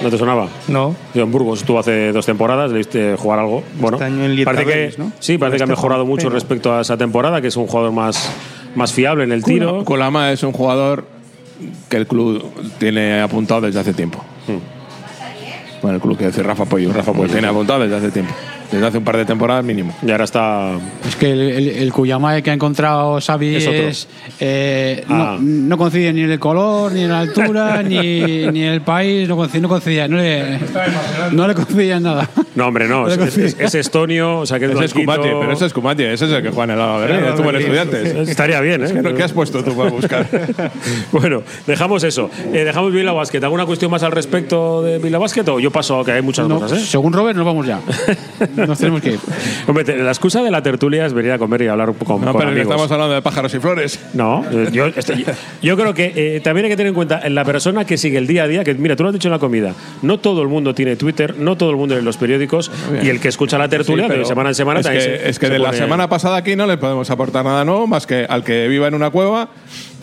¿no 0.01 0.09
te 0.09 0.17
sonaba? 0.17 0.49
No. 0.67 0.93
Yo 1.13 1.23
en 1.23 1.31
Burgos 1.31 1.59
estuvo 1.61 1.79
hace 1.79 2.11
dos 2.11 2.25
temporadas, 2.25 2.71
le 2.71 2.79
viste 2.79 3.15
jugar 3.17 3.39
algo. 3.39 3.63
Bueno, 3.79 3.95
Este 3.95 4.05
año 4.05 4.25
en 4.25 4.43
parece 4.43 4.65
que, 4.65 4.93
¿no? 4.97 5.11
sí, 5.19 5.37
parece 5.37 5.57
que 5.57 5.63
ha 5.63 5.65
Este 5.65 5.75
mejorado 5.75 6.05
mucho 6.05 6.23
pero- 6.23 6.35
respecto 6.35 6.73
a 6.75 6.81
esa 6.81 6.97
temporada, 6.97 7.39
que 7.41 7.47
es 7.47 7.55
un 7.55 7.67
jugador 7.67 7.93
más, 7.93 8.29
más 8.75 8.91
fiable 8.91 9.23
en 9.23 9.31
el 9.31 9.45
tiro. 9.45 9.85
Kulama 9.85 10.33
es 10.33 10.43
un 10.43 10.51
jugador 10.51 11.05
que 11.87 11.95
el 11.95 12.05
club 12.05 12.43
tiene 12.79 13.21
apuntado 13.21 13.61
desde 13.61 13.79
hace 13.79 13.93
tiempo. 13.93 14.19
Hmm. 14.47 14.57
Bueno, 15.83 15.97
el 15.97 16.01
club 16.01 16.17
que 16.17 16.27
dice 16.27 16.41
Rafa 16.41 16.63
Pollo. 16.63 16.93
Rafa 16.93 17.11
Pollo 17.11 17.29
tiene 17.29 17.47
apuntado 17.47 17.81
desde 17.81 17.97
hace 17.97 18.09
tiempo. 18.09 18.33
Desde 18.73 18.87
hace 18.87 18.97
un 18.97 19.03
par 19.03 19.17
de 19.17 19.25
temporadas 19.25 19.63
mínimo. 19.63 19.95
Y 20.05 20.09
ahora 20.11 20.23
está. 20.23 20.71
Es 21.07 21.15
que 21.15 21.31
el, 21.31 21.41
el, 21.41 21.93
que 22.41 22.49
ha 22.49 22.53
encontrado 22.53 23.19
Xavi 23.21 23.55
Es 23.55 23.67
es, 23.67 24.03
otro. 24.07 24.35
eh, 24.39 25.03
Ah. 25.09 25.37
no, 25.39 25.41
no 25.41 25.77
coincide 25.77 26.11
ni 26.11 26.21
en 26.21 26.31
el 26.31 26.39
color, 26.39 26.91
ni 26.91 27.01
en 27.03 27.09
la 27.09 27.19
altura, 27.19 27.83
ni, 27.87 27.97
ni 28.47 28.63
en 28.63 28.73
el 28.73 28.81
país, 28.81 29.29
no 29.29 29.35
coincide, 29.35 29.61
no 29.61 29.69
coincidía, 29.69 30.07
no 30.07 30.17
le, 30.17 30.57
no 31.31 31.47
le 31.47 31.53
coincidía 31.53 31.99
nada. 31.99 32.27
No, 32.55 32.67
hombre, 32.67 32.87
no. 32.87 33.07
Es, 33.07 33.17
es- 33.17 33.37
es- 33.37 33.59
es 33.59 33.75
estonio, 33.75 34.39
o 34.39 34.45
sea 34.45 34.57
que 34.59 34.65
es 34.65 34.71
Ese 34.71 34.85
es 34.85 34.93
pero 34.93 35.51
ese 35.51 35.65
es 35.67 35.73
Cumati, 35.73 36.03
ese 36.03 36.25
es 36.25 36.31
el 36.31 36.41
que 36.41 36.49
juega 36.49 36.73
en 36.73 36.79
el 36.79 36.79
estudiante. 37.55 38.21
Estaría 38.31 38.59
bien, 38.61 38.81
¿eh? 38.81 38.85
Es 38.85 38.91
que 38.91 39.01
no, 39.01 39.13
¿Qué 39.13 39.23
has 39.23 39.33
puesto 39.33 39.63
tú 39.63 39.75
para 39.75 39.89
buscar? 39.91 40.27
bueno, 41.11 41.43
dejamos 41.67 42.03
eso. 42.03 42.29
Eh, 42.53 42.63
dejamos 42.63 42.91
Vila 42.91 43.11
Basket. 43.11 43.43
¿Alguna 43.43 43.65
cuestión 43.65 43.91
más 43.91 44.01
al 44.03 44.11
respecto 44.11 44.81
de 44.81 44.97
Vila 44.99 45.17
Basket 45.19 45.47
o 45.49 45.59
yo 45.59 45.69
paso 45.71 46.03
que 46.03 46.11
hay 46.11 46.21
muchas 46.21 46.47
No, 46.47 46.59
cosas, 46.59 46.79
¿eh? 46.79 46.85
Según 46.85 47.13
Robert, 47.13 47.37
nos 47.37 47.45
vamos 47.45 47.67
ya. 47.67 47.79
Nos 48.67 48.77
tenemos 48.79 49.01
que 49.01 49.11
ir. 49.13 49.19
Hombre, 49.67 49.83
te- 49.83 49.97
la 49.97 50.11
excusa 50.11 50.41
de 50.41 50.51
la 50.51 50.61
tertulia 50.63 51.05
es 51.05 51.13
venir 51.13 51.31
a 51.31 51.37
comer 51.37 51.61
y 51.63 51.67
hablar 51.67 51.89
un 51.89 51.95
poco 51.95 52.13
No, 52.13 52.31
con 52.31 52.33
pero 52.33 52.37
que 52.53 52.61
amigos. 52.61 52.71
estamos 52.71 52.91
hablando 52.91 53.13
de 53.15 53.21
pájaros 53.21 53.53
y 53.53 53.59
flores. 53.59 53.99
No, 54.13 54.43
eh, 54.51 54.69
yo, 54.71 54.87
yo- 55.61 55.77
creo 55.77 55.93
que 55.93 56.13
eh, 56.15 56.39
también 56.41 56.65
hay 56.65 56.71
que 56.71 56.77
tener 56.77 56.89
en 56.89 56.95
cuenta 56.95 57.21
en 57.23 57.35
la 57.35 57.43
persona 57.45 57.85
que 57.85 57.97
sigue 57.97 58.17
el 58.17 58.27
día 58.27 58.43
a 58.43 58.47
día, 58.47 58.63
que 58.63 58.73
mira, 58.73 58.95
tú 58.95 59.03
lo 59.03 59.09
has 59.09 59.13
dicho 59.13 59.27
en 59.27 59.33
la 59.33 59.39
comida, 59.39 59.73
no 60.01 60.19
todo 60.19 60.41
el 60.41 60.47
mundo 60.47 60.73
tiene 60.73 60.95
Twitter, 60.95 61.35
no 61.37 61.55
todo 61.57 61.71
el 61.71 61.77
mundo 61.77 61.95
lee 61.95 62.01
los 62.03 62.17
periódicos 62.17 62.71
y 63.01 63.09
el 63.09 63.19
que 63.19 63.27
escucha 63.29 63.57
la 63.57 63.67
tertulia 63.67 64.05
Sí, 64.05 64.09
de 64.09 64.15
pero 64.15 64.25
semana 64.27 64.49
en 64.49 64.55
semana 64.55 64.79
es 64.79 64.85
también 64.85 65.03
que, 65.05 65.17
se- 65.19 65.29
es 65.29 65.39
que 65.39 65.47
se 65.47 65.53
de 65.53 65.59
la 65.59 65.69
pone- 65.69 65.77
semana 65.77 66.09
pasada 66.09 66.37
aquí 66.37 66.55
no 66.55 66.65
le 66.67 66.77
podemos 66.77 67.09
aportar 67.09 67.43
nada 67.45 67.65
nuevo 67.65 67.87
más 67.87 68.07
que 68.07 68.25
al 68.27 68.43
que 68.43 68.67
viva 68.67 68.87
en 68.87 68.93
una 68.95 69.09
cueva 69.09 69.49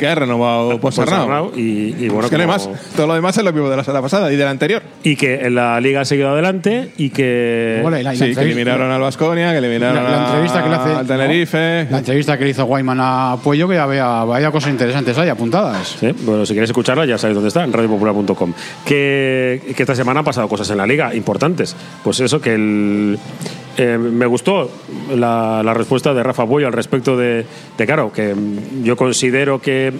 que 0.00 0.08
ha 0.08 0.14
renovado 0.16 0.80
Ponsarnau. 0.80 1.18
Ponsarnau 1.26 1.52
y, 1.56 1.94
y 2.04 2.08
bueno, 2.08 2.24
Es 2.24 2.30
que 2.30 2.36
no 2.38 2.42
hay 2.52 2.58
como- 2.58 2.72
más. 2.72 2.94
Todo 2.96 3.06
lo 3.06 3.14
demás 3.14 3.38
es 3.38 3.44
lo 3.44 3.52
mismo 3.52 3.68
de 3.70 3.76
la 3.76 3.84
semana 3.84 4.02
pasada 4.02 4.32
y 4.32 4.36
de 4.36 4.44
la 4.44 4.50
anterior. 4.50 4.82
y 5.04 5.14
que 5.16 5.34
en 5.46 5.54
la 5.54 5.80
liga 5.80 6.00
ha 6.00 6.04
seguido 6.04 6.30
adelante 6.30 6.90
y 6.98 7.10
que 7.10 7.78
Bueno, 7.82 7.98
y 7.98 8.02
la- 8.02 8.14
y 8.14 8.18
la 8.18 8.26
Sí, 8.26 8.34
que 8.34 8.40
eliminaron 8.40 8.90
al 8.90 9.00
Vasconia, 9.00 9.52
que 9.52 9.58
eliminaron 9.58 10.02
La, 10.02 10.10
la 10.10 10.26
entrevista 10.26 10.62
que 10.62 10.68
le 10.68 10.74
hace 10.74 10.90
al 10.94 11.06
Tenerife. 11.06 11.86
La 11.90 11.98
entrevista 11.98 12.36
que 12.38 12.44
le 12.44 12.50
hizo 12.50 12.64
Guayman 12.64 12.98
a 13.00 13.36
Puello, 13.44 13.68
que 13.68 13.78
había, 13.78 14.20
había 14.22 14.50
cosas 14.50 14.70
interesantes 14.70 15.16
ahí 15.18 15.28
apuntadas. 15.28 15.96
Sí, 16.00 16.12
bueno, 16.22 16.44
si 16.46 16.52
quieres 16.54 16.70
escucharla 16.70 17.04
ya 17.06 17.18
sabéis 17.18 17.34
dónde 17.36 17.48
está, 17.48 17.62
en 17.64 17.72
radiopopular.com. 17.72 18.52
Que, 18.84 19.62
que 19.76 19.82
esta 19.82 19.94
semana 19.94 20.20
han 20.20 20.24
pasado 20.24 20.48
cosas 20.48 20.70
en 20.70 20.78
la 20.78 20.86
liga 20.86 21.14
importantes. 21.14 21.76
Pues 22.02 22.20
eso, 22.20 22.40
que 22.40 22.54
el, 22.54 23.18
eh, 23.76 23.98
me 23.98 24.26
gustó 24.26 24.70
la, 25.14 25.62
la 25.64 25.74
respuesta 25.74 26.12
de 26.14 26.22
Rafa 26.22 26.44
Boyo 26.44 26.66
al 26.66 26.72
respecto 26.72 27.16
de, 27.16 27.46
de, 27.78 27.86
claro, 27.86 28.12
que 28.12 28.34
yo 28.82 28.96
considero 28.96 29.60
que 29.60 29.92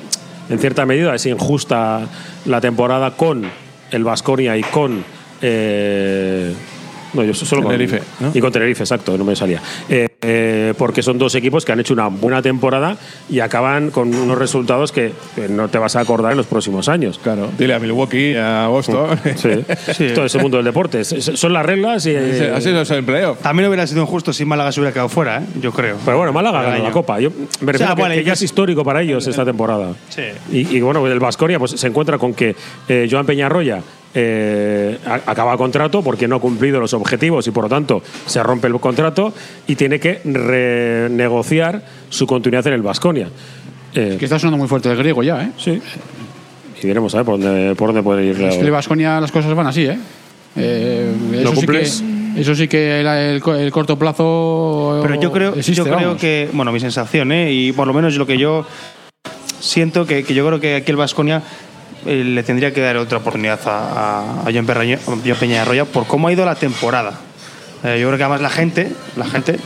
en 0.49 0.59
cierta 0.59 0.85
medida 0.87 1.15
es 1.15 1.27
injusta 1.27 2.07
la 2.47 2.61
temporada 2.61 3.17
con 3.17 3.45
el 3.91 4.05
Vasconia 4.05 4.57
y 4.57 4.63
con... 4.63 5.05
eh, 5.43 6.55
no, 7.15 7.25
yo 7.25 7.35
solo 7.35 7.63
con 7.63 7.73
Tenerife, 7.73 8.01
¿no? 8.21 8.31
Y 8.35 8.41
con 8.41 8.53
Tenerife, 8.53 8.83
exacto, 8.83 9.17
no 9.17 9.25
me 9.25 9.35
salía. 9.37 9.61
Eh, 9.89 10.09
eh, 10.23 10.75
porque 10.77 11.03
son 11.03 11.19
dos 11.19 11.35
equipos 11.35 11.65
que 11.65 11.73
han 11.73 11.81
hecho 11.81 11.95
una 11.95 12.09
buena 12.09 12.43
temporada 12.43 12.97
y 13.31 13.41
acaban 13.41 13.91
con 13.91 14.15
unos 14.15 14.39
resultados 14.39 14.93
que, 14.93 15.13
no 15.49 15.69
te 15.69 15.79
vas 15.79 15.97
a 15.97 16.01
acordar 16.01 16.33
en 16.33 16.39
los 16.39 16.47
próximos 16.47 16.89
años. 16.89 17.19
Claro, 17.23 17.49
dile 17.59 17.75
a 17.75 17.79
Milwaukee, 17.79 18.35
a 18.37 18.67
Boston. 18.69 19.19
Sí, 19.37 20.09
todo 20.15 20.27
ese 20.27 20.39
mundo 20.39 20.59
del 20.59 20.67
deporte. 20.67 21.05
Son 21.05 21.53
las 21.53 21.65
reglas 21.65 22.05
y. 22.07 22.11
eh, 22.11 22.53
Así 22.55 22.69
es 22.71 22.91
el 22.91 23.05
playoff. 23.05 23.41
También 23.41 23.69
hubiera 23.69 23.87
sido 23.87 24.03
injusto 24.03 24.33
si 24.33 24.45
Málaga 24.45 24.73
se 24.73 24.81
hubiera 24.81 24.93
quedado 24.93 25.09
fuera, 25.09 25.39
¿eh? 25.39 25.47
yo 25.61 25.73
creo. 25.73 25.97
Pero 26.05 26.19
bueno, 26.19 26.33
Málaga 26.33 26.63
ganó 26.63 26.85
la 26.85 26.91
Copa. 26.91 27.19
Yo 27.21 27.31
me 27.61 27.73
refiero 27.73 27.75
O 27.75 27.79
sea, 27.79 27.93
a 27.93 27.95
que, 27.97 28.03
bueno, 28.03 28.15
que 28.15 28.21
y 28.21 28.25
ya 28.25 28.33
que- 28.33 28.35
es 28.35 28.43
histórico 28.43 28.85
para 28.85 29.03
ellos 29.03 29.27
esta 29.27 29.45
temporada. 29.45 29.95
Sí. 30.11 30.23
Y, 30.53 30.77
y 30.77 30.81
bueno, 30.81 31.07
el 31.07 31.19
Vasconia 31.19 31.59
pues, 31.59 31.73
se 31.73 31.87
encuentra 31.87 32.19
con 32.19 32.35
que 32.35 32.55
eh, 32.89 33.09
Joan 33.11 33.27
Peñarroya 33.27 33.83
eh, 34.15 34.99
acaba 35.27 35.57
contrato 35.57 36.03
porque 36.03 36.27
no 36.27 36.37
ha 36.37 36.41
cumplido 36.41 36.81
los 36.81 36.93
objetivos 36.95 37.47
y 37.47 37.51
por 37.51 37.65
lo 37.65 37.69
tanto 37.71 38.03
se 38.27 38.43
rompe 38.43 38.67
el 38.67 38.75
contrato 38.81 39.33
y 39.67 39.77
tiene 39.77 40.01
que 40.01 40.21
renegociar 40.25 41.83
su 42.09 42.27
continuidad 42.27 42.67
en 42.69 42.73
el 42.75 42.83
Vasconia. 42.83 43.29
Que 43.93 44.19
está 44.21 44.39
sonando 44.39 44.59
muy 44.59 44.69
fuerte 44.69 44.89
el 44.91 44.97
griego 44.97 45.23
ya, 45.23 45.43
¿eh? 45.43 45.51
Sí. 45.59 45.81
Y 46.83 46.87
veremos 46.87 47.13
a 47.15 47.19
ver 47.19 47.27
por 47.27 47.41
dónde, 47.41 47.75
por 47.75 47.89
dónde 47.89 48.03
puede 48.03 48.25
ir. 48.25 48.41
Es 48.41 48.57
que 48.57 48.61
el 48.63 48.71
Vasconia 48.71 49.21
las 49.21 49.33
cosas 49.33 49.53
van 49.55 49.67
así, 49.67 49.85
¿eh? 49.85 49.99
Eh, 50.57 51.13
eso, 51.35 51.55
sí 51.57 51.67
que, 51.67 51.81
eso 52.41 52.55
sí 52.55 52.69
que 52.69 53.01
el, 53.01 53.07
el 53.07 53.41
co- 53.41 53.55
el 53.55 53.71
corto 53.71 53.99
plazo. 53.99 55.01
Pero 55.03 55.21
yo 55.21 55.31
creo, 55.33 55.51
existe, 55.51 55.75
yo 55.75 55.85
creo 55.85 55.97
vamos. 55.97 56.21
que, 56.21 56.49
bueno, 56.53 56.73
mi 56.73 56.81
sensación, 56.81 57.33
¿eh? 57.33 57.53
y 57.53 57.73
por 57.73 57.87
lo 57.87 57.93
menos 57.93 58.17
lo 58.17 58.27
que 58.27 58.39
yo 58.39 58.65
siento, 59.61 60.07
que, 60.07 60.25
que 60.25 60.35
yo 60.35 60.47
creo 60.47 60.59
que 60.61 60.77
aquí 60.77 60.91
el 60.91 60.97
Vasconia 60.97 61.43
le 62.07 62.43
tendría 62.43 62.73
que 62.73 62.81
dar 62.81 62.97
otra 62.97 63.19
oportunidad 63.19 63.61
a, 63.67 63.71
a, 63.71 64.41
a 64.41 64.45
John 64.45 64.67
Perraño- 64.67 64.99
a 64.99 65.11
John 65.25 65.37
Peñarroya 65.39 65.85
por 65.85 66.07
cómo 66.07 66.29
ha 66.29 66.33
ido 66.33 66.45
la 66.45 66.55
temporada. 66.55 67.13
Eh, 67.85 67.99
yo 68.01 68.09
creo 68.09 68.17
que 68.19 68.25
además 68.25 68.41
la 68.41 68.51
gente, 68.51 68.93
la 69.17 69.27
gente, 69.27 69.59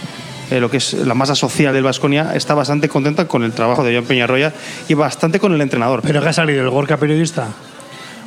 eh, 0.51 0.61
lo 0.61 0.71
que 0.71 0.77
es 0.79 0.95
la 0.95 1.15
masa 1.15 1.35
social 1.35 1.73
del 1.75 1.83
Vasconia, 1.85 2.33
está 2.35 2.55
bastante 2.55 2.89
contenta 2.89 3.27
con 3.27 3.43
el 3.45 3.53
trabajo 3.53 3.83
de 3.85 3.95
John 3.97 4.05
Peñarroya 4.05 4.53
y 4.89 4.95
bastante 4.95 5.39
con 5.41 5.53
el 5.55 5.61
entrenador. 5.61 6.01
Pero 6.03 6.21
que 6.23 6.29
ha 6.29 6.33
salido 6.33 6.63
el 6.63 6.71
Gorka 6.71 6.97
periodista. 6.97 7.49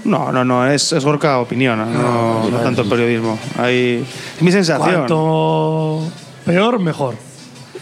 No, 0.06 0.32
no, 0.32 0.46
no, 0.46 0.66
es, 0.68 0.94
es 0.94 1.04
Gorka 1.04 1.40
opinión, 1.40 1.80
no, 1.80 2.50
no 2.50 2.58
tanto 2.60 2.88
periodismo. 2.88 3.38
Hay, 3.58 4.06
es 4.38 4.42
mi 4.42 4.52
sensación. 4.52 4.96
Cuanto 5.08 6.04
peor, 6.46 6.80
mejor. 6.80 7.16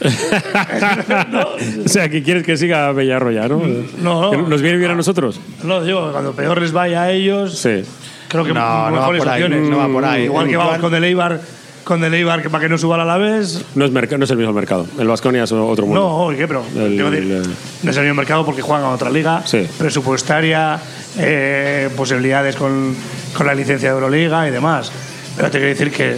o 1.85 1.87
sea, 1.87 2.09
que 2.09 2.23
quieres 2.23 2.43
que 2.43 2.57
siga 2.57 2.93
Peñarroya, 2.93 3.47
¿no? 3.47 3.61
No, 4.01 4.31
¿Que 4.31 4.37
no. 4.37 4.47
¿Nos 4.47 4.61
viene 4.61 4.77
bien 4.77 4.91
a 4.91 4.95
nosotros? 4.95 5.39
No, 5.63 5.83
digo, 5.83 6.11
cuando 6.11 6.33
peor 6.33 6.61
les 6.61 6.71
vaya 6.71 7.03
a 7.03 7.11
ellos, 7.11 7.57
Sí. 7.59 7.83
creo 8.27 8.43
que 8.43 8.53
No, 8.53 8.59
no 8.59 8.65
va 8.65 8.91
mejores 8.91 9.19
por 9.23 9.29
ahí, 9.31 9.43
opciones. 9.43 9.69
no 9.69 9.77
va 9.77 9.87
por 9.87 10.05
ahí. 10.05 10.23
Igual 10.23 10.47
que 10.47 10.57
vamos 10.57 10.77
con 10.79 10.93
el 10.95 11.03
Eibar, 11.03 11.41
con 11.83 12.03
el 12.03 12.13
Eibar 12.13 12.41
que 12.41 12.49
para 12.49 12.63
que 12.63 12.69
no 12.69 12.77
suba 12.77 13.01
a 13.01 13.05
la 13.05 13.17
vez. 13.17 13.63
No 13.75 13.85
es, 13.85 13.91
no 13.91 14.23
es 14.25 14.31
el 14.31 14.37
mismo 14.37 14.53
mercado. 14.53 14.87
El 14.99 15.07
Vasconia 15.07 15.43
es 15.43 15.51
otro 15.51 15.85
mundo. 15.85 16.01
No, 16.01 16.15
oye, 16.25 16.37
¿qué? 16.39 16.47
Pero 16.47 16.63
El- 16.75 16.89
quiero 16.93 17.11
decir, 17.11 17.31
el- 17.31 17.43
no 17.83 17.91
es 17.91 17.97
el 17.97 18.03
mismo 18.03 18.15
mercado 18.15 18.45
porque 18.45 18.61
juegan 18.61 18.85
a 18.85 18.89
otra 18.89 19.09
liga, 19.09 19.43
Sí. 19.45 19.67
presupuestaria, 19.77 20.79
eh, 21.17 21.89
posibilidades 21.95 22.55
con, 22.55 22.95
con 23.37 23.45
la 23.47 23.53
licencia 23.53 23.89
de 23.89 23.95
Euroliga 23.95 24.47
y 24.47 24.51
demás. 24.51 24.91
Pero 25.35 25.49
te 25.51 25.57
quiero 25.59 25.69
decir 25.73 25.91
que 25.91 26.15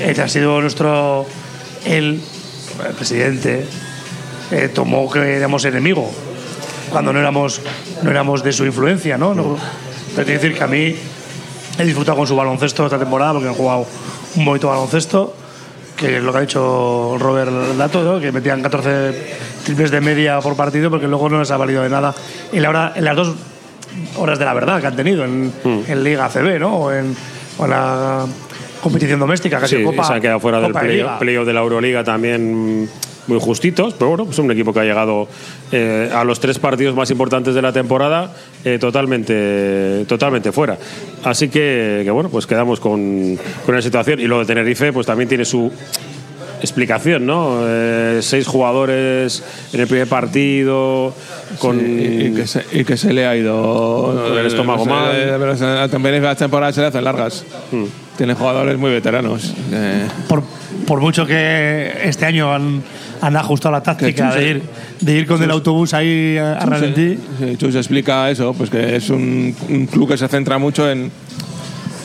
ese 0.00 0.22
ha 0.22 0.28
sido 0.28 0.60
nuestro. 0.60 1.26
El, 1.84 2.18
el 2.86 2.94
presidente 2.94 3.66
eh, 4.50 4.68
tomó 4.68 5.10
que 5.10 5.36
éramos 5.36 5.64
enemigo 5.64 6.10
cuando 6.90 7.12
no 7.12 7.18
éramos, 7.18 7.60
no 8.02 8.10
éramos 8.10 8.44
de 8.44 8.52
su 8.52 8.64
influencia, 8.64 9.18
¿no? 9.18 9.34
no 9.34 9.56
quiero 10.14 10.30
decir 10.30 10.54
que 10.54 10.62
a 10.62 10.66
mí 10.66 10.94
he 11.78 11.84
disfrutado 11.84 12.18
con 12.18 12.26
su 12.26 12.36
baloncesto 12.36 12.84
esta 12.84 12.98
temporada 12.98 13.32
porque 13.32 13.48
han 13.48 13.54
jugado 13.54 13.86
un 14.36 14.44
bonito 14.44 14.68
baloncesto 14.68 15.34
que 15.96 16.18
es 16.18 16.22
lo 16.22 16.32
que 16.32 16.38
ha 16.38 16.40
dicho 16.42 17.16
Robert 17.18 17.50
dato, 17.76 18.02
¿no? 18.02 18.20
que 18.20 18.32
metían 18.32 18.62
14 18.62 19.36
triples 19.64 19.90
de 19.90 20.00
media 20.00 20.40
por 20.40 20.56
partido 20.56 20.90
porque 20.90 21.06
luego 21.06 21.28
no 21.28 21.38
les 21.40 21.50
ha 21.50 21.56
valido 21.56 21.82
de 21.82 21.88
nada 21.88 22.14
en, 22.52 22.62
la 22.62 22.70
hora, 22.70 22.92
en 22.94 23.04
las 23.04 23.16
dos 23.16 23.34
horas 24.16 24.38
de 24.38 24.44
la 24.44 24.54
verdad 24.54 24.80
que 24.80 24.86
han 24.86 24.96
tenido 24.96 25.24
en, 25.24 25.52
en 25.64 26.04
Liga 26.04 26.26
ACB 26.26 26.58
¿no? 26.58 26.76
o, 26.76 26.92
en, 26.92 27.16
o 27.58 27.64
en 27.64 27.70
la 27.70 28.26
competición 28.84 29.18
doméstica 29.18 29.58
ha 29.58 29.66
Sí, 29.66 29.82
Copa 29.82 30.04
se 30.04 30.12
ha 30.12 30.20
quedado 30.20 30.38
fuera 30.38 30.60
del 30.60 30.72
Copa 30.72 31.18
playoff 31.18 31.46
de 31.46 31.52
la 31.52 31.60
Euroliga 31.60 32.04
también 32.04 32.88
muy 33.26 33.40
justitos, 33.40 33.94
pero 33.94 34.10
bueno, 34.10 34.26
es 34.30 34.38
un 34.38 34.50
equipo 34.50 34.72
que 34.72 34.80
ha 34.80 34.84
llegado 34.84 35.28
eh, 35.72 36.10
a 36.14 36.24
los 36.24 36.40
tres 36.40 36.58
partidos 36.58 36.94
más 36.94 37.10
importantes 37.10 37.54
de 37.54 37.62
la 37.62 37.72
temporada 37.72 38.34
eh, 38.64 38.78
totalmente, 38.78 40.04
totalmente 40.06 40.52
fuera. 40.52 40.76
Así 41.24 41.48
que, 41.48 42.02
que 42.04 42.10
bueno, 42.10 42.28
pues 42.28 42.46
quedamos 42.46 42.80
con, 42.80 43.38
con 43.64 43.74
la 43.74 43.82
situación. 43.82 44.20
Y 44.20 44.26
lo 44.26 44.40
de 44.40 44.44
Tenerife, 44.44 44.92
pues 44.92 45.06
también 45.06 45.28
tiene 45.28 45.44
su 45.44 45.72
explicación, 46.64 47.26
¿no? 47.26 47.58
Eh, 47.62 48.18
seis 48.22 48.46
jugadores 48.46 49.42
en 49.72 49.80
el 49.80 49.86
primer 49.86 50.08
partido, 50.08 51.14
con... 51.58 51.78
Sí, 51.78 51.84
y, 51.86 52.26
y 52.26 52.34
que 52.34 52.46
se, 52.46 52.64
y 52.72 52.84
que 52.84 52.96
se 52.96 53.12
le 53.12 53.26
ha 53.26 53.36
ido 53.36 54.36
El 54.38 54.46
estómago 54.46 54.84
se- 54.84 54.90
mal. 54.90 55.90
Tenerife 55.90 56.22
las 56.24 56.38
temporadas 56.38 56.74
se 56.74 56.80
le 56.80 56.88
hacen 56.88 57.04
largas. 57.04 57.44
Hmm. 57.70 57.84
Tiene 58.16 58.34
jugadores 58.34 58.78
muy 58.78 58.90
veteranos. 58.92 59.52
Eh, 59.72 60.06
por, 60.28 60.42
por 60.86 61.00
mucho 61.00 61.26
que 61.26 61.92
este 62.04 62.26
año 62.26 62.52
han, 62.54 62.82
han 63.20 63.36
ajustado 63.36 63.72
la 63.72 63.82
táctica 63.82 64.32
de 64.34 64.48
ir, 64.50 64.62
de 65.00 65.12
ir 65.16 65.26
con 65.26 65.42
el 65.42 65.50
autobús 65.50 65.94
ahí 65.94 66.36
a, 66.38 66.52
a 66.58 66.64
ralentí. 66.66 67.18
Sí, 67.40 67.56
Chus 67.56 67.74
explica 67.74 68.30
eso, 68.30 68.54
pues 68.54 68.70
que 68.70 68.94
es 68.96 69.10
un, 69.10 69.54
un 69.68 69.86
club 69.86 70.08
que 70.10 70.16
se 70.16 70.28
centra 70.28 70.58
mucho 70.58 70.88
en, 70.88 71.10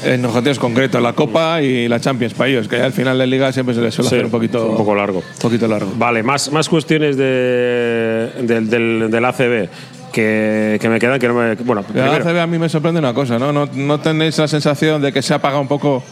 en 0.04 0.26
objetivos 0.26 0.60
concretos, 0.60 1.02
la 1.02 1.14
Copa 1.14 1.62
y 1.62 1.88
la 1.88 2.00
Champions 2.00 2.34
para 2.34 2.50
ellos, 2.50 2.68
que 2.68 2.78
al 2.78 2.94
final 2.94 3.18
de 3.18 3.28
liga 3.28 3.52
siempre 3.52 3.76
se 3.76 3.82
les 3.82 3.94
suele 3.94 4.10
Sí, 4.10 4.16
hacer 4.16 4.26
un 4.26 4.32
poquito, 4.32 4.70
un 4.70 4.78
poco 4.78 4.96
largo. 4.96 5.22
poquito 5.42 5.68
largo. 5.68 5.92
Vale, 5.98 6.24
más, 6.24 6.52
más 6.52 6.70
cuestiones 6.70 7.18
de, 7.18 8.32
del, 8.42 8.70
del, 8.70 9.12
del 9.12 9.26
ACB 9.26 9.68
que, 10.12 10.78
que 10.82 10.90
me 10.90 11.00
quedan 11.00 11.20
que 11.20 11.28
no 11.28 11.34
me. 11.36 11.56
Bueno, 11.56 11.84
la 11.94 12.16
ACB 12.16 12.38
a 12.40 12.48
mí 12.48 12.58
me 12.58 12.70
sorprende 12.70 13.00
una 13.00 13.14
cosa, 13.14 13.38
¿no? 13.38 13.52
¿no? 13.52 13.68
No 13.74 14.00
tenéis 14.00 14.38
la 14.38 14.48
sensación 14.48 15.02
de 15.02 15.12
que 15.12 15.22
se 15.22 15.34
apaga 15.34 15.60
un 15.60 15.68
poco. 15.68 16.04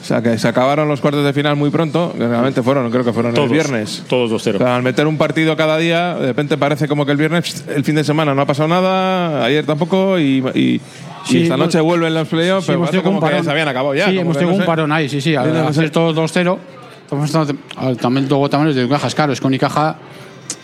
O 0.00 0.04
sea, 0.08 0.22
que 0.22 0.38
se 0.38 0.48
acabaron 0.48 0.88
los 0.88 1.00
cuartos 1.02 1.22
de 1.24 1.32
final 1.34 1.56
muy 1.56 1.68
pronto, 1.70 2.14
que 2.16 2.26
realmente 2.26 2.62
fueron, 2.62 2.90
creo 2.90 3.04
que 3.04 3.12
fueron 3.12 3.34
Todos, 3.34 3.48
el 3.48 3.52
viernes. 3.52 4.04
Todos 4.08 4.30
2-0. 4.30 4.54
O 4.54 4.58
sea, 4.58 4.76
al 4.76 4.82
meter 4.82 5.06
un 5.06 5.18
partido 5.18 5.54
cada 5.56 5.76
día, 5.76 6.14
de 6.14 6.28
repente 6.28 6.56
parece 6.56 6.88
como 6.88 7.04
que 7.04 7.12
el 7.12 7.18
viernes, 7.18 7.64
el 7.74 7.84
fin 7.84 7.94
de 7.96 8.04
semana 8.04 8.32
no 8.34 8.40
ha 8.40 8.46
pasado 8.46 8.68
nada, 8.68 9.44
ayer 9.44 9.66
tampoco, 9.66 10.18
y, 10.18 10.38
y- 10.54 10.80
y 11.28 11.32
Sí, 11.32 11.42
esta 11.44 11.56
noche 11.56 11.80
vuelven 11.80 12.14
los 12.14 12.28
playoffs, 12.28 12.66
Sí, 12.66 12.72
pero 12.72 12.78
hemos 12.88 13.02
como 13.02 13.16
un 13.18 13.20
que 13.20 13.26
parón. 13.30 13.44
se 13.44 13.50
habían 13.50 13.68
acabado 13.68 13.94
ya. 13.94 14.06
Sí, 14.08 14.18
hemos 14.18 14.36
tenido 14.36 14.50
no 14.52 14.56
un 14.56 14.62
sé. 14.62 14.66
parón 14.66 14.92
ahí, 14.92 15.08
sí, 15.08 15.20
sí. 15.20 15.34
Al 15.34 15.56
hacer 15.66 15.90
todos 15.90 16.14
2-0, 16.16 16.58
Estamos 17.04 17.34
hablando 17.34 17.54
de- 17.88 17.96
también 17.96 18.28
luego 18.28 18.50
también 18.50 18.74
de 18.76 18.82
Unicaja 18.82 19.06
es 19.06 19.14
caro, 19.14 19.32
es 19.32 19.40
que 19.40 19.46
Unicaja 19.46 19.96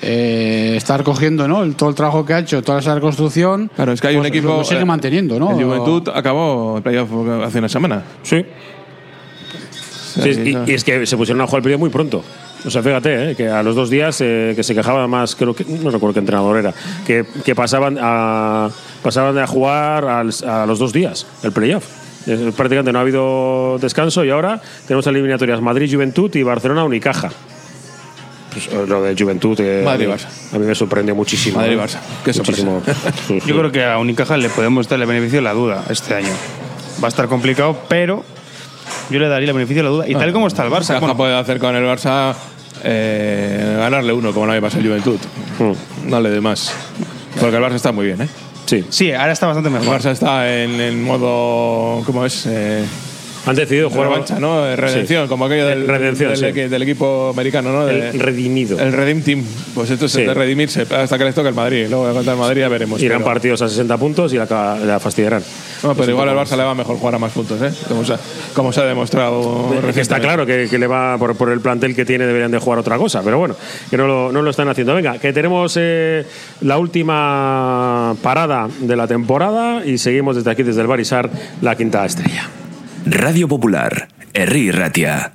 eh, 0.03 0.75
está 0.77 0.99
recogiendo 0.99 1.49
¿no? 1.49 1.63
el, 1.63 1.75
todo 1.75 1.89
el 1.89 1.95
trabajo 1.95 2.27
que 2.27 2.35
ha 2.35 2.39
hecho, 2.41 2.63
toda 2.63 2.81
esa 2.81 2.95
reconstrucción. 2.95 3.71
Claro, 3.75 3.93
es 3.93 4.01
que 4.03 4.09
hay 4.09 4.17
un 4.17 4.21
pues, 4.23 4.31
equipo. 4.31 4.49
Lo 4.49 4.65
sigue 4.65 4.81
eh, 4.83 4.85
manteniendo, 4.85 5.39
¿no? 5.39 5.59
El 5.59 5.65
Juventud 5.65 6.09
acabó 6.15 6.77
el 6.77 6.83
playoff 6.83 7.09
hace 7.47 7.59
una 7.61 7.69
semana. 7.71 8.03
Sí. 8.23 8.45
Sí, 10.23 10.31
y, 10.67 10.71
y 10.71 10.75
es 10.75 10.85
que 10.85 11.07
se 11.07 11.17
pusieron 11.17 11.41
a 11.41 11.47
jugar 11.47 11.59
el 11.61 11.63
periodo 11.65 11.79
muy 11.81 11.91
pronto. 11.91 12.23
O 12.67 12.71
sea, 12.71 12.83
fíjate, 12.83 13.31
eh, 13.33 13.37
que 13.37 13.49
a 13.49 13.63
los 13.63 13.77
dos 13.77 13.91
días 13.91 14.19
eh, 14.23 14.53
que 14.57 14.63
se 14.63 14.75
quejaba 14.75 15.07
más, 15.07 15.35
creo 15.37 15.55
que, 15.55 15.65
no 15.65 15.91
recuerdo 15.91 16.15
qué 16.15 16.21
entrenador 16.21 16.57
era, 16.59 16.73
que, 17.07 17.25
que 17.45 17.55
pasaban, 17.55 17.99
a, 18.01 18.71
pasaban 19.03 19.37
a 19.39 19.47
jugar 19.47 20.05
al- 20.07 20.33
a 20.49 20.65
los 20.67 20.79
dos 20.79 20.93
días 20.93 21.27
el 21.43 21.53
playoff. 21.53 21.85
Eh, 22.27 22.53
Prácticamente 22.57 22.91
no 22.93 22.99
ha 22.99 23.03
habido 23.03 23.77
descanso 23.79 24.25
y 24.25 24.31
ahora 24.31 24.63
tenemos 24.87 25.07
eliminatorias 25.07 25.61
Madrid-Juventud 25.61 26.35
y 26.35 26.43
Barcelona-Unicaja. 26.43 27.31
Pues, 28.51 28.67
eh, 28.69 28.85
lo 28.89 29.03
de 29.03 29.15
Juventud 29.19 29.59
eh, 29.61 29.83
Madrid 29.85 30.07
y 30.07 30.11
a 30.11 30.15
mí- 30.15 30.21
Barça. 30.23 30.55
a 30.55 30.59
mí 30.59 30.67
me 30.67 30.75
sorprendió 30.75 31.15
muchísimo. 31.15 31.59
Madrid 31.59 31.73
y 31.73 31.75
¿eh? 31.75 31.83
Barça. 31.83 31.99
Qué 32.25 32.33
sorpresa. 32.33 32.65
Muchísimo. 32.65 33.03
Sí, 33.29 33.41
sí. 33.43 33.49
Yo 33.49 33.59
creo 33.59 33.73
que 33.73 33.85
a 33.85 33.99
Unicaja 33.99 34.37
le 34.39 34.49
podemos 34.49 34.89
dar 34.89 35.01
el 35.01 35.07
beneficio 35.07 35.39
de 35.39 35.43
la 35.43 35.53
duda 35.53 35.85
este 35.91 36.15
año. 36.15 36.33
Va 37.03 37.09
a 37.09 37.11
estar 37.11 37.27
complicado, 37.29 37.77
pero 37.89 38.25
yo 39.11 39.19
le 39.19 39.29
daría 39.29 39.49
el 39.49 39.55
beneficio 39.55 39.83
de 39.83 39.89
la 39.89 39.95
duda. 39.95 40.09
Y 40.09 40.15
tal 40.15 40.33
como 40.33 40.47
está 40.47 40.65
el 40.65 40.71
Barça, 40.71 40.87
Caja 40.89 41.01
bueno, 41.01 41.17
puede 41.17 41.35
hacer 41.37 41.59
con 41.59 41.75
el 41.75 41.85
Barça 41.85 42.33
eh, 42.85 43.77
ganarle 43.79 44.13
uno, 44.13 44.33
como 44.33 44.47
no 44.47 44.53
había 44.53 44.61
pasado 44.63 44.81
el 44.83 44.89
Juventud. 44.89 45.19
No 46.07 46.21
le 46.21 46.31
dé 46.31 46.41
más. 46.41 46.73
Porque 47.41 47.57
el 47.57 47.63
Barça 47.63 47.75
está 47.75 47.93
muy 47.93 48.07
bien, 48.07 48.23
¿eh? 48.23 48.29
Sí. 48.67 48.85
sí, 48.89 49.13
ahora 49.13 49.33
está 49.33 49.47
bastante 49.47 49.69
El 49.69 49.75
mejor. 49.75 50.01
Barça 50.01 50.11
está 50.11 50.49
en, 50.55 50.81
en 50.81 51.03
modo. 51.05 52.03
¿Cómo 52.05 52.25
es? 52.25 52.47
Eh, 52.47 52.85
Han 53.47 53.55
decidido 53.57 53.91
jugar 53.91 54.09
revancha, 54.09 54.39
¿no? 54.41 54.67
Eh, 54.67 54.75
Redención, 54.77 55.25
Sí. 55.25 55.29
como 55.29 55.45
aquello 55.47 55.67
del, 55.67 55.87
Redención, 55.87 56.31
del, 56.31 56.39
sí. 56.39 56.45
equi- 56.47 56.69
del 56.69 56.83
equipo 56.83 57.31
americano, 57.31 57.73
¿no? 57.73 57.87
De- 57.87 58.11
El 58.11 58.21
redimido. 58.21 58.79
el 58.79 58.93
Redeem 58.93 59.23
Team. 59.23 59.43
Pues 59.75 59.91
esto 59.91 60.07
es 60.07 60.13
Sí. 60.13 60.23
de 60.23 60.33
redimirse 60.35 60.83
hasta 60.83 61.19
que 61.19 61.25
les 61.25 61.35
toque 61.35 61.49
el 61.49 61.55
Madrid. 61.55 61.87
Luego 61.91 62.13
contra 62.13 62.33
el 62.33 62.39
Madrid 62.39 62.61
ya 62.63 62.69
veremos. 62.69 63.03
Irán 63.03 63.19
pero- 63.19 63.31
partidos 63.33 63.61
a 63.63 63.69
60 63.69 63.99
puntos 63.99 64.33
y 64.33 64.37
la, 64.37 64.47
la 64.85 64.99
fastidiarán. 65.01 65.43
No, 65.83 65.95
pero 65.95 66.11
igual 66.13 66.29
al 66.31 66.37
Barça 66.37 66.57
le 66.57 66.63
va 66.65 66.75
mejor 66.75 66.97
jugar 66.97 67.15
a 67.17 67.19
más 67.19 67.33
puntos, 67.33 67.61
¿eh? 67.61 67.71
Como 67.89 68.05
se, 68.05 68.15
como 68.55 68.73
se 68.73 68.81
ha 68.81 68.85
demostrado. 68.85 69.71
Que 69.93 70.01
está 70.01 70.19
claro 70.21 70.47
que, 70.47 70.67
que 70.71 70.79
le 70.79 70.87
va 70.87 71.19
por, 71.19 71.37
por 71.37 71.51
el 71.51 71.61
plantel 71.61 71.95
que 71.95 72.05
tiene 72.07 72.25
deberían 72.27 72.51
de 72.51 72.59
jugar 72.59 72.79
otra 72.79 72.97
cosa, 72.97 73.23
pero 73.23 73.39
bueno, 73.39 73.55
que 73.91 73.97
no 73.99 74.07
lo, 74.07 74.33
no 74.33 74.41
lo 74.41 74.51
están 74.51 74.69
haciendo. 74.69 74.95
Venga, 74.95 75.19
que 75.19 75.33
tenemos 75.35 75.77
eh, 75.79 76.25
la 76.63 76.79
última 76.79 78.15
parada 78.23 78.69
de 78.81 78.97
la 78.97 79.07
temporada 79.07 79.85
y 79.85 79.99
seguimos 79.99 80.37
desde 80.37 80.51
aquí, 80.51 80.63
desde 80.63 80.81
el 80.81 80.87
Barisar, 80.87 81.29
la 81.61 81.77
quinta 81.77 82.05
estrella. 82.07 82.49
Radio 83.07 83.47
Popular, 83.49 84.09
Herri 84.33 84.71
Ratia. 84.71 85.33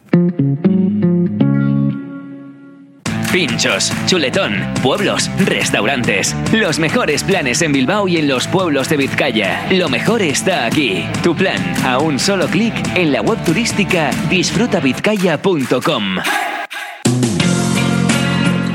Pinchos, 3.32 3.94
chuletón, 4.08 4.56
pueblos, 4.82 5.30
restaurantes. 5.46 6.36
Los 6.52 6.80
mejores 6.80 7.24
planes 7.24 7.62
en 7.62 7.72
Bilbao 7.72 8.08
y 8.08 8.18
en 8.18 8.28
los 8.28 8.48
pueblos 8.48 8.90
de 8.90 8.98
Vizcaya. 8.98 9.68
Lo 9.70 9.88
mejor 9.88 10.24
está 10.24 10.66
aquí. 10.66 11.06
Tu 11.22 11.36
plan, 11.36 11.62
a 11.86 12.00
un 12.00 12.18
solo 12.18 12.48
clic 12.48 12.74
en 12.96 13.12
la 13.12 13.22
web 13.22 13.38
turística 13.44 14.10
disfrutavizcaya.com. 14.30 16.18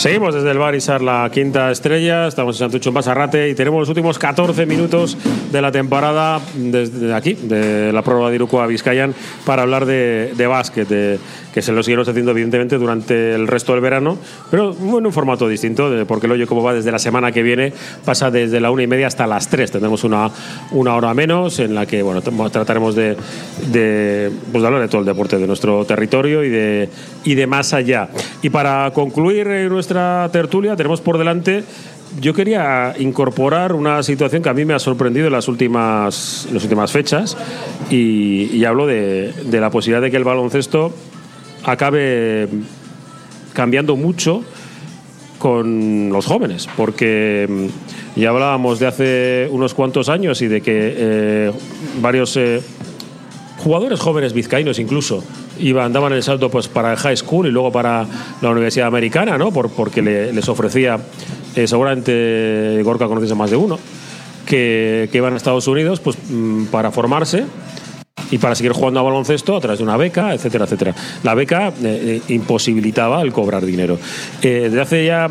Seguimos 0.00 0.34
desde 0.34 0.50
el 0.50 0.56
Barisar, 0.56 1.02
la 1.02 1.30
quinta 1.30 1.70
estrella. 1.70 2.26
Estamos 2.26 2.56
en 2.56 2.60
Santucho 2.60 2.88
en 2.88 2.94
Pasarrate 2.94 3.50
y 3.50 3.54
tenemos 3.54 3.80
los 3.80 3.88
últimos 3.90 4.18
14 4.18 4.64
minutos 4.64 5.18
de 5.52 5.60
la 5.60 5.70
temporada 5.70 6.40
desde 6.54 7.12
aquí, 7.12 7.34
de 7.34 7.92
la 7.92 8.00
prueba 8.00 8.30
de 8.30 8.36
Iruko 8.36 8.62
a 8.62 8.66
Vizcayan, 8.66 9.14
para 9.44 9.60
hablar 9.60 9.84
de, 9.84 10.32
de 10.34 10.46
básquet, 10.46 10.88
de- 10.88 11.18
que 11.52 11.60
se 11.62 11.72
lo 11.72 11.82
seguiremos 11.82 12.08
haciendo 12.08 12.30
evidentemente 12.30 12.78
durante 12.78 13.34
el 13.34 13.48
resto 13.48 13.72
del 13.72 13.80
verano, 13.82 14.16
pero 14.52 14.70
en 14.72 15.04
un 15.06 15.12
formato 15.12 15.48
distinto, 15.48 15.90
de- 15.90 16.06
porque 16.06 16.26
el 16.26 16.32
hoyo 16.32 16.46
como 16.46 16.62
va 16.62 16.72
desde 16.72 16.92
la 16.92 16.98
semana 16.98 17.30
que 17.30 17.42
viene, 17.42 17.72
pasa 18.02 18.30
desde 18.30 18.58
la 18.60 18.70
una 18.70 18.84
y 18.84 18.86
media 18.86 19.06
hasta 19.08 19.26
las 19.26 19.48
tres. 19.50 19.70
Tendremos 19.70 20.02
una, 20.04 20.30
una 20.70 20.94
hora 20.94 21.12
menos 21.12 21.58
en 21.58 21.74
la 21.74 21.84
que 21.84 22.02
bueno, 22.02 22.22
trataremos 22.22 22.94
de, 22.94 23.16
de, 23.70 24.30
pues, 24.50 24.62
de 24.62 24.66
hablar 24.66 24.80
de 24.80 24.88
todo 24.88 25.00
el 25.00 25.06
deporte 25.06 25.36
de 25.36 25.46
nuestro 25.46 25.84
territorio 25.84 26.42
y 26.42 26.48
de, 26.48 26.88
y 27.24 27.34
de 27.34 27.46
más 27.46 27.74
allá. 27.74 28.08
Y 28.40 28.48
para 28.48 28.90
concluir 28.92 29.46
eh, 29.48 29.68
nuestra 29.90 30.28
tertulia, 30.32 30.76
tenemos 30.76 31.00
por 31.00 31.18
delante 31.18 31.64
yo 32.20 32.32
quería 32.34 32.94
incorporar 32.98 33.72
una 33.72 34.02
situación 34.02 34.42
que 34.42 34.48
a 34.48 34.54
mí 34.54 34.64
me 34.64 34.74
ha 34.74 34.78
sorprendido 34.78 35.26
en 35.26 35.32
las 35.32 35.48
últimas, 35.48 36.46
en 36.48 36.54
las 36.54 36.64
últimas 36.64 36.90
fechas 36.90 37.36
y, 37.88 38.50
y 38.52 38.64
hablo 38.64 38.86
de, 38.86 39.32
de 39.44 39.60
la 39.60 39.70
posibilidad 39.70 40.02
de 40.02 40.10
que 40.10 40.16
el 40.16 40.24
baloncesto 40.24 40.92
acabe 41.64 42.48
cambiando 43.52 43.96
mucho 43.96 44.42
con 45.38 46.10
los 46.10 46.26
jóvenes, 46.26 46.68
porque 46.76 47.46
mm, 47.48 48.20
ya 48.20 48.30
hablábamos 48.30 48.80
de 48.80 48.86
hace 48.86 49.48
unos 49.50 49.74
cuantos 49.74 50.08
años 50.08 50.42
y 50.42 50.48
de 50.48 50.60
que 50.60 50.94
eh, 50.96 51.52
varios 52.00 52.36
eh, 52.36 52.60
jugadores 53.58 54.00
jóvenes 54.00 54.32
vizcaínos 54.32 54.78
incluso 54.78 55.24
iban, 55.60 55.92
daban 55.92 56.12
el 56.12 56.22
salto 56.22 56.50
pues 56.50 56.68
para 56.68 56.92
el 56.92 56.98
high 56.98 57.16
school 57.16 57.46
y 57.46 57.50
luego 57.50 57.70
para 57.72 58.06
la 58.40 58.50
universidad 58.50 58.86
americana, 58.88 59.36
¿no? 59.38 59.52
Por, 59.52 59.70
porque 59.70 60.02
le- 60.02 60.32
les 60.32 60.48
ofrecía, 60.48 60.98
eh, 61.56 61.66
seguramente 61.66 62.80
Gorka 62.82 63.06
conoces 63.06 63.30
a 63.32 63.34
más 63.34 63.50
de 63.50 63.56
uno, 63.56 63.78
que, 64.46 65.08
que 65.12 65.18
iban 65.18 65.34
a 65.34 65.36
Estados 65.36 65.66
Unidos 65.68 66.00
pues 66.00 66.16
mm, 66.28 66.64
para 66.66 66.90
formarse 66.90 67.44
y 68.30 68.38
para 68.38 68.54
seguir 68.54 68.72
jugando 68.72 69.00
a 69.00 69.02
baloncesto 69.02 69.56
a 69.56 69.60
través 69.60 69.78
de 69.78 69.84
una 69.84 69.96
beca, 69.96 70.34
etcétera, 70.34 70.64
etcétera. 70.64 70.94
La 71.22 71.34
beca 71.34 71.68
eh, 71.68 71.72
eh, 71.82 72.22
imposibilitaba 72.34 73.22
el 73.22 73.32
cobrar 73.32 73.64
dinero. 73.64 73.98
Eh, 74.42 74.60
desde 74.64 74.80
hace 74.80 75.06
ya 75.06 75.28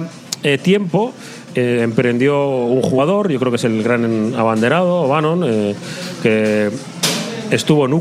tiempo 0.63 1.13
emprendió 1.55 2.47
un 2.47 2.81
jugador, 2.81 3.29
yo 3.29 3.39
creo 3.39 3.51
que 3.51 3.57
es 3.57 3.63
el 3.65 3.83
gran 3.83 4.33
abanderado, 4.37 5.05
Bannon, 5.09 5.75
que 6.23 6.69
estuvo 7.51 7.85
en 7.85 7.93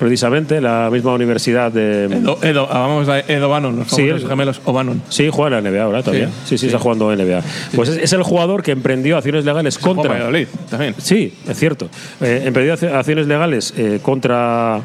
precisamente, 0.00 0.60
la 0.60 0.88
misma 0.90 1.12
universidad 1.12 1.70
de... 1.70 2.06
Edo, 2.06 2.38
Edo, 2.42 2.66
ah, 2.68 2.80
vamos 2.80 3.08
a 3.08 3.20
Edo 3.20 3.48
Bannon, 3.48 3.76
los 3.76 3.88
Sí, 3.88 4.08
gemelos 4.26 4.60
O'Bannon. 4.64 5.00
Sí, 5.10 5.28
juega 5.30 5.58
en 5.58 5.64
la 5.64 5.70
NBA 5.70 5.82
ahora 5.82 6.02
todavía. 6.02 6.28
Sí, 6.44 6.58
Sí, 6.58 6.66
está 6.66 6.78
jugando 6.80 7.12
en 7.12 7.18
NBA. 7.24 7.42
Pues 7.76 7.90
es, 7.90 7.98
es 7.98 8.12
el 8.14 8.22
jugador 8.24 8.62
que 8.64 8.72
emprendió 8.72 9.16
acciones 9.16 9.44
legales 9.44 9.78
contra. 9.78 10.10
Valladolid, 10.10 10.48
también. 10.68 10.94
Sí, 10.98 11.32
es 11.46 11.56
cierto. 11.56 11.88
Eh, 12.20 12.42
emprendió 12.46 12.74
ac- 12.74 12.92
acciones 12.92 13.26
legales 13.28 13.72
eh, 13.76 14.00
contra 14.02 14.80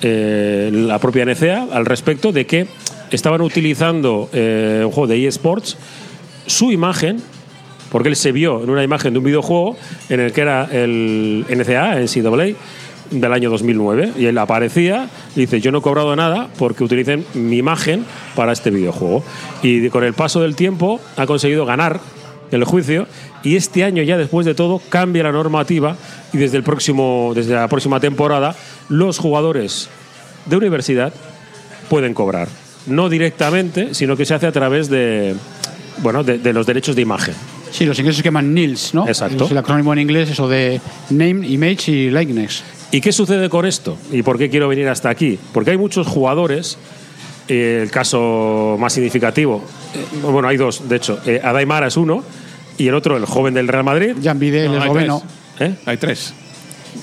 eh, 0.00 0.70
la 0.72 0.98
propia 0.98 1.24
NCA 1.24 1.66
al 1.72 1.84
respecto 1.84 2.32
de 2.32 2.46
que 2.46 2.66
estaban 3.10 3.40
utilizando 3.42 4.30
un 4.32 4.90
juego 4.90 5.06
de 5.08 5.26
eSports 5.26 5.76
su 6.46 6.72
imagen. 6.72 7.20
Porque 7.90 8.08
él 8.08 8.16
se 8.16 8.32
vio 8.32 8.62
en 8.62 8.70
una 8.70 8.82
imagen 8.82 9.12
de 9.12 9.18
un 9.18 9.24
videojuego 9.26 9.76
en 10.08 10.18
el 10.20 10.32
que 10.32 10.40
era 10.40 10.66
el 10.72 11.44
NCA, 11.50 11.96
NCAA, 12.00 12.54
del 13.12 13.32
año 13.32 13.50
2009 13.50 14.12
y 14.18 14.26
él 14.26 14.38
aparecía 14.38 15.08
y 15.36 15.40
dice, 15.40 15.60
yo 15.60 15.70
no 15.70 15.78
he 15.78 15.82
cobrado 15.82 16.14
nada 16.16 16.48
porque 16.58 16.84
utilicen 16.84 17.24
mi 17.34 17.58
imagen 17.58 18.04
para 18.34 18.52
este 18.52 18.70
videojuego. 18.70 19.22
Y 19.62 19.88
con 19.90 20.04
el 20.04 20.14
paso 20.14 20.40
del 20.40 20.56
tiempo 20.56 21.00
ha 21.16 21.26
conseguido 21.26 21.66
ganar 21.66 22.00
el 22.50 22.64
juicio 22.64 23.06
y 23.42 23.56
este 23.56 23.84
año 23.84 24.02
ya 24.02 24.18
después 24.18 24.46
de 24.46 24.54
todo 24.54 24.80
cambia 24.88 25.22
la 25.22 25.32
normativa 25.32 25.96
y 26.32 26.38
desde 26.38 26.58
el 26.58 26.62
próximo 26.62 27.32
desde 27.34 27.54
la 27.54 27.66
próxima 27.66 27.98
temporada 27.98 28.54
los 28.90 29.18
jugadores 29.18 29.88
de 30.44 30.56
universidad 30.56 31.14
pueden 31.88 32.12
cobrar 32.12 32.48
no 32.86 33.08
directamente 33.08 33.94
sino 33.94 34.18
que 34.18 34.26
se 34.26 34.34
hace 34.34 34.46
a 34.46 34.52
través 34.52 34.90
de 34.90 35.34
bueno 36.02 36.24
de, 36.24 36.36
de 36.36 36.52
los 36.52 36.66
derechos 36.66 36.94
de 36.94 37.00
imagen 37.00 37.34
Sí, 37.72 37.86
los 37.86 37.98
ingleses 37.98 38.22
que 38.22 38.26
llaman 38.26 38.52
NILS, 38.52 38.92
¿no? 38.92 39.08
Exacto. 39.08 39.46
Es 39.46 39.50
el 39.50 39.56
acrónimo 39.56 39.94
en 39.94 40.00
inglés, 40.00 40.30
eso 40.30 40.46
de 40.46 40.78
Name, 41.08 41.48
Image 41.48 41.90
y 41.90 42.10
Likeness. 42.10 42.62
¿Y 42.92 43.00
qué 43.00 43.10
sucede 43.10 43.48
con 43.48 43.66
esto? 43.66 43.96
¿Y 44.12 44.22
por 44.22 44.38
qué 44.38 44.48
quiero 44.50 44.68
venir 44.68 44.86
hasta 44.88 45.08
aquí? 45.10 45.38
Porque 45.52 45.70
hay 45.72 45.78
muchos 45.78 46.06
jugadores, 46.06 46.78
eh, 47.48 47.80
el 47.82 47.90
caso 47.90 48.76
más 48.78 48.92
significativo, 48.92 49.64
eh, 49.94 50.04
bueno, 50.30 50.46
hay 50.46 50.56
dos, 50.58 50.88
de 50.88 50.96
hecho, 50.96 51.18
eh, 51.26 51.40
Adaimara 51.42 51.86
es 51.88 51.96
uno 51.96 52.22
y 52.78 52.86
el 52.88 52.94
otro, 52.94 53.16
el 53.16 53.24
joven 53.24 53.54
del 53.54 53.66
Real 53.68 53.82
Madrid. 53.84 54.14
Jan 54.22 54.38
Vidal, 54.38 54.66
el 54.66 54.72
hay 54.74 54.78
esloveno. 54.82 55.22
¿Eh? 55.58 55.74
Hay 55.86 55.96
tres. 55.96 56.34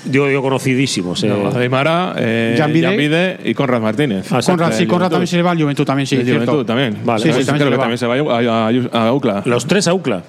Digo, 0.05 0.27
digo 0.27 0.43
conocidísimos. 0.43 1.23
eh. 1.23 1.27
No, 1.27 1.49
Aymara, 1.57 2.13
eh, 2.17 2.55
Jan 2.55 2.71
Vide. 2.71 2.87
Jan 2.87 2.97
Vide 2.97 3.39
y 3.43 3.55
Conrad 3.55 3.81
Martínez. 3.81 4.31
Ah, 4.31 4.39
Conrad, 4.45 4.71
sí, 4.73 4.85
Conrad 4.85 5.07
Juventud. 5.07 5.09
también 5.09 5.27
se 5.27 5.35
le 5.37 5.41
va 5.41 5.51
al 5.51 5.59
Juventud, 5.59 5.85
también 5.85 6.05
sí. 6.05 6.15
Cierto. 6.17 6.33
Juventud 6.45 6.65
también. 6.65 6.97
Vale. 7.03 7.23
Sí, 7.23 7.29
sí, 7.29 7.33
Pues 7.33 7.45
también 7.47 7.67
creo 7.67 7.67
se 7.67 7.71
que 7.71 7.71
le 7.71 7.97
también 7.97 7.97
se 7.97 8.05
va 8.05 8.67
a, 8.93 9.01
a, 9.01 9.07
a 9.07 9.13
UCLA. 9.13 9.41
Los 9.45 9.65
tres 9.65 9.87
a 9.87 9.93
UCLA. 9.95 10.23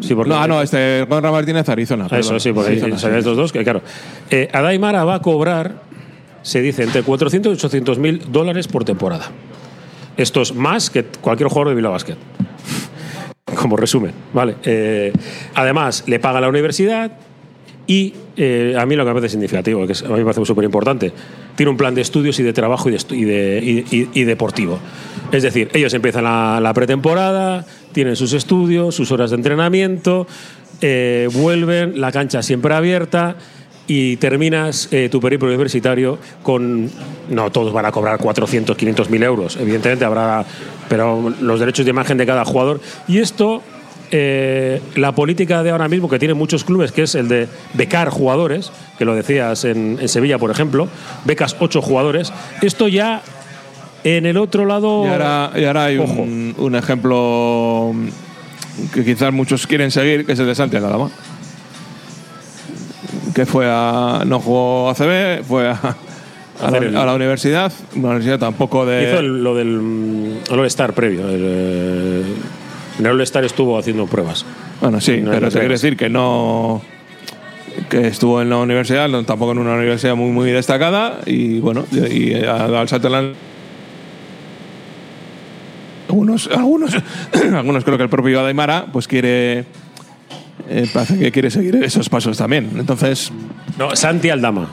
Sí, 0.00 0.14
porque 0.14 0.28
No, 0.28 0.36
ah, 0.36 0.46
no, 0.46 0.62
este 0.62 1.06
Conrad 1.08 1.32
Martínez, 1.32 1.68
Arizona. 1.68 2.06
Eso 2.06 2.14
perdón. 2.14 2.40
sí, 2.40 2.52
porque 2.52 2.70
Arizona, 2.70 2.94
ahí 2.94 3.00
salían 3.00 3.18
estos 3.18 3.36
dos, 3.36 3.52
que 3.52 3.64
claro. 3.64 3.82
Eh, 4.30 4.48
Adaimara 4.52 5.04
va 5.04 5.16
a 5.16 5.22
cobrar, 5.22 5.82
se 6.42 6.60
dice, 6.60 6.82
entre 6.82 7.02
400 7.02 7.52
y 7.52 7.54
800 7.54 7.98
mil 7.98 8.22
dólares 8.30 8.68
por 8.68 8.84
temporada. 8.84 9.30
Esto 10.16 10.42
es 10.42 10.54
más 10.54 10.90
que 10.90 11.04
cualquier 11.04 11.48
jugador 11.48 11.68
de 11.70 11.74
Bilbao 11.76 11.92
Basket. 11.92 12.16
Como 13.56 13.76
resumen, 13.76 14.12
¿vale? 14.32 14.56
Eh, 14.64 15.12
además, 15.54 16.04
le 16.06 16.18
paga 16.18 16.40
la 16.40 16.48
universidad 16.48 17.12
y 17.86 18.12
eh, 18.36 18.74
a 18.78 18.84
mí 18.84 18.96
lo 18.96 19.04
que 19.04 19.10
me 19.10 19.14
parece 19.14 19.30
significativo, 19.32 19.86
que 19.86 19.92
a 20.04 20.08
mí 20.08 20.14
me 20.18 20.24
parece 20.24 20.44
súper 20.44 20.64
importante, 20.64 21.12
tiene 21.54 21.70
un 21.70 21.76
plan 21.76 21.94
de 21.94 22.00
estudios 22.02 22.38
y 22.40 22.42
de 22.42 22.52
trabajo 22.52 22.88
y, 22.88 22.92
de 22.92 22.98
y, 23.16 23.24
de- 23.24 23.84
y- 23.90 23.96
y- 23.96 24.08
y 24.12 24.24
deportivo. 24.24 24.78
Es 25.32 25.42
decir, 25.42 25.70
ellos 25.72 25.94
empiezan 25.94 26.24
la, 26.24 26.58
la 26.60 26.74
pretemporada, 26.74 27.64
tienen 27.92 28.16
sus 28.16 28.32
estudios, 28.32 28.94
sus 28.94 29.10
horas 29.12 29.30
de 29.30 29.36
entrenamiento, 29.36 30.26
eh, 30.82 31.28
vuelven, 31.32 32.00
la 32.00 32.12
cancha 32.12 32.42
siempre 32.42 32.74
abierta 32.74 33.36
y 33.88 34.16
terminas 34.16 34.88
eh, 34.90 35.08
tu 35.10 35.20
periplo 35.20 35.46
universitario 35.48 36.18
con. 36.42 36.90
No 37.30 37.50
todos 37.52 37.72
van 37.72 37.86
a 37.86 37.92
cobrar 37.92 38.18
400, 38.18 38.76
500 38.76 39.10
mil 39.10 39.22
euros, 39.22 39.56
evidentemente 39.60 40.04
habrá. 40.04 40.44
Pero 40.88 41.32
los 41.40 41.60
derechos 41.60 41.84
de 41.86 41.90
imagen 41.90 42.18
de 42.18 42.26
cada 42.26 42.44
jugador. 42.44 42.80
Y 43.08 43.18
esto. 43.18 43.62
Eh, 44.10 44.80
la 44.94 45.12
política 45.12 45.62
de 45.62 45.70
ahora 45.70 45.88
mismo 45.88 46.08
que 46.08 46.18
tienen 46.18 46.36
muchos 46.36 46.64
clubes, 46.64 46.92
que 46.92 47.02
es 47.02 47.14
el 47.14 47.28
de 47.28 47.48
becar 47.74 48.08
jugadores, 48.10 48.70
que 48.98 49.04
lo 49.04 49.14
decías 49.14 49.64
en, 49.64 49.98
en 50.00 50.08
Sevilla, 50.08 50.38
por 50.38 50.50
ejemplo, 50.50 50.88
becas 51.24 51.56
ocho 51.60 51.82
jugadores. 51.82 52.32
Esto 52.62 52.88
ya 52.88 53.22
en 54.04 54.26
el 54.26 54.36
otro 54.36 54.64
lado. 54.66 55.04
Y 55.04 55.08
ahora, 55.08 55.50
y 55.56 55.64
ahora 55.64 55.84
hay 55.86 55.98
un, 55.98 56.54
un 56.56 56.74
ejemplo 56.76 57.92
que 58.94 59.04
quizás 59.04 59.32
muchos 59.32 59.66
quieren 59.66 59.90
seguir, 59.90 60.24
que 60.26 60.32
es 60.32 60.38
el 60.38 60.46
de 60.46 60.54
Santiago 60.54 60.86
Adama. 60.86 61.10
Que 63.34 63.44
fue 63.46 63.66
a. 63.68 64.22
No 64.26 64.40
jugó 64.40 64.88
ACB, 64.90 65.42
fue 65.44 65.68
a, 65.68 65.96
a, 66.62 66.70
la, 66.70 66.78
el- 66.78 66.96
a 66.96 67.04
la 67.04 67.14
universidad. 67.14 67.70
Una 67.94 68.08
universidad 68.08 68.38
tampoco 68.38 68.86
de. 68.86 69.08
Hizo 69.10 69.18
el- 69.20 69.42
lo 69.44 69.54
del 69.54 69.68
mm, 69.80 70.32
All-Star 70.52 70.92
previo. 70.94 71.28
el, 71.28 71.42
eh, 71.44 72.22
en 72.98 73.06
el 73.06 73.12
All-Star 73.12 73.44
estuvo 73.44 73.78
haciendo 73.78 74.06
pruebas. 74.06 74.44
Bueno, 74.80 75.00
sí, 75.00 75.18
No, 75.20 75.30
pero 75.30 75.48
te 75.50 75.58
quiero 75.58 75.72
decir 75.72 75.96
que 75.96 76.08
no. 76.08 76.82
que 77.90 78.06
estuvo 78.08 78.40
en 78.40 78.48
la 78.50 78.56
universidad, 78.58 79.08
no- 79.08 79.24
tampoco 79.24 79.52
en 79.52 79.58
una 79.58 79.74
universidad 79.74 80.16
muy, 80.16 80.30
muy 80.30 80.50
destacada, 80.50 81.20
y 81.26 81.60
bueno, 81.60 81.84
y, 81.92 82.30
y 82.30 82.34
ha 82.34 82.68
dado 82.68 82.80
el 82.82 83.34
Algunos, 86.08 86.48
algunos, 86.52 86.92
algunos 87.54 87.84
creo 87.84 87.96
que 87.96 88.04
el 88.04 88.08
propio 88.08 88.40
Adaimara 88.40 88.86
pues 88.92 89.08
quiere. 89.08 89.64
eh, 90.68 90.86
parece 90.92 91.18
que 91.18 91.32
quiere 91.32 91.50
seguir 91.50 91.76
esos 91.76 92.08
pasos 92.08 92.38
también. 92.38 92.70
Entonces. 92.78 93.32
No, 93.78 93.94
Santi 93.96 94.30
Aldama. 94.30 94.70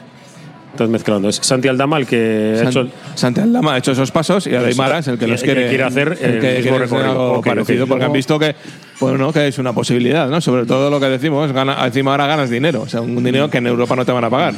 Estás 0.73 0.89
mezclando. 0.89 1.29
Es 1.29 1.35
Santi 1.35 1.67
Aldama 1.67 1.99
el 1.99 2.07
que 2.07 2.53
ha 2.55 2.59
San- 2.59 2.67
hecho 2.69 2.79
el- 2.81 2.91
Santi 3.13 3.41
Aldama 3.41 3.75
ha 3.75 3.77
hecho 3.77 3.91
esos 3.91 4.09
pasos 4.11 4.47
y 4.47 4.55
Adaimara 4.55 4.97
es 4.99 5.07
el 5.07 5.19
que 5.19 5.27
los 5.27 5.41
el 5.43 5.47
que 5.47 5.67
quiere, 5.69 5.83
hacer 5.83 6.17
el 6.19 6.39
que 6.39 6.57
mismo 6.63 6.79
recorrido. 6.79 7.11
algo 7.11 7.41
parecido 7.41 7.83
ok. 7.83 7.89
porque 7.89 8.05
han 8.05 8.11
visto 8.11 8.39
que 8.39 8.55
bueno 8.99 9.31
que 9.31 9.47
es 9.47 9.59
una 9.59 9.71
posibilidad 9.73 10.27
no 10.29 10.41
sobre 10.41 10.65
todo 10.65 10.89
lo 10.89 10.99
que 10.99 11.05
decimos 11.09 11.51
gana, 11.51 11.77
encima 11.85 12.09
ahora 12.11 12.25
ganas 12.25 12.49
dinero 12.49 12.81
o 12.81 12.87
sea 12.89 13.01
un 13.01 13.23
dinero 13.23 13.51
que 13.51 13.59
en 13.59 13.67
Europa 13.67 13.95
no 13.95 14.03
te 14.03 14.11
van 14.13 14.23
a 14.23 14.31
pagar 14.31 14.55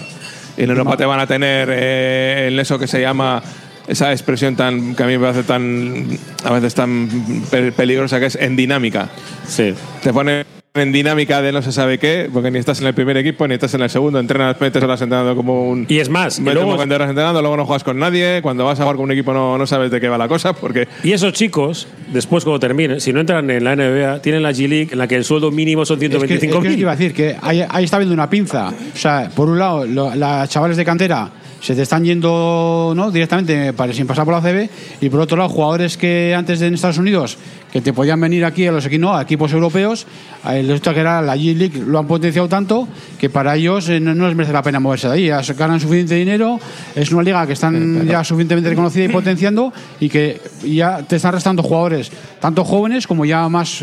y 0.57 0.63
en 0.63 0.69
Europa 0.69 0.95
te 0.95 1.03
van 1.05 1.19
a 1.19 1.27
tener 1.27 1.67
eh, 1.71 2.47
en 2.49 2.57
eso 2.59 2.79
que 2.79 2.87
se 2.87 3.01
llama 3.01 3.43
esa 3.85 4.13
expresión 4.13 4.55
tan 4.55 4.95
que 4.95 5.03
a 5.03 5.07
mí 5.07 5.17
me 5.17 5.19
parece 5.25 5.43
tan 5.43 6.07
a 6.45 6.53
veces 6.53 6.73
tan 6.75 7.09
pe- 7.51 7.73
peligrosa 7.73 8.21
que 8.21 8.27
es 8.27 8.35
en 8.37 8.55
dinámica 8.55 9.09
sí 9.45 9.73
te 10.01 10.13
ponen 10.13 10.45
en 10.75 10.91
dinámica 10.91 11.41
de 11.41 11.53
no 11.53 11.61
se 11.61 11.71
sabe 11.71 11.97
qué, 11.97 12.29
porque 12.31 12.51
ni 12.51 12.59
estás 12.59 12.81
en 12.81 12.87
el 12.87 12.93
primer 12.93 13.15
equipo 13.15 13.47
ni 13.47 13.53
estás 13.53 13.73
en 13.75 13.81
el 13.81 13.89
segundo, 13.89 14.19
entrenas, 14.19 14.59
metes 14.59 14.83
horas 14.83 15.01
entrenando 15.01 15.33
como 15.35 15.69
un. 15.69 15.85
Y 15.87 15.99
es 15.99 16.09
más, 16.09 16.39
metes 16.41 16.53
luego- 16.61 16.85
de 16.85 16.95
horas 16.95 17.09
entrenando, 17.09 17.41
luego 17.41 17.55
no 17.55 17.65
juegas 17.65 17.83
con 17.85 17.97
nadie. 17.97 18.41
Cuando 18.41 18.65
vas 18.65 18.77
a 18.79 18.83
jugar 18.83 18.97
con 18.97 19.05
un 19.05 19.11
equipo 19.11 19.33
no, 19.33 19.57
no 19.57 19.65
sabes 19.65 19.89
de 19.89 20.01
qué 20.01 20.09
va 20.09 20.17
la 20.17 20.27
cosa, 20.27 20.51
porque. 20.53 20.87
Y 21.03 21.13
esos 21.13 21.31
chicos, 21.31 21.87
después 22.11 22.43
cuando 22.43 22.59
terminen, 22.59 22.99
si 22.99 23.13
no 23.13 23.21
entran 23.21 23.49
en 23.49 23.63
la 23.63 23.73
NBA, 23.77 24.21
tienen 24.21 24.43
la 24.43 24.51
G-League 24.51 24.89
en 24.91 24.97
la 24.97 25.07
que 25.07 25.15
el 25.15 25.23
sueldo 25.23 25.49
mínimo 25.49 25.85
son 25.85 25.95
Es 25.95 25.99
que, 26.01 26.05
es 26.07 26.11
que 26.23 26.27
125 26.39 26.61
te 26.61 26.69
mil. 26.69 26.79
iba 26.79 26.91
a 26.91 26.95
decir 26.97 27.13
que 27.13 27.37
ahí, 27.41 27.63
ahí 27.69 27.85
está 27.85 27.97
viendo 27.97 28.13
una 28.13 28.29
pinza. 28.29 28.67
O 28.93 28.97
sea, 28.97 29.29
por 29.33 29.47
un 29.47 29.57
lado, 29.57 29.85
lo- 29.85 30.13
las 30.13 30.49
chavales 30.49 30.75
de 30.75 30.83
cantera 30.83 31.29
se 31.65 31.73
te 31.73 31.81
están 31.81 32.03
yendo 32.03 32.93
¿no? 32.95 33.09
directamente 33.09 33.73
para, 33.73 33.91
sin 33.91 34.05
pasar 34.05 34.23
por 34.23 34.35
la 34.35 34.41
CB 34.41 34.69
y 35.01 35.09
por 35.09 35.19
otro 35.19 35.35
lado, 35.35 35.49
jugadores 35.49 35.97
que 35.97 36.35
antes 36.37 36.59
de 36.59 36.67
en 36.67 36.75
Estados 36.75 36.99
Unidos 36.99 37.39
que 37.73 37.81
te 37.81 37.91
podían 37.91 38.21
venir 38.21 38.45
aquí 38.45 38.67
a 38.67 38.71
los 38.71 38.85
equipos, 38.85 39.01
no, 39.01 39.15
a 39.17 39.23
equipos 39.23 39.51
europeos, 39.51 40.05
a 40.43 40.53
les 40.53 40.69
gusta 40.69 40.93
que 40.93 40.99
era 40.99 41.21
la 41.23 41.35
G-League, 41.35 41.83
lo 41.85 41.97
han 41.99 42.05
potenciado 42.07 42.47
tanto 42.47 42.87
que 43.19 43.29
para 43.31 43.55
ellos 43.55 43.89
eh, 43.89 43.99
no, 43.99 44.13
no 44.13 44.27
les 44.27 44.35
merece 44.35 44.53
la 44.53 44.61
pena 44.61 44.79
moverse 44.79 45.07
de 45.07 45.13
ahí. 45.15 45.25
Ya 45.25 45.41
ganan 45.57 45.79
suficiente 45.81 46.13
dinero, 46.15 46.57
es 46.95 47.11
una 47.11 47.23
liga 47.23 47.45
que 47.47 47.53
están 47.53 48.07
ya 48.07 48.23
suficientemente 48.23 48.69
reconocida 48.69 49.05
y 49.05 49.07
potenciando 49.09 49.73
y 49.99 50.07
que 50.07 50.39
ya 50.63 51.01
te 51.03 51.15
están 51.17 51.33
restando 51.33 51.63
jugadores, 51.63 52.11
tanto 52.39 52.63
jóvenes 52.63 53.07
como 53.07 53.25
ya 53.25 53.49
más, 53.49 53.81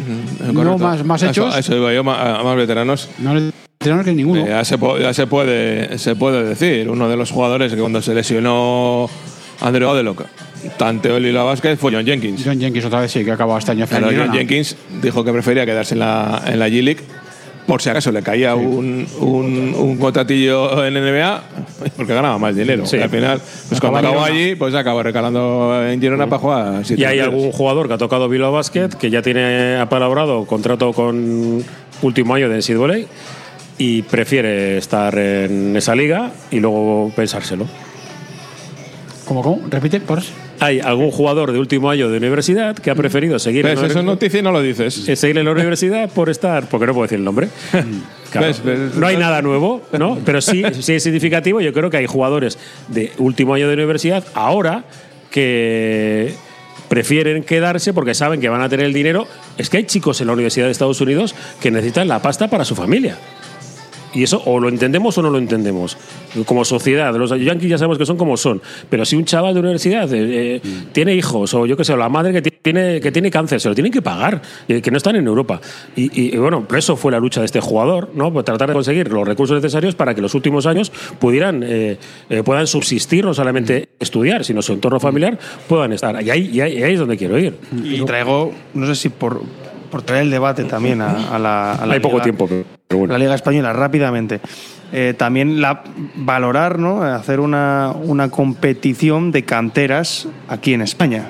no, 0.52 0.78
más, 0.78 1.04
más 1.04 1.20
Eso- 1.22 1.30
hechos. 1.32 1.56
Eso, 1.58 1.74
digo 1.74 1.90
yo, 1.90 2.02
ma- 2.04 2.38
a 2.38 2.44
más 2.44 2.56
veteranos. 2.56 3.08
No 3.18 3.34
que 3.82 4.12
ninguno. 4.12 4.42
Eh, 4.44 4.48
ya, 4.48 4.64
se, 4.64 4.78
po- 4.78 4.98
ya 4.98 5.12
se 5.12 5.26
puede, 5.26 5.98
se 5.98 6.14
puede 6.16 6.44
decir. 6.44 6.88
Uno 6.88 7.08
de 7.08 7.16
los 7.16 7.30
jugadores 7.30 7.72
que 7.72 7.80
cuando 7.80 8.00
se 8.02 8.14
lesionó 8.14 9.08
André 9.60 9.84
Odelock, 9.84 10.24
tanto 10.76 11.16
él 11.16 11.26
y 11.26 11.32
la 11.32 11.42
Vázquez, 11.42 11.78
fue 11.78 11.92
John 11.92 12.04
Jenkins. 12.04 12.42
John 12.44 12.58
Jenkins 12.60 12.84
otra 12.84 13.00
vez 13.00 13.10
sí, 13.12 13.24
que 13.24 13.32
acabó 13.32 13.56
este 13.58 13.72
año 13.72 13.86
en 13.90 14.02
John. 14.18 14.32
Jenkins 14.32 14.76
dijo 15.02 15.24
que 15.24 15.32
prefería 15.32 15.66
quedarse 15.66 15.94
en 15.94 16.00
la, 16.00 16.42
en 16.46 16.58
la 16.58 16.68
G-League 16.68 17.00
por 17.66 17.80
si 17.80 17.88
acaso 17.90 18.10
le 18.10 18.22
caía 18.24 18.56
un, 18.56 19.06
un, 19.20 19.74
un 19.78 19.96
contratillo 19.96 20.84
en 20.84 20.94
NBA, 20.94 21.42
porque 21.96 22.12
ganaba 22.12 22.36
más 22.36 22.56
dinero. 22.56 22.84
Sí. 22.86 22.96
Y 22.96 23.00
al 23.00 23.08
final, 23.08 23.40
pues 23.68 23.80
cuando 23.80 24.00
Girona. 24.00 24.24
allí, 24.26 24.56
pues 24.56 24.74
acabó 24.74 25.00
recalando 25.04 25.80
en 25.88 26.00
Girona 26.00 26.26
para 26.26 26.40
jugar. 26.40 26.82
Y 26.96 27.04
hay 27.04 27.20
algún 27.20 27.52
jugador 27.52 27.86
que 27.86 27.94
ha 27.94 27.98
tocado 27.98 28.28
Bilbao 28.28 28.50
Basket 28.50 28.88
que 28.98 29.10
ya 29.10 29.22
tiene 29.22 29.76
apalabrado 29.76 30.44
contrato 30.44 30.92
con 30.92 31.62
último 32.02 32.34
año 32.34 32.48
de 32.48 32.56
NCAA 32.58 33.06
y 33.78 34.02
prefiere 34.02 34.78
estar 34.78 35.16
en 35.18 35.76
esa 35.76 35.94
liga 35.94 36.30
y 36.50 36.60
luego 36.60 37.12
pensárselo. 37.16 37.66
¿Cómo, 39.24 39.42
cómo? 39.42 39.60
Repite, 39.68 40.00
por 40.00 40.20
Hay 40.60 40.80
algún 40.80 41.10
jugador 41.10 41.52
de 41.52 41.58
último 41.58 41.90
año 41.90 42.10
de 42.10 42.18
universidad 42.18 42.76
que 42.76 42.90
ha 42.90 42.94
preferido 42.94 43.38
seguir 43.38 43.64
en 43.66 43.72
¿Ves? 43.72 43.80
la 43.80 43.86
Eso 43.88 43.98
es 44.00 44.04
noticia 44.04 44.40
y 44.40 44.42
no 44.42 44.52
lo 44.52 44.60
dices. 44.60 45.08
eh, 45.08 45.16
seguir 45.16 45.38
en 45.38 45.44
la 45.44 45.52
universidad 45.52 46.10
por 46.10 46.28
estar, 46.28 46.68
porque 46.68 46.86
no 46.86 46.92
puedo 46.92 47.04
decir 47.04 47.18
el 47.18 47.24
nombre. 47.24 47.48
Claro, 48.32 48.46
¿Ves? 48.46 48.64
¿Ves? 48.64 48.94
No 48.94 49.06
hay 49.06 49.18
nada 49.18 49.42
nuevo, 49.42 49.82
¿no? 49.98 50.18
Pero 50.24 50.40
sí, 50.40 50.62
sí 50.80 50.94
es 50.94 51.02
significativo. 51.02 51.60
Yo 51.60 51.74
creo 51.74 51.90
que 51.90 51.98
hay 51.98 52.06
jugadores 52.06 52.58
de 52.88 53.12
último 53.18 53.52
año 53.52 53.68
de 53.68 53.74
universidad 53.74 54.24
ahora 54.32 54.84
que 55.30 56.32
prefieren 56.88 57.44
quedarse 57.44 57.92
porque 57.92 58.14
saben 58.14 58.40
que 58.40 58.48
van 58.48 58.62
a 58.62 58.70
tener 58.70 58.86
el 58.86 58.94
dinero. 58.94 59.26
Es 59.58 59.68
que 59.68 59.76
hay 59.76 59.84
chicos 59.84 60.20
en 60.22 60.28
la 60.28 60.32
Universidad 60.32 60.64
de 60.64 60.72
Estados 60.72 61.02
Unidos 61.02 61.34
que 61.60 61.70
necesitan 61.70 62.08
la 62.08 62.22
pasta 62.22 62.48
para 62.48 62.64
su 62.64 62.74
familia. 62.74 63.18
Y 64.14 64.22
eso 64.24 64.42
o 64.44 64.60
lo 64.60 64.68
entendemos 64.68 65.16
o 65.18 65.22
no 65.22 65.30
lo 65.30 65.38
entendemos. 65.38 65.96
Como 66.44 66.64
sociedad, 66.64 67.14
los 67.16 67.30
yankees 67.30 67.70
ya 67.70 67.78
sabemos 67.78 67.96
que 67.98 68.04
son 68.06 68.16
como 68.16 68.36
son. 68.36 68.60
Pero 68.90 69.04
si 69.04 69.16
un 69.16 69.24
chaval 69.24 69.54
de 69.54 69.60
universidad 69.60 70.12
eh, 70.12 70.56
eh, 70.56 70.60
tiene 70.92 71.14
hijos, 71.14 71.54
o 71.54 71.64
yo 71.66 71.76
qué 71.76 71.84
sé, 71.84 71.92
o 71.94 71.96
la 71.96 72.08
madre 72.08 72.32
que 72.32 72.42
tiene, 72.50 73.00
que 73.00 73.10
tiene 73.10 73.30
cáncer, 73.30 73.60
se 73.60 73.68
lo 73.68 73.74
tienen 73.74 73.92
que 73.92 74.02
pagar, 74.02 74.42
eh, 74.68 74.82
que 74.82 74.90
no 74.90 74.96
están 74.98 75.16
en 75.16 75.26
Europa. 75.26 75.60
Y, 75.96 76.04
y- 76.20 76.34
y 76.34 76.36
bueno, 76.36 76.66
por 76.68 76.78
eso 76.78 76.96
fue 76.96 77.10
la 77.12 77.18
lucha 77.18 77.40
de 77.40 77.46
este 77.46 77.60
jugador, 77.60 78.10
¿no? 78.14 78.32
Por 78.32 78.44
tratar 78.44 78.68
de 78.68 78.74
conseguir 78.74 79.10
los 79.10 79.26
recursos 79.26 79.56
necesarios 79.56 79.94
para 79.94 80.14
que 80.14 80.20
los 80.20 80.34
últimos 80.34 80.66
años 80.66 80.90
pudieran, 81.18 81.62
eh, 81.66 81.96
puedan 82.44 82.66
subsistir, 82.66 83.24
no 83.24 83.32
solamente 83.34 83.88
estudiar, 83.98 84.44
sino 84.44 84.60
su 84.62 84.72
entorno 84.74 85.00
familiar 85.00 85.38
puedan 85.68 85.92
estar. 85.92 86.22
Y 86.22 86.30
ahí, 86.30 86.50
y 86.52 86.60
ahí, 86.60 86.78
y 86.78 86.82
ahí 86.82 86.92
es 86.94 86.98
donde 87.00 87.16
quiero 87.16 87.38
ir. 87.38 87.54
Y 87.82 88.04
traigo, 88.04 88.52
no 88.74 88.86
sé 88.86 88.94
si 88.94 89.08
por, 89.08 89.42
por 89.92 90.02
traer 90.02 90.22
el 90.22 90.30
debate 90.30 90.64
también 90.64 91.00
a, 91.02 91.36
a 91.36 91.38
la, 91.38 91.74
a 91.74 91.86
la 91.86 91.94
Hay 91.94 92.00
poco 92.00 92.14
Liga- 92.14 92.24
tiempo, 92.24 92.48
pero 92.48 92.64
pero 92.88 92.98
bueno. 93.00 93.12
la 93.12 93.18
Liga 93.18 93.34
Española 93.34 93.72
rápidamente. 93.72 94.40
Eh, 94.92 95.14
también 95.16 95.60
la, 95.60 95.84
valorar, 96.16 96.78
¿no? 96.78 97.02
hacer 97.02 97.38
una, 97.40 97.92
una 98.02 98.28
competición 98.30 99.30
de 99.32 99.44
canteras 99.44 100.26
aquí 100.48 100.74
en 100.74 100.80
España. 100.82 101.26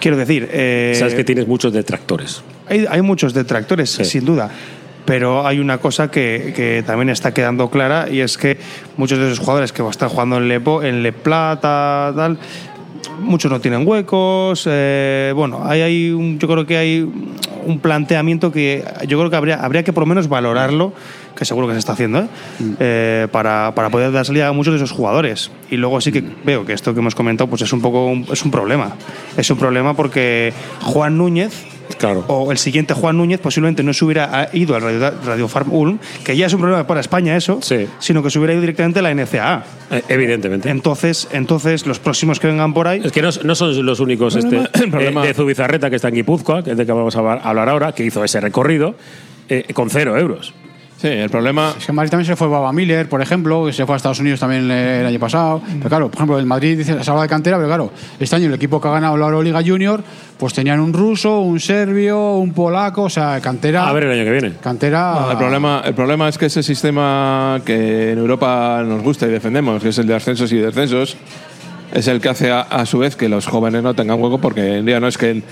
Quiero 0.00 0.16
decir, 0.16 0.48
eh, 0.52 0.94
Sabes 0.98 1.14
que 1.14 1.24
tienes 1.24 1.46
muchos 1.46 1.72
detractores. 1.72 2.42
hay, 2.68 2.86
hay 2.88 3.02
muchos 3.02 3.34
detractores, 3.34 3.90
sin 3.90 4.24
duda. 4.24 4.50
Pero 5.04 5.46
hay 5.46 5.58
una 5.60 5.78
cosa 5.78 6.10
que, 6.10 6.52
que 6.56 6.82
también 6.86 7.10
está 7.10 7.34
quedando 7.34 7.68
clara 7.68 8.08
y 8.10 8.20
es 8.20 8.38
que 8.38 8.56
muchos 8.96 9.18
de 9.18 9.26
esos 9.26 9.38
jugadores 9.38 9.70
que 9.72 9.86
están 9.86 10.08
jugando 10.08 10.38
en 10.38 10.48
Le, 10.48 10.58
Bo- 10.58 10.82
en 10.82 11.02
Le 11.02 11.12
Plata, 11.12 12.10
tal, 12.16 12.38
muchos 13.20 13.50
no 13.50 13.60
tienen 13.60 13.86
huecos. 13.86 14.66
eh, 14.70 15.32
bueno, 15.34 15.60
hay, 15.64 15.80
hay 15.82 16.10
un- 16.10 16.38
yo 16.38 16.48
creo 16.48 16.66
que 16.66 16.76
hay 16.76 17.00
un 17.66 17.78
planteamiento 17.80 18.52
que 18.52 18.84
yo 19.08 19.18
creo 19.18 19.30
que 19.30 19.36
habría, 19.36 19.56
habría 19.64 19.82
que 19.84 19.92
por 19.92 20.02
lo 20.02 20.06
menos 20.06 20.28
valorarlo, 20.28 20.92
que 21.36 21.44
seguro 21.44 21.66
que 21.66 21.72
se 21.72 21.78
está 21.80 21.92
haciendo, 21.94 22.20
¿eh? 22.20 22.26
Eh, 22.78 23.28
para, 23.32 23.72
para 23.74 23.90
poder 23.90 24.12
dar 24.12 24.24
salida 24.24 24.48
a 24.48 24.52
muchos 24.52 24.72
de 24.74 24.76
esos 24.76 24.92
jugadores. 24.92 25.50
Y 25.70 25.76
luego 25.76 26.00
sí 26.00 26.12
que 26.12 26.22
veo 26.44 26.64
que 26.64 26.72
esto 26.72 26.94
que 26.94 27.00
hemos 27.00 27.14
comentado 27.14 27.48
pues 27.50 27.62
es 27.62 27.72
un 27.72 27.80
poco 27.80 28.06
un- 28.06 28.26
es 28.30 28.44
un 28.44 28.50
problema. 28.50 28.92
Es 29.36 29.50
un 29.50 29.58
problema 29.58 29.94
porque 29.94 30.52
Juan 30.82 31.16
Núñez 31.18 31.64
Claro. 31.98 32.24
o 32.28 32.50
el 32.52 32.58
siguiente 32.58 32.94
Juan 32.94 33.16
Núñez 33.16 33.40
posiblemente 33.40 33.82
no 33.82 33.92
se 33.92 34.04
hubiera 34.04 34.28
ah, 34.32 34.48
ido 34.52 34.74
al 34.74 34.82
Radio, 34.82 35.12
Radio 35.24 35.48
Farm 35.48 35.72
Ulm, 35.72 35.98
que 36.24 36.36
ya 36.36 36.46
es 36.46 36.52
un 36.54 36.60
problema 36.60 36.86
para 36.86 37.00
España 37.00 37.36
eso, 37.36 37.60
sino 37.98 38.22
que 38.22 38.30
se 38.30 38.38
hubiera 38.38 38.52
ido 38.54 38.60
directamente 38.60 38.98
a 38.98 39.02
la 39.02 39.14
NCAA. 39.14 39.64
Eh, 39.90 40.02
evidentemente. 40.08 40.70
Entonces, 40.70 41.28
entonces 41.32 41.86
los 41.86 41.98
próximos 41.98 42.40
que 42.40 42.46
vengan 42.46 42.72
por 42.74 42.88
ahí. 42.88 43.00
Es 43.04 43.12
que 43.12 43.22
no, 43.22 43.30
no 43.44 43.54
son 43.54 43.84
los 43.84 44.00
únicos 44.00 44.34
este, 44.36 44.48
Problema- 44.60 44.70
eh, 44.74 44.90
problema- 44.90 45.22
de 45.26 45.34
Zubizarreta, 45.34 45.90
que 45.90 45.96
está 45.96 46.08
en 46.08 46.14
Guipúzcoa, 46.14 46.62
que 46.64 46.72
es 46.72 46.76
de 46.76 46.86
que 46.86 46.92
vamos 46.92 47.14
a 47.16 47.18
hablar- 47.20 47.40
hablar 47.44 47.68
ahora, 47.68 47.92
que 47.92 48.04
hizo 48.04 48.24
ese 48.24 48.40
recorrido 48.40 48.94
eh, 49.48 49.66
con 49.74 49.90
cero 49.90 50.16
euros. 50.18 50.54
Sí, 51.04 51.10
el 51.10 51.28
problema. 51.28 51.74
Es 51.76 51.84
que 51.84 51.92
en 51.92 51.96
Madrid 51.96 52.10
también 52.12 52.26
se 52.26 52.34
fue 52.34 52.48
Baba 52.48 52.72
Miller, 52.72 53.10
por 53.10 53.20
ejemplo, 53.20 53.66
que 53.66 53.74
se 53.74 53.84
fue 53.84 53.94
a 53.94 53.96
Estados 53.98 54.20
Unidos 54.20 54.40
también 54.40 54.70
el 54.70 55.04
año 55.04 55.18
pasado. 55.18 55.60
Pero 55.76 55.88
claro, 55.90 56.08
por 56.08 56.14
ejemplo, 56.16 56.38
el 56.38 56.46
Madrid 56.46 56.78
dice, 56.78 57.04
se 57.04 57.10
habla 57.10 57.24
de 57.24 57.28
cantera, 57.28 57.58
pero 57.58 57.68
claro, 57.68 57.92
este 58.18 58.36
año 58.36 58.46
el 58.46 58.54
equipo 58.54 58.80
que 58.80 58.88
ha 58.88 58.92
ganado 58.92 59.14
la 59.18 59.26
Euroliga 59.26 59.60
Junior, 59.62 60.02
pues 60.38 60.54
tenían 60.54 60.80
un 60.80 60.94
ruso, 60.94 61.40
un 61.40 61.60
serbio, 61.60 62.36
un 62.36 62.54
polaco, 62.54 63.02
o 63.02 63.10
sea, 63.10 63.38
cantera. 63.42 63.86
A 63.86 63.92
ver 63.92 64.04
el 64.04 64.12
año 64.12 64.24
que 64.24 64.30
viene. 64.30 64.52
Cantera. 64.62 65.26
El 65.32 65.36
problema, 65.36 65.82
el 65.84 65.92
problema 65.92 66.26
es 66.26 66.38
que 66.38 66.46
ese 66.46 66.62
sistema 66.62 67.60
que 67.66 68.12
en 68.12 68.18
Europa 68.18 68.82
nos 68.86 69.02
gusta 69.02 69.26
y 69.26 69.30
defendemos, 69.30 69.82
que 69.82 69.90
es 69.90 69.98
el 69.98 70.06
de 70.06 70.14
ascensos 70.14 70.50
y 70.52 70.56
descensos, 70.56 71.18
es 71.92 72.08
el 72.08 72.22
que 72.22 72.30
hace 72.30 72.50
a, 72.50 72.62
a 72.62 72.86
su 72.86 72.96
vez 73.00 73.14
que 73.14 73.28
los 73.28 73.46
jóvenes 73.46 73.82
no 73.82 73.92
tengan 73.92 74.18
hueco, 74.22 74.38
porque 74.38 74.78
en 74.78 74.86
día 74.86 75.00
no 75.00 75.08
es 75.08 75.18
que 75.18 75.42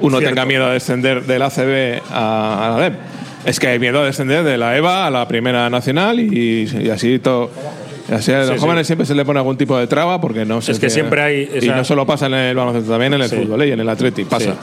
uno 0.00 0.16
Cierto. 0.16 0.34
tenga 0.34 0.46
miedo 0.46 0.64
a 0.64 0.70
descender 0.70 1.26
del 1.26 1.42
ACB 1.42 2.00
a, 2.10 2.68
a 2.68 2.70
la 2.70 2.84
DEP, 2.84 2.94
es 3.44 3.60
que 3.60 3.68
hay 3.68 3.78
miedo 3.78 4.00
a 4.00 4.04
descender 4.04 4.44
de 4.44 4.56
la 4.58 4.76
EVA 4.76 5.06
a 5.06 5.10
la 5.10 5.26
Primera 5.28 5.68
Nacional 5.70 6.20
y, 6.20 6.68
y 6.82 6.90
así 6.90 7.18
todo. 7.18 7.50
así 8.12 8.32
a 8.32 8.38
los 8.40 8.48
Sí, 8.48 8.54
sí. 8.54 8.60
jóvenes 8.60 8.86
siempre 8.86 9.06
se 9.06 9.14
le 9.14 9.24
pone 9.24 9.38
algún 9.38 9.56
tipo 9.56 9.78
de 9.78 9.86
traba 9.86 10.20
porque 10.20 10.44
no 10.44 10.60
se 10.60 10.72
Es 10.72 10.78
que 10.78 10.90
siempre 10.90 11.22
hay 11.22 11.48
y 11.62 11.68
no 11.68 11.84
solo 11.84 12.06
pasa 12.06 12.26
en 12.26 12.34
el 12.34 12.56
baloncesto 12.56 12.90
también 12.90 13.14
en 13.14 13.22
el 13.22 13.28
Sí. 13.28 13.36
fútbol 13.36 13.62
¿eh? 13.62 13.68
y 13.68 13.72
en 13.72 13.80
el 13.80 13.88
atleti 13.88 14.24
pasa. 14.24 14.54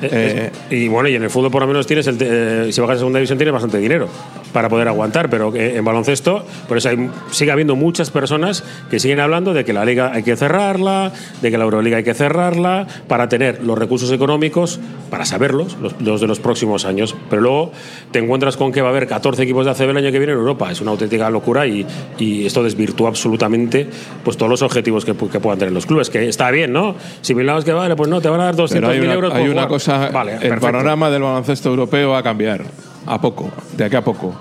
Eh, 0.00 0.50
eh, 0.70 0.74
y 0.76 0.86
bueno, 0.86 1.08
y 1.08 1.16
en 1.16 1.24
el 1.24 1.30
fútbol 1.30 1.50
por 1.50 1.62
lo 1.62 1.66
menos 1.66 1.84
tienes, 1.86 2.06
el, 2.06 2.16
eh, 2.20 2.68
si 2.72 2.80
bajas 2.80 2.96
a 2.96 2.98
segunda 3.00 3.18
división 3.18 3.36
tienes 3.36 3.52
bastante 3.52 3.78
dinero 3.78 4.08
para 4.52 4.68
poder 4.68 4.88
aguantar, 4.88 5.30
pero 5.30 5.54
en 5.54 5.84
baloncesto, 5.84 6.44
por 6.68 6.76
eso 6.78 6.88
hay, 6.88 7.10
sigue 7.30 7.50
habiendo 7.52 7.76
muchas 7.76 8.10
personas 8.10 8.64
que 8.90 8.98
siguen 8.98 9.20
hablando 9.20 9.54
de 9.54 9.64
que 9.64 9.72
la 9.72 9.84
liga 9.84 10.12
hay 10.12 10.22
que 10.22 10.36
cerrarla, 10.36 11.12
de 11.42 11.50
que 11.50 11.58
la 11.58 11.64
Euroliga 11.64 11.98
hay 11.98 12.04
que 12.04 12.14
cerrarla, 12.14 12.86
para 13.06 13.28
tener 13.28 13.62
los 13.62 13.78
recursos 13.78 14.10
económicos, 14.12 14.80
para 15.10 15.24
saberlos, 15.24 15.76
los, 15.80 16.00
los 16.00 16.20
de 16.20 16.26
los 16.26 16.40
próximos 16.40 16.84
años. 16.84 17.14
Pero 17.30 17.42
luego 17.42 17.72
te 18.10 18.18
encuentras 18.18 18.56
con 18.56 18.72
que 18.72 18.80
va 18.80 18.88
a 18.88 18.90
haber 18.90 19.06
14 19.06 19.42
equipos 19.42 19.64
de 19.64 19.72
ACB 19.72 19.90
el 19.90 19.96
año 19.98 20.12
que 20.12 20.18
viene 20.18 20.32
en 20.32 20.38
Europa. 20.38 20.70
Es 20.70 20.80
una 20.80 20.90
auténtica 20.90 21.30
locura 21.30 21.66
y, 21.66 21.86
y 22.18 22.46
esto 22.46 22.62
desvirtúa 22.62 23.08
absolutamente 23.08 23.88
pues, 24.24 24.36
todos 24.36 24.50
los 24.50 24.62
objetivos 24.62 25.04
que, 25.04 25.14
que 25.14 25.40
puedan 25.40 25.58
tener 25.58 25.72
los 25.72 25.86
clubes. 25.86 26.10
Que 26.10 26.28
está 26.28 26.50
bien, 26.50 26.72
¿no? 26.72 26.94
Si 27.20 27.34
miramos 27.34 27.64
que 27.64 27.72
vale, 27.72 27.96
pues 27.96 28.08
no, 28.08 28.20
te 28.20 28.28
van 28.28 28.40
a 28.40 28.44
dar 28.44 28.56
200.000 28.56 28.68
Pero 28.72 28.88
hay 28.88 29.00
una, 29.00 29.14
euros 29.14 29.34
hay 29.34 29.48
una 29.48 29.68
cosa, 29.68 30.10
Vale, 30.10 30.32
el 30.34 30.38
perfecto. 30.38 30.66
panorama 30.66 31.10
del 31.10 31.22
baloncesto 31.22 31.68
europeo 31.68 32.10
va 32.10 32.18
a 32.18 32.22
cambiar, 32.22 32.62
a 33.08 33.20
poco, 33.20 33.50
de 33.76 33.84
aquí 33.84 33.96
a 33.96 34.02
poco. 34.02 34.34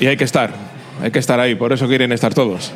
Y 0.00 0.06
hay 0.06 0.16
que 0.16 0.24
estar, 0.24 0.50
hay 1.02 1.10
que 1.10 1.18
estar 1.18 1.38
ahí, 1.40 1.54
por 1.54 1.72
eso 1.72 1.86
quieren 1.88 2.12
estar 2.12 2.32
todos. 2.34 2.72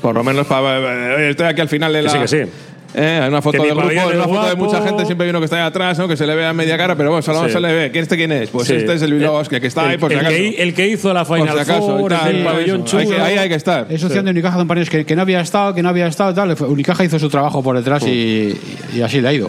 Por 0.00 0.14
lo 0.14 0.24
menos 0.24 0.46
para... 0.46 0.78
oye, 1.16 1.30
Estoy 1.30 1.46
aquí 1.46 1.60
al 1.60 1.68
final 1.68 1.92
de 1.92 2.00
Que 2.00 2.04
la... 2.04 2.10
sí, 2.10 2.18
que 2.18 2.28
sí. 2.28 2.50
Eh, 2.94 3.20
hay 3.22 3.28
una 3.30 3.40
foto 3.40 3.52
Que 3.62 3.68
de 3.68 3.74
mi 3.74 3.80
grupo, 3.80 3.88
hay 3.88 4.16
una 4.16 4.24
foto 4.24 4.48
de 4.50 4.54
mucha 4.56 4.82
gente, 4.82 5.06
siempre 5.06 5.24
hay 5.24 5.30
uno 5.30 5.38
que 5.38 5.46
está 5.46 5.56
ahí 5.56 5.62
atrás, 5.62 5.98
¿no? 5.98 6.06
que 6.08 6.14
se 6.16 6.26
le 6.26 6.34
vea 6.34 6.52
media 6.52 6.76
cara, 6.76 6.94
pero 6.94 7.08
bueno, 7.08 7.22
solo 7.22 7.46
Sí. 7.46 7.52
se 7.54 7.60
le 7.60 7.72
ve. 7.72 7.90
¿Quién 7.90 8.02
este 8.02 8.16
quién 8.16 8.32
es? 8.32 8.50
Pues 8.50 8.68
Sí. 8.68 8.74
este 8.74 8.92
es 8.92 9.00
el 9.00 9.14
Bilbao 9.14 9.32
Basket, 9.34 9.60
que 9.62 9.66
está 9.68 9.88
ahí 9.88 9.96
por 9.96 10.10
si 10.10 10.18
el, 10.18 10.20
acaso. 10.20 10.36
que, 10.36 10.62
el 10.62 10.74
que 10.74 10.88
hizo 10.88 11.14
la 11.14 11.24
Por 11.24 11.38
Final 11.38 11.54
si 11.54 11.60
acaso, 11.62 11.98
Four, 11.98 12.10
tal, 12.12 12.26
el 12.28 12.34
del 12.34 12.42
por 12.44 12.52
pabellón 12.52 12.82
eso. 12.84 12.98
Hay 12.98 13.06
que- 13.06 13.12
chulo. 13.12 13.24
ahí 13.24 13.38
hay 13.38 13.48
que 13.48 13.54
estar. 13.54 13.86
Es 13.88 14.04
opción 14.04 14.26
de 14.26 14.30
Unicaja 14.32 14.56
de 14.58 14.62
un 14.62 14.84
que, 14.84 15.06
que 15.06 15.16
no 15.16 15.22
había 15.22 15.40
estado, 15.40 15.74
que 15.74 15.82
no 15.82 15.88
había 15.88 16.06
estado 16.06 16.34
tal. 16.34 16.54
Unicaja 16.68 17.02
hizo 17.04 17.18
su 17.18 17.30
trabajo 17.30 17.62
por 17.62 17.76
detrás 17.78 18.06
y, 18.06 18.54
y 18.94 19.00
así 19.00 19.22
le 19.22 19.28
ha 19.28 19.32
ido. 19.32 19.48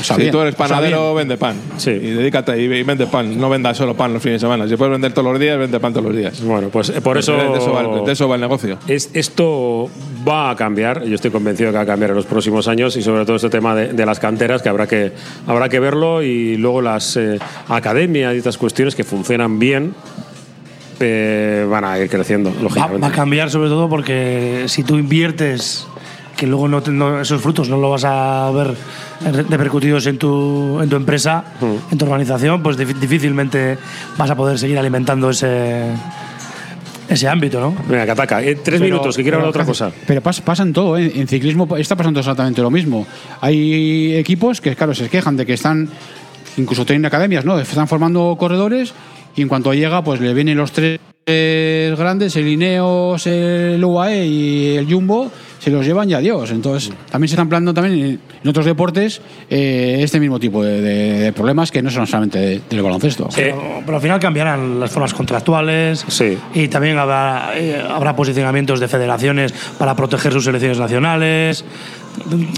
O 0.00 0.04
sea, 0.04 0.16
si 0.16 0.22
bien, 0.22 0.32
tú 0.32 0.40
eres 0.40 0.54
o 0.54 0.56
sea, 0.56 0.66
panadero, 0.68 1.14
vende 1.14 1.36
pan. 1.36 1.56
Y 1.86 1.90
dedícate 1.90 2.60
y, 2.60 2.64
y 2.64 2.82
vende 2.82 3.06
pan. 3.06 3.38
No 3.38 3.48
vendas 3.48 3.76
solo 3.76 3.94
pan 3.94 4.12
los 4.12 4.22
fines 4.22 4.40
de 4.40 4.46
semana. 4.46 4.68
Si 4.68 4.76
puedes 4.76 4.92
vender 4.92 5.12
todos 5.12 5.30
los 5.32 5.40
días, 5.40 5.58
vende 5.58 5.78
pan 5.80 5.92
todos 5.92 6.06
los 6.06 6.16
días. 6.16 6.42
Bueno, 6.42 6.68
pues 6.68 6.90
eh, 6.90 7.00
por 7.00 7.16
eso- 7.18 7.32
De 7.36 7.58
eso 7.58 7.72
va 7.72 7.80
el, 7.82 8.04
de 8.04 8.12
eso 8.12 8.28
va 8.28 8.34
el 8.34 8.40
negocio. 8.40 8.78
Es, 8.86 9.10
esto 9.14 9.88
va 10.28 10.50
a 10.50 10.56
cambiar, 10.56 11.04
yo 11.04 11.14
estoy 11.14 11.30
convencido 11.30 11.70
que 11.70 11.76
va 11.76 11.82
a 11.82 11.86
cambiar 11.86 12.10
en 12.10 12.16
los 12.16 12.26
próximos 12.26 12.68
años 12.68 12.96
y 12.96 13.02
sobre 13.02 13.24
todo 13.24 13.36
este 13.36 13.50
tema 13.50 13.74
de, 13.74 13.92
de 13.92 14.06
las 14.06 14.18
canteras 14.20 14.62
que 14.62 14.68
habrá 14.68 14.86
que, 14.86 15.12
habrá 15.46 15.68
que 15.68 15.80
verlo 15.80 16.22
y 16.22 16.56
luego 16.56 16.82
las 16.82 17.16
eh, 17.16 17.38
academias 17.68 18.34
y 18.34 18.38
estas 18.38 18.58
cuestiones 18.58 18.94
que 18.94 19.04
funcionan 19.04 19.58
bien 19.58 19.94
eh, 21.00 21.66
van 21.70 21.84
a 21.84 21.98
ir 21.98 22.08
creciendo, 22.10 22.50
Va, 22.54 22.62
lógicamente. 22.62 23.00
va 23.00 23.08
a 23.08 23.12
cambiar 23.12 23.50
sobre 23.50 23.68
todo 23.68 23.88
porque 23.88 24.64
si 24.66 24.82
tú 24.82 24.96
inviertes, 24.98 25.86
que 26.38 26.46
luego 26.46 26.68
no, 26.68 26.80
no- 26.80 27.20
esos 27.20 27.42
frutos 27.42 27.68
no 27.68 27.76
lo 27.78 27.90
vas 27.90 28.04
a 28.06 28.48
ver 28.52 28.68
re- 29.32 29.42
repercutidos 29.42 30.06
en 30.06 30.18
tu, 30.18 30.78
en 30.80 30.88
tu 30.88 30.94
empresa, 30.94 31.42
Mm. 31.60 31.92
en 31.92 31.98
tu 31.98 32.04
organización, 32.04 32.62
pues 32.62 32.78
difí- 32.78 32.94
difícilmente 32.94 33.76
vas 34.16 34.30
a 34.30 34.36
poder 34.36 34.56
seguir 34.56 34.78
alimentando 34.78 35.30
ese, 35.30 35.82
ese 37.08 37.26
ámbito, 37.28 37.58
¿no? 37.60 37.74
Venga, 37.88 38.06
Kataka, 38.06 38.40
eh, 38.42 38.54
tres 38.54 38.80
Pero- 38.80 38.84
minutos, 38.84 39.16
que 39.16 39.22
quiero 39.22 39.38
hablar 39.38 39.50
otra 39.50 39.64
cosa. 39.64 39.90
Pero 40.06 40.20
pasa, 40.20 40.44
pasa 40.44 40.62
en 40.62 40.72
todo, 40.72 40.96
¿eh? 40.96 41.10
en 41.16 41.26
ciclismo 41.26 41.66
está 41.76 41.96
pasando 41.96 42.20
exactamente 42.20 42.62
lo 42.62 42.70
mismo. 42.70 43.04
Hay 43.40 44.14
equipos 44.16 44.60
que, 44.60 44.76
claro, 44.76 44.94
se 44.94 45.08
quejan 45.08 45.36
de 45.36 45.44
que 45.44 45.54
están, 45.54 45.88
incluso 46.56 46.86
tienen 46.86 47.04
academias, 47.04 47.44
¿no? 47.44 47.58
Están 47.58 47.88
formando 47.88 48.36
corredores 48.38 48.92
y 49.34 49.42
en 49.42 49.48
cuanto 49.48 49.74
llega, 49.74 50.04
pues 50.04 50.20
le 50.20 50.32
vienen 50.34 50.56
los 50.56 50.70
tres 50.70 51.00
grandes, 51.98 52.36
el 52.36 52.46
Ineos, 52.48 53.26
el 53.26 53.84
UAE 53.84 54.24
y 54.26 54.76
el 54.76 54.86
Jumbo, 54.90 55.30
se 55.70 55.76
los 55.76 55.86
llevan 55.86 56.08
y 56.10 56.14
adiós. 56.14 56.50
Entonces, 56.50 56.92
también 57.10 57.28
se 57.28 57.34
están 57.34 57.48
planteando 57.48 57.74
también 57.80 58.20
en- 58.44 58.48
otros 58.48 58.64
deportes 58.66 59.20
eh, 59.50 60.00
este 60.02 60.18
mismo 60.20 60.38
tipo 60.40 60.62
de, 60.62 60.80
de- 60.80 61.18
de 61.20 61.32
problemas 61.32 61.70
que 61.70 61.82
no 61.82 61.90
son 61.90 62.06
solamente 62.06 62.38
de- 62.38 62.60
del 62.68 62.82
baloncesto. 62.82 63.28
Pero, 63.34 63.82
pero 63.84 63.96
al 63.96 64.02
final 64.02 64.20
cambiarán 64.20 64.80
las 64.80 64.90
formas 64.90 65.14
contractuales 65.14 66.04
y 66.54 66.68
también 66.68 66.98
habrá, 66.98 67.50
eh, 67.56 67.82
habrá 67.88 68.14
posicionamientos 68.16 68.80
de 68.80 68.88
federaciones 68.88 69.52
para 69.78 69.94
proteger 69.94 70.32
sus 70.32 70.44
selecciones 70.44 70.78
nacionales. 70.78 71.64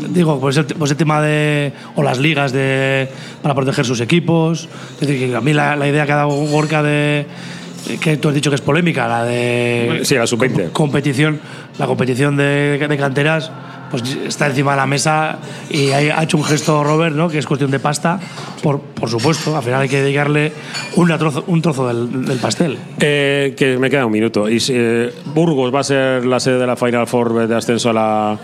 Digo, 0.09 0.41
pues 0.41 0.57
el, 0.57 0.65
pues 0.65 0.91
el 0.91 0.97
tema 0.97 1.21
de. 1.21 1.73
o 1.95 2.03
las 2.03 2.19
ligas 2.19 2.51
de, 2.53 3.09
para 3.43 3.55
proteger 3.55 3.85
sus 3.85 4.01
equipos. 4.01 4.69
Es 5.01 5.07
decir, 5.07 5.29
que 5.29 5.37
a 5.37 5.41
mí 5.41 5.53
la, 5.53 5.77
la 5.77 5.87
idea 5.87 6.07
que 6.07 6.13
ha 6.13 6.17
dado 6.17 6.31
Gorka 6.31 6.83
de. 6.83 7.27
Que 8.01 8.17
tú 8.17 8.29
has 8.29 8.35
dicho 8.35 8.51
que 8.51 8.57
es 8.57 8.61
polémica, 8.61 9.09
la 9.09 9.25
de. 9.25 10.01
Sí, 10.05 10.15
la 10.15 10.27
sub-20. 10.27 10.73
competición, 10.73 11.41
la 11.79 11.87
competición 11.87 12.37
de, 12.37 12.79
de 12.79 12.97
canteras, 12.97 13.51
pues 13.91 14.17
está 14.27 14.47
encima 14.47 14.73
de 14.73 14.77
la 14.77 14.87
mesa 14.87 15.39
y 15.69 15.91
ha 15.91 16.23
hecho 16.23 16.37
un 16.37 16.45
gesto 16.45 16.85
Robert, 16.85 17.15
¿no? 17.15 17.29
Que 17.29 17.39
es 17.39 17.47
cuestión 17.47 17.71
de 17.71 17.81
pasta, 17.81 18.21
por, 18.63 18.81
por 18.81 19.09
supuesto. 19.09 19.57
Al 19.57 19.63
final 19.63 19.81
hay 19.83 19.89
que 19.89 20.01
dedicarle 20.03 20.53
una 20.97 21.19
trozo, 21.19 21.45
un 21.47 21.61
trozo 21.61 21.89
del, 21.89 22.25
del 22.25 22.39
pastel. 22.39 22.79
Eh, 23.01 23.55
que 23.57 23.79
me 23.79 23.91
queda 23.91 24.07
un 24.07 24.13
minuto. 24.13 24.49
Y 24.49 24.61
si, 24.61 24.75
eh, 24.77 25.13
Burgos 25.35 25.75
va 25.75 25.81
a 25.81 25.85
ser 25.85 26.25
la 26.25 26.39
sede 26.39 26.59
de 26.59 26.67
la 26.67 26.77
Final 26.77 27.07
Four 27.07 27.49
de 27.49 27.57
ascenso 27.57 27.91
a 27.91 27.93
la, 27.93 28.39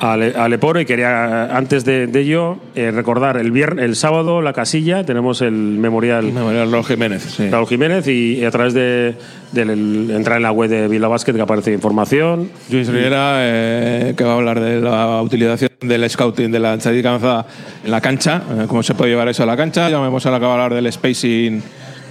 a, 0.00 0.16
Le- 0.16 0.34
a 0.36 0.48
Leporo 0.48 0.80
y 0.80 0.84
quería, 0.84 1.46
eh, 1.48 1.48
antes 1.52 1.84
de, 1.84 2.06
de 2.08 2.20
ello, 2.20 2.56
eh, 2.74 2.90
recordar 2.90 3.36
el 3.36 3.50
viernes, 3.52 3.84
el 3.84 3.96
sábado, 3.96 4.42
la 4.42 4.52
casilla, 4.52 5.04
tenemos 5.04 5.40
el 5.42 5.52
memorial. 5.52 6.32
Memorial 6.32 6.70
Raúl 6.72 6.84
Jiménez, 6.84 7.22
sí. 7.22 7.48
Raúl 7.50 7.66
Jiménez 7.68 8.06
y, 8.08 8.44
a 8.44 8.50
través 8.50 8.74
de, 8.74 9.14
del- 9.52 9.70
el- 9.70 10.10
entrar 10.10 10.38
en 10.38 10.42
la 10.42 10.52
web 10.52 10.68
de 10.70 10.88
Vila 10.88 11.08
Basket 11.08 11.34
que 11.34 11.40
aparece 11.42 11.72
información. 11.72 12.50
Luis 12.70 12.88
Riera, 12.88 13.36
eh, 13.40 14.14
que 14.16 14.24
va 14.24 14.32
a 14.32 14.36
hablar 14.36 14.60
de 14.60 14.80
la 14.80 15.22
utilización 15.22 15.70
del 15.80 16.08
scouting 16.08 16.50
de 16.50 16.58
la 16.58 16.68
avanzada 16.72 17.46
en 17.84 17.90
la 17.90 18.00
cancha, 18.00 18.42
eh, 18.50 18.64
cómo 18.68 18.82
se 18.82 18.94
puede 18.94 19.10
llevar 19.10 19.28
eso 19.28 19.42
a 19.42 19.46
la 19.46 19.56
cancha. 19.56 19.88
Llamemos 19.88 20.24
a 20.26 20.30
la 20.30 20.38
que 20.38 20.44
va 20.46 20.50
a 20.52 20.54
hablar 20.64 20.74
del 20.74 20.92
spacing 20.92 21.62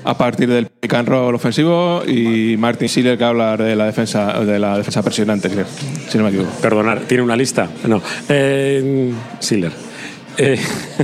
a 0.04 0.18
partir 0.18 0.50
del 0.50 0.68
pick 0.68 0.94
and 0.94 1.08
roll 1.08 1.36
ofensivo 1.36 2.04
y 2.08 2.56
Martin 2.58 2.88
Schiller 2.88 3.18
que 3.18 3.24
va 3.24 3.28
a 3.28 3.30
hablar 3.32 3.64
de 3.64 3.76
la 3.76 3.86
defensa 3.86 4.40
de 4.44 4.60
la 4.60 4.78
defensa 4.78 5.02
presionante, 5.04 5.50
creo, 5.50 5.66
si 6.10 6.18
no 6.18 6.24
me 6.24 6.30
equivoco. 6.32 6.52
Perdonar, 6.62 7.00
¿tiene 7.02 7.24
una 7.24 7.36
lista? 7.36 7.68
No. 7.88 8.02
Eh, 8.30 9.12
Siller. 9.40 9.72
Eh, 10.38 10.58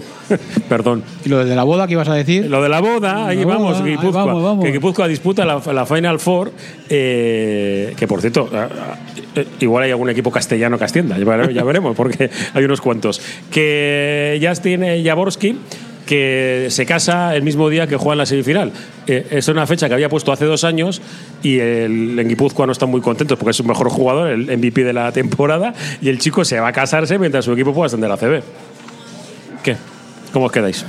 perdón. 0.70 1.04
¿Y 1.26 1.30
lo 1.30 1.43
de 1.45 1.56
la 1.56 1.64
boda 1.64 1.86
que 1.86 1.93
ibas 1.93 2.08
a 2.10 2.14
decir? 2.14 2.45
Lo 2.48 2.62
de 2.64 2.70
la 2.70 2.80
boda, 2.80 3.28
ahí 3.28 3.39
La 3.39 3.45
vamos, 3.45 3.74
boda, 3.78 3.86
ahí 3.86 3.91
Guipúzcoa. 3.91 4.26
vamos, 4.26 4.43
vamos. 4.43 4.66
Que 4.66 4.72
Guipúzcoa 4.72 5.08
disputa 5.08 5.45
la, 5.45 5.62
la 5.74 5.86
Final 5.86 6.20
Four, 6.20 6.52
eh, 6.89 7.93
que 7.98 8.08
por 8.08 8.22
cierto, 8.22 8.50
ah, 8.54 8.68
ah, 8.72 8.95
eh, 9.36 9.45
igual 9.60 9.84
hay 9.84 9.91
algún 9.91 10.10
equipo 10.10 10.32
castellano 10.32 10.78
que 10.78 10.86
ascienda, 10.86 11.18
ya 11.18 11.26
vere- 11.26 11.54
ya 11.54 11.64
veremos, 11.64 11.95
porque 11.95 12.30
hay 12.54 12.64
unos 12.64 12.82
cuantos. 12.82 13.22
Que 13.52 14.38
ya 14.41 14.54
tiene 14.56 15.04
Jaworski, 15.04 15.58
que 16.08 16.68
se 16.72 16.88
casa 16.88 17.36
el 17.36 17.43
mismo 17.43 17.70
día 17.70 17.86
que 17.86 17.95
juega 17.97 18.14
en 18.14 18.18
la 18.18 18.26
semifinal. 18.26 18.72
Eh, 19.05 19.28
es 19.30 19.47
una 19.49 19.68
fecha 19.68 19.88
que 19.88 19.93
había 19.93 20.10
puesto 20.10 20.32
hace 20.32 20.45
dos 20.45 20.64
años 20.64 21.01
y 21.43 21.60
el, 21.60 22.18
en 22.18 22.28
Guipúzcoa 22.28 22.66
no 22.66 22.72
están 22.72 22.89
muy 22.89 23.01
contentos 23.01 23.38
porque 23.38 23.51
es 23.51 23.58
su 23.58 23.64
mejor 23.64 23.89
jugador, 23.89 24.30
el 24.30 24.45
MVP 24.58 24.84
de 24.84 24.93
la 24.93 25.12
temporada, 25.12 25.76
y 26.01 26.10
el 26.10 26.18
chico 26.18 26.43
se 26.43 26.60
va 26.60 26.70
a 26.70 26.74
casarse 26.74 27.20
mientras 27.20 27.45
su 27.45 27.53
equipo 27.53 27.74
pueda 27.76 27.86
ascender 27.86 28.10
a 28.12 28.18
CB. 28.18 28.41
¿Qué? 29.62 29.76
¿Cómo 30.34 30.45
os 30.47 30.51
quedáis? 30.51 30.84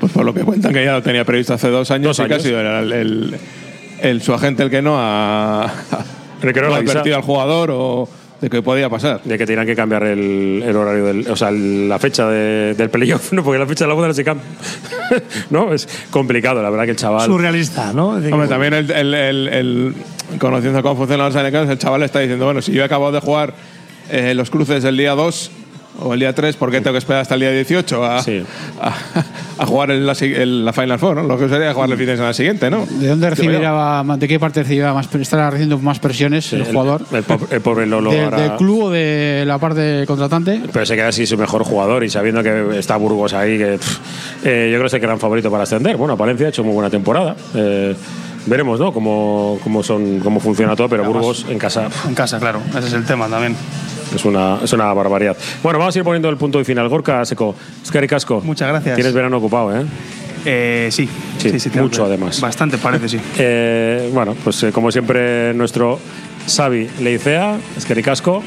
Pues 0.00 0.12
por 0.12 0.24
lo 0.24 0.32
que 0.32 0.40
cuentan 0.42 0.72
que 0.72 0.84
ya 0.84 0.92
lo 0.92 1.02
tenía 1.02 1.24
previsto 1.24 1.54
hace 1.54 1.68
dos 1.68 1.90
años 1.90 2.16
Dos 2.16 2.24
y 2.24 2.28
que 2.28 2.34
ha 2.34 2.40
sido 2.40 2.60
el, 2.60 2.92
el- 2.92 3.36
el- 4.00 4.22
su 4.22 4.32
agente 4.32 4.62
el 4.62 4.70
que 4.70 4.80
no 4.80 4.96
ha, 4.98 5.64
ha 5.64 5.72
advertido 6.92 7.16
al 7.16 7.22
jugador 7.22 7.70
o 7.72 8.08
de 8.40 8.48
que 8.50 8.62
podía 8.62 8.88
pasar. 8.88 9.20
De 9.24 9.36
que 9.36 9.46
tenían 9.46 9.66
que 9.66 9.74
cambiar 9.74 10.04
el, 10.04 10.62
el 10.64 10.76
horario, 10.76 11.04
del, 11.06 11.28
o 11.30 11.36
sea, 11.36 11.50
la 11.50 11.98
fecha 11.98 12.28
de- 12.28 12.74
del 12.74 12.90
playoff, 12.90 13.32
¿no? 13.32 13.42
porque 13.42 13.58
la 13.58 13.66
fecha 13.66 13.84
de 13.84 13.88
la 13.88 13.94
boda 13.94 14.08
no 14.08 14.14
se 14.14 14.24
cambia. 14.24 14.44
no, 15.50 15.72
es 15.72 15.88
complicado, 16.10 16.62
la 16.62 16.70
verdad 16.70 16.84
que 16.84 16.92
el 16.92 16.96
chaval. 16.96 17.26
Surrealista, 17.26 17.92
¿no? 17.92 18.20
Que- 18.20 18.30
también 18.48 18.74
el, 18.74 18.90
el- 18.90 19.14
el- 19.14 19.48
el- 19.48 19.94
conociendo 20.38 20.82
cómo 20.82 20.96
funcionan 20.96 21.26
los 21.26 21.36
anecados, 21.36 21.68
el 21.68 21.78
chaval 21.78 22.02
está 22.02 22.20
diciendo, 22.20 22.44
bueno, 22.44 22.62
si 22.62 22.72
yo 22.72 22.82
he 22.82 22.84
acabado 22.84 23.12
de 23.12 23.20
jugar 23.20 23.54
eh, 24.10 24.34
los 24.34 24.50
cruces 24.50 24.84
el 24.84 24.96
día 24.96 25.12
2 25.12 25.50
o 25.98 26.14
el 26.14 26.20
día 26.20 26.32
3, 26.34 26.56
¿por 26.56 26.70
qué 26.70 26.80
tengo 26.80 26.92
que 26.92 26.98
esperar 26.98 27.22
hasta 27.22 27.34
el 27.34 27.40
día 27.40 27.50
18 27.50 28.04
a, 28.04 28.18
a, 28.18 28.22
a 29.58 29.66
jugar 29.66 29.90
en 29.90 30.06
la, 30.06 30.14
en 30.20 30.64
la 30.64 30.72
Final 30.72 30.98
Four? 30.98 31.16
¿no? 31.16 31.22
Lo 31.24 31.38
que 31.38 31.48
sería 31.48 31.72
jugar 31.74 31.90
el 31.90 31.96
fin 31.96 32.06
de 32.06 32.14
semana 32.16 32.32
siguiente, 32.32 32.70
¿no? 32.70 32.86
¿De 32.86 33.08
dónde 33.08 33.30
recibirá, 33.30 34.04
de 34.16 34.28
qué 34.28 34.38
parte 34.40 34.62
recibirá 34.62 34.94
más, 34.94 35.12
estará 35.14 35.50
recibiendo 35.50 35.78
más 35.78 35.98
presiones 35.98 36.52
el, 36.52 36.60
el- 36.62 36.66
jugador? 36.72 37.02
El, 37.12 37.24
el 37.50 37.60
pobre 37.60 37.86
Lolo 37.86 38.10
¿De- 38.10 38.30
¿Del 38.30 38.52
club 38.56 38.82
o 38.84 38.90
de 38.90 39.44
la 39.46 39.58
parte 39.58 40.04
contratante? 40.06 40.60
Pero 40.72 40.86
se 40.86 40.94
queda 40.96 41.08
así 41.08 41.26
su 41.26 41.36
mejor 41.36 41.64
jugador 41.64 42.04
y 42.04 42.10
sabiendo 42.10 42.42
que 42.42 42.78
está 42.78 42.96
Burgos 42.96 43.32
ahí, 43.34 43.58
que 43.58 43.78
pff, 43.78 43.98
eh, 44.46 44.68
yo 44.70 44.76
creo 44.78 44.80
que 44.82 44.86
es 44.86 44.94
el 44.94 45.00
gran 45.00 45.18
favorito 45.18 45.50
para 45.50 45.64
ascender. 45.64 45.96
Bueno, 45.96 46.16
Palencia 46.16 46.46
ha 46.46 46.50
hecho 46.50 46.62
muy 46.64 46.74
buena 46.74 46.90
temporada. 46.90 47.34
Eh, 47.54 47.94
veremos, 48.46 48.78
¿no? 48.80 48.92
Cómo, 48.92 49.58
cómo, 49.62 49.82
son, 49.82 50.20
cómo 50.20 50.40
funciona 50.40 50.74
todo, 50.76 50.88
pero 50.88 51.04
Burgos 51.04 51.44
en 51.48 51.58
casa 51.58 51.88
En 52.06 52.14
casa, 52.14 52.38
claro. 52.38 52.60
Ese 52.70 52.86
es 52.88 52.92
el 52.94 53.04
tema 53.04 53.28
también. 53.28 53.56
Es 54.14 54.24
una, 54.24 54.58
es 54.62 54.72
una 54.72 54.92
barbaridad. 54.92 55.36
Bueno, 55.62 55.78
vamos 55.78 55.94
a 55.94 55.98
ir 55.98 56.04
poniendo 56.04 56.28
el 56.28 56.36
punto 56.36 56.60
y 56.60 56.64
final. 56.64 56.88
Gorka 56.88 57.24
Seco, 57.24 57.54
Scary 57.86 58.06
Casco. 58.08 58.40
Muchas 58.42 58.68
gracias. 58.68 58.94
Tienes 58.94 59.12
verano 59.14 59.36
ocupado, 59.38 59.76
¿eh? 59.76 59.84
Eh, 60.44 60.88
sí. 60.90 61.08
Sí, 61.38 61.50
tengo 61.70 61.84
mucho 61.86 62.02
que- 62.02 62.08
además. 62.08 62.40
Bastante 62.40 62.78
parece, 62.78 63.08
sí. 63.08 63.20
Eh, 63.38 64.10
bueno, 64.12 64.34
pues 64.44 64.62
eh, 64.62 64.72
como 64.72 64.90
siempre, 64.90 65.52
nuestro 65.54 65.98
Xavi 66.46 66.88
Leicea, 67.00 67.58
Scary 67.80 68.02
Casco. 68.02 68.42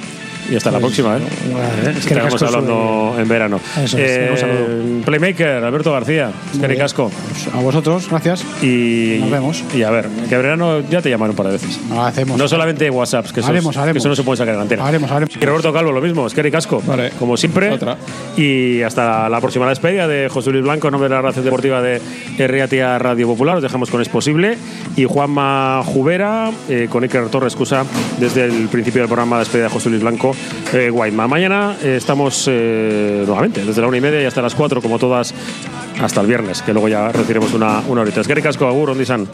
Y 0.49 0.55
hasta 0.55 0.71
la 0.71 0.79
Pues, 0.79 0.93
próxima, 0.95 1.17
¿eh? 1.17 1.21
Eskerrik 1.21 1.97
Estaremos 1.97 2.33
asko 2.41 2.45
hablando 2.47 3.15
en 3.19 3.27
verano. 3.27 3.59
Eso 3.83 3.97
es, 3.97 4.11
Eh, 4.11 4.29
un 4.31 4.37
saludo. 4.37 5.05
Playmaker, 5.05 5.63
Alberto 5.63 5.91
García, 5.91 6.31
Scary 6.55 6.77
Casco. 6.77 7.11
A 7.53 7.59
vosotros, 7.59 8.09
gracias. 8.09 8.43
Y, 8.61 9.17
Nos 9.21 9.31
vemos. 9.31 9.63
Y 9.75 9.83
a 9.83 9.91
ver, 9.91 10.07
que 10.29 10.35
verano 10.37 10.81
ya 10.81 11.01
te 11.01 11.09
llamaré 11.09 11.31
un 11.31 11.35
par 11.35 11.47
de 11.47 11.53
veces. 11.53 11.79
Hacemos. 11.97 12.37
No 12.37 12.47
solamente 12.47 12.89
WhatsApps, 12.89 13.31
que 13.33 13.39
eso, 13.41 13.49
Haremos, 13.49 13.75
que 13.75 13.81
haremos. 13.81 14.01
eso 14.01 14.09
no 14.09 14.15
se 14.15 14.23
puede 14.23 14.37
sacar 14.37 14.53
en 14.53 14.57
la 14.57 14.63
antena. 14.63 14.85
Haremos, 14.87 15.09
haremos. 15.11 15.35
Y 15.35 15.45
Roberto 15.45 15.71
Calvo, 15.71 15.91
lo 15.91 16.01
mismo, 16.01 16.27
Scary 16.29 16.51
Casco. 16.51 16.81
Como 17.19 17.37
siempre. 17.37 17.77
Y 18.37 18.81
hasta 18.81 19.29
la 19.29 19.39
próxima 19.39 19.67
despedida 19.69 20.07
de 20.07 20.27
José 20.29 20.51
Luis 20.51 20.63
Blanco, 20.63 20.87
en 20.87 20.91
nombre 20.93 21.09
de 21.09 21.15
la 21.15 21.21
Relación 21.21 21.45
Deportiva 21.45 21.81
de 21.81 22.01
Riatia 22.37 22.97
Radio 22.99 23.27
Popular. 23.27 23.57
Os 23.57 23.63
dejamos 23.63 23.89
con 23.89 24.01
Es 24.01 24.09
Posible. 24.09 24.57
Y 24.95 25.05
Juanma 25.05 25.81
Jubera, 25.85 26.51
eh, 26.69 26.87
con 26.89 27.03
Iker 27.03 27.29
Torres 27.29 27.55
Cusa, 27.55 27.85
desde 28.19 28.45
el 28.45 28.67
principio 28.67 29.01
del 29.01 29.07
programa 29.07 29.39
despedida 29.39 29.65
de 29.65 29.69
José 29.73 29.89
Luis 29.89 30.01
Blanco, 30.01 30.30
eh, 30.73 30.89
Guayma. 30.89 31.27
Mañana 31.27 31.77
eh, 31.81 31.95
estamos 31.97 32.47
eh, 32.49 33.23
nuevamente, 33.25 33.63
desde 33.63 33.81
la 33.81 33.87
una 33.87 33.97
y 33.97 34.01
media 34.01 34.21
y 34.21 34.25
hasta 34.25 34.41
las 34.41 34.55
cuatro, 34.55 34.81
como 34.81 34.99
todas, 34.99 35.33
hasta 36.01 36.21
el 36.21 36.27
viernes, 36.27 36.61
que 36.61 36.73
luego 36.73 36.89
ya 36.89 37.11
recibiremos 37.11 37.53
una, 37.53 37.79
una 37.87 38.01
horita. 38.01 38.23
Scary 38.23 38.41
Casco, 38.41 38.67
Agur, 38.67 38.91
Ondizan. 38.91 39.27